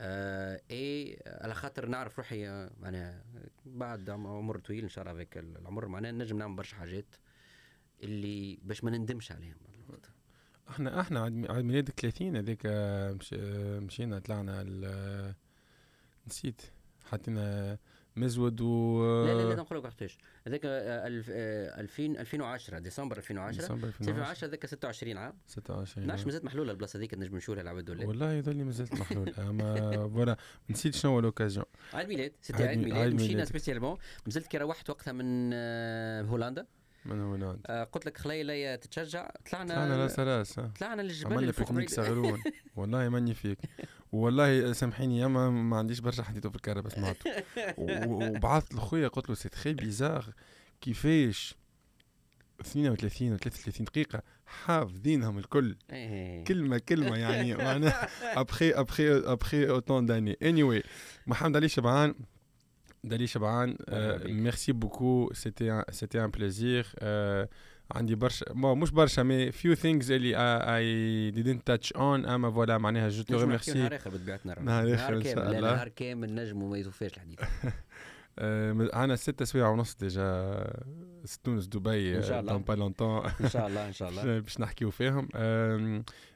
آه 0.00 0.60
اي 0.70 1.18
على 1.26 1.54
خاطر 1.54 1.86
نعرف 1.86 2.18
روحي 2.18 2.48
آه، 2.48 2.70
معناها 2.80 3.24
بعد 3.66 4.10
عم- 4.10 4.26
عمر 4.26 4.58
طويل 4.58 4.82
إن 4.82 4.88
شاء 4.88 5.04
الله 5.04 5.16
هذاك 5.16 5.38
العمر 5.38 5.86
معناها 5.88 6.12
نجم 6.12 6.38
نعمل 6.38 6.56
برشا 6.56 6.76
حاجات 6.76 7.06
اللي 8.02 8.58
باش 8.62 8.84
ما 8.84 8.90
نندمش 8.90 9.32
عليهم. 9.32 9.56
إحنا 10.70 11.00
إحنا 11.00 11.22
عيد 11.24 11.32
مي- 11.32 11.48
عيد 11.48 11.64
ميلاد 11.64 11.88
30 11.90 12.36
هذيك 12.36 12.60
آه، 12.66 13.12
مش 13.12 13.34
آه، 13.38 13.78
مشينا 13.78 14.18
طلعنا 14.18 14.62
نسيت. 16.26 16.62
حطينا 17.04 17.78
مزود 18.16 18.60
و 18.60 19.02
لا 19.26 19.34
لا 19.34 19.48
لا 19.48 19.54
نقول 19.54 19.78
لك 19.78 19.84
وقتاش 19.84 20.18
هذاك 20.46 20.60
آه، 20.64 21.06
الف- 21.06 21.30
آه، 21.30 21.80
2000 21.80 22.20
2010 22.20 22.78
ديسمبر 22.78 23.16
2010 23.16 23.60
ديسمبر 23.60 23.88
2010 23.88 24.10
2010 24.12 24.46
هذاك 24.48 24.66
26 24.66 25.16
عام. 25.18 25.32
26 25.46 26.04
12 26.04 26.26
مازالت 26.26 26.44
محلولة 26.44 26.72
البلاصة 26.72 26.96
هذيك 26.98 27.14
نجم 27.14 27.36
نشوفها 27.36 27.62
العباد 27.62 27.90
ولا؟ 27.90 28.06
والله 28.06 28.32
يظل 28.32 28.56
لي 28.56 28.64
مازلت 28.64 28.92
محلول 28.94 29.34
أما 29.38 29.74
voilà 30.14 30.36
نسيت 30.70 30.94
شنو 30.94 31.12
هو 31.12 31.20
l'occasion 31.20 31.66
عيد 31.92 32.08
ميلاد 32.08 32.32
c'était 32.42 32.64
عيد 32.64 32.68
عيد 32.78 32.78
مي- 32.78 32.84
ميلاد 32.92 33.14
مشينا. 33.14 33.44
spécialement. 33.44 33.98
مازلت 34.26 34.46
كي 34.46 34.58
روحت 34.58 34.90
وقتها 34.90 35.12
من 35.12 35.50
آه، 35.54 36.22
هولندا. 36.22 36.66
من 37.04 37.20
هولندا 37.20 37.58
آه، 37.66 37.84
قلت 37.84 38.06
لك 38.06 38.18
خليلة 38.18 38.76
تتشجع. 38.76 39.30
طلعنا 39.50 39.74
طلعنا 39.74 39.96
راس 39.96 40.18
راس 40.20 40.58
ها. 40.58 40.72
طلعنا 40.80 41.02
للجبل 41.02 41.32
عملنا 41.32 41.52
بيكنيك. 41.58 41.90
صغرون 41.90 42.42
والله 42.76 43.08
ماني 43.08 43.34
فيك. 43.34 43.58
والله 44.12 44.72
سامحيني 44.72 45.24
اما 45.24 45.50
ما 45.50 45.76
عنديش 45.76 46.00
برشا 46.00 46.22
حديثه 46.22 46.50
في 46.50 46.56
الكهرباء 46.56 46.92
سمعته. 46.92 47.30
وبعثت 47.78 48.74
لخويا 48.74 49.08
قلت 49.08 49.28
له 49.28 49.34
c'est 49.34 49.48
très 49.48 49.72
bizarre 49.72 50.32
كيفاش 50.80 51.54
32 52.60 53.32
و 53.32 53.36
33 53.36 53.84
دقيقة 53.84 54.22
حافظينهم 54.46 55.38
الكل. 55.38 55.76
إيه. 55.92 56.44
كلمة 56.44 56.78
كلمة 56.78 57.16
يعني 57.16 57.54
معناها 57.54 58.08
après 58.40 58.70
après 58.70 59.12
après 59.18 59.68
autant 59.68 60.06
d'années 60.06 60.36
anyway 60.42 60.82
محمد 61.26 61.56
علي 61.56 61.68
شبعان 61.68 62.14
دالي 63.04 63.26
شبعان 63.26 63.76
بك. 63.88 64.26
merci 64.26 64.72
beaucoup 64.72 65.30
c'était 65.32 65.82
c'était 65.90 66.24
un 66.24 66.30
plaisir 66.30 66.86
عندي 67.92 68.14
برشا 68.14 68.52
ما 68.54 68.74
مش 68.74 68.90
برشا 68.90 69.20
mais 69.20 69.52
few 69.52 69.74
things 69.74 70.10
اللي 70.10 70.34
I 70.36 71.32
didn't 71.32 71.62
touch 71.64 71.92
on 71.92 72.26
أما 72.26 72.50
voilà 72.50 72.78
معناها 72.78 73.08
je 73.08 73.22
te 73.22 73.40
remercie 73.40 73.78
نهار 73.78 73.96
آخر 73.96 74.10
بطبيعتنا 74.10 74.60
نهار 74.62 74.84
إن 74.88 74.96
كامل 74.96 75.24
شاء 75.24 75.50
الله. 75.50 75.74
نهار 75.74 75.88
كامل 75.88 76.34
نجم 76.34 76.62
وما 76.62 76.78
يتوفاش 76.78 77.10
الحديث. 77.14 77.38
عنا 78.94 79.16
ستة 79.16 79.44
سوايع 79.44 79.68
ونص 79.68 79.94
déjà 79.94 80.64
تونس 81.44 81.66
دبي 81.66 82.16
إن 82.16 82.22
شاء 82.22 82.40
الله. 82.40 82.52
dans 82.52 82.62
pas 82.62 82.72
longtemps 82.72 83.26
إن 83.40 83.48
شاء 83.48 83.66
الله 83.66 83.86
إن 83.88 83.92
شاء 83.92 84.08
الله. 84.10 84.38
باش 84.38 84.60
نحكيو 84.60 84.90
فيهم. 84.90 85.28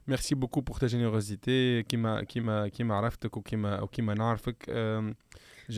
merci 0.09 0.35
beaucoup 0.35 0.61
pour 0.61 0.77
ta 0.77 0.87
générosité 0.87 1.83
كيما 1.83 2.23
كيما 2.23 2.69
كيما 2.69 2.95
عرفتك 2.95 3.37
وكيما 3.37 3.81
وكيما 3.81 4.15
نعرفك. 4.15 4.71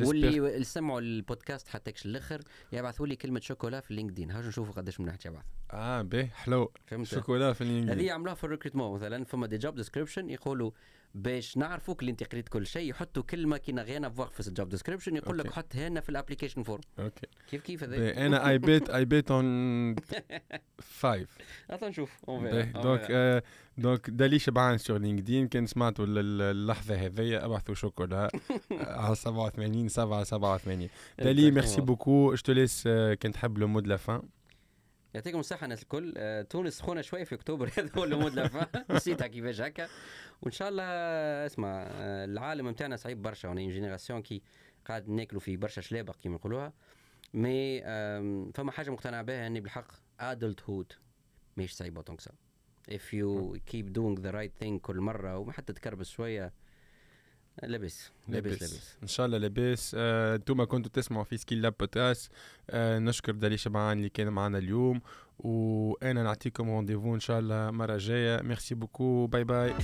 واللي 0.00 0.28
اللي 0.54 0.64
سمعوا 0.64 1.00
البودكاست 1.00 1.68
حتىكش 1.68 2.06
الآخر 2.06 2.40
يبعثوا 2.72 3.06
لي 3.06 3.16
كلمة 3.16 3.40
شوكولا 3.40 3.80
في 3.80 3.90
اللينكدين 3.90 4.30
هاو 4.30 4.42
نشوفوا 4.42 4.74
قداش 4.74 5.00
من 5.00 5.06
نحكي 5.06 5.28
يبعث 5.28 5.44
آه 5.70 6.02
باهي 6.02 6.26
حلو. 6.26 6.72
فهمت؟ 6.86 7.06
شوكولا 7.06 7.52
في 7.52 7.60
الانجليزي 7.60 8.00
هذه 8.00 8.12
عملوها 8.12 8.34
في 8.34 8.44
ال 8.44 8.49
recrutement 8.49 8.94
مثلا 8.94 9.24
فما 9.24 9.46
des 9.46 9.58
job 9.58 9.74
description 9.74 10.30
يقولوا 10.30 10.70
باش 11.14 11.56
نعرفوك 11.56 12.00
اللي 12.00 12.10
انت 12.10 12.24
قريت 12.32 12.48
كل 12.48 12.66
شيء 12.66 12.90
يحطوا 12.90 13.22
كلمة 13.22 13.56
qui 13.56 13.72
rien 13.72 14.06
à 14.06 14.11
voir 14.11 14.28
في 14.28 14.48
ال 14.48 14.53
job 14.53 14.68
description 14.68 15.16
يقول 15.16 15.38
لك. 15.38 15.52
حط 15.52 15.76
هنا 15.76 16.00
في 16.00 16.08
ال 16.08 16.13
application 16.13 16.62
form 16.62 16.80
okay. 16.98 17.26
كيف 17.50 17.62
كيف 17.62 17.82
هذا؟ 17.84 18.26
أنا 18.26 18.48
اي 18.48 18.58
بيت 18.58 18.90
I 18.90 19.04
bet 19.04 19.30
on 19.30 19.94
five 20.78 21.28
اعطينا 21.70 21.90
نشوف. 21.90 22.10
donc 22.74 23.42
donc 23.78 24.10
دالي 24.10 24.38
شبعان 24.38 24.78
sur 24.78 24.98
لينكدين 24.98 25.48
كان 25.48 25.66
سمعتوا 25.66 26.04
ال- 26.06 26.18
ال- 26.18 26.42
اللحظة 26.42 26.94
هذيا 26.94 27.44
ابعثوا 27.44 27.74
شوكولا 27.74 28.24
آه، 28.72 29.00
على 29.04 29.14
87 29.14 29.88
7 29.88 30.24
87 30.24 30.88
دالي 31.18 31.50
merci. 31.50 31.80
beaucoup 31.80 32.34
je 32.34 32.42
te 32.42 32.52
laisse 32.52 32.82
كان 33.20 33.32
تحب 33.32 33.58
le 33.58 33.68
mot 33.68 33.79
de 33.79 33.86
la 33.86 33.96
fin 33.96 34.22
يعطيكم 35.14 35.38
الصحة 35.38 35.64
الناس 35.64 35.82
الكل 35.82 36.14
آه، 36.16 36.42
تونس 36.42 36.78
سخونة 36.78 37.00
شوية 37.00 37.24
في 37.24 37.34
أكتوبر 37.34 37.70
هذا 37.78 37.90
هو 37.98 38.04
ال 38.04 38.14
mood 38.14 38.50
نسيتها 38.90 39.26
كيفاش 39.26 39.60
هكا. 39.60 39.88
وإن 40.42 40.52
شاء 40.52 40.68
الله 40.68 40.82
اسمع 41.46 41.68
آه، 41.68 42.24
العالم 42.24 42.68
نتاعنا 42.68 42.96
صعيب 42.96 43.22
برشا 43.22 43.48
en 43.48 43.68
génération 43.68 44.22
كي 44.22 44.42
قاعد 44.84 45.08
ناكلوا 45.08 45.40
في 45.40 45.56
برشا 45.56 45.80
شلابق 45.80 46.16
كيما 46.16 46.36
يقولوها 46.36 46.72
mais 47.34 47.80
فما 48.54 48.70
حاجة 48.72 48.90
مقتنع 48.90 49.22
بها 49.22 49.46
أني 49.46 49.60
بالحق 49.60 49.92
adulthood. 50.20 50.94
ماهيش 51.56 51.72
صعيبة 51.72 52.02
tant 52.02 52.20
que 52.20 52.28
ça 52.28 52.32
if 52.90 53.12
you 53.14 53.56
keep 53.72 53.86
doing 53.92 54.22
the 54.22 54.32
right 54.32 54.64
thing 54.64 54.78
كل 54.82 55.00
مرة 55.00 55.38
وحتى 55.38 55.72
تكربس 55.72 56.08
شوية 56.08 56.52
لاباس 57.62 58.10
لاباس 58.28 58.52
لاباس. 58.52 58.96
إن 59.02 59.08
شاء 59.08 59.26
الله 59.26 59.38
لاباس. 59.38 59.96
آه، 59.98 60.36
أنتم 60.36 60.64
كنتوا 60.64 60.90
تسمعوا 60.92 61.24
في 61.24 61.36
سكيل 61.36 61.62
لاب 61.62 61.74
بودكاست. 61.80 62.32
آه، 62.70 62.98
نشكر 62.98 63.32
دالي 63.32 63.56
شبعان 63.56 63.98
اللي 63.98 64.08
كان 64.08 64.28
معنا 64.28 64.58
اليوم. 64.58 65.00
وأنا 65.38 66.22
نعطيكم 66.22 66.70
rendez-vous 66.70 67.14
إن 67.14 67.20
شاء 67.20 67.38
الله 67.38 67.70
مرة 67.70 67.96
جاية. 67.96 68.42
merci 68.42 68.74
beaucoup 68.74 69.26
bye 69.26 69.44
bye 69.44 69.74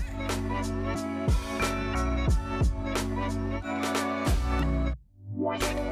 What? 5.47 5.86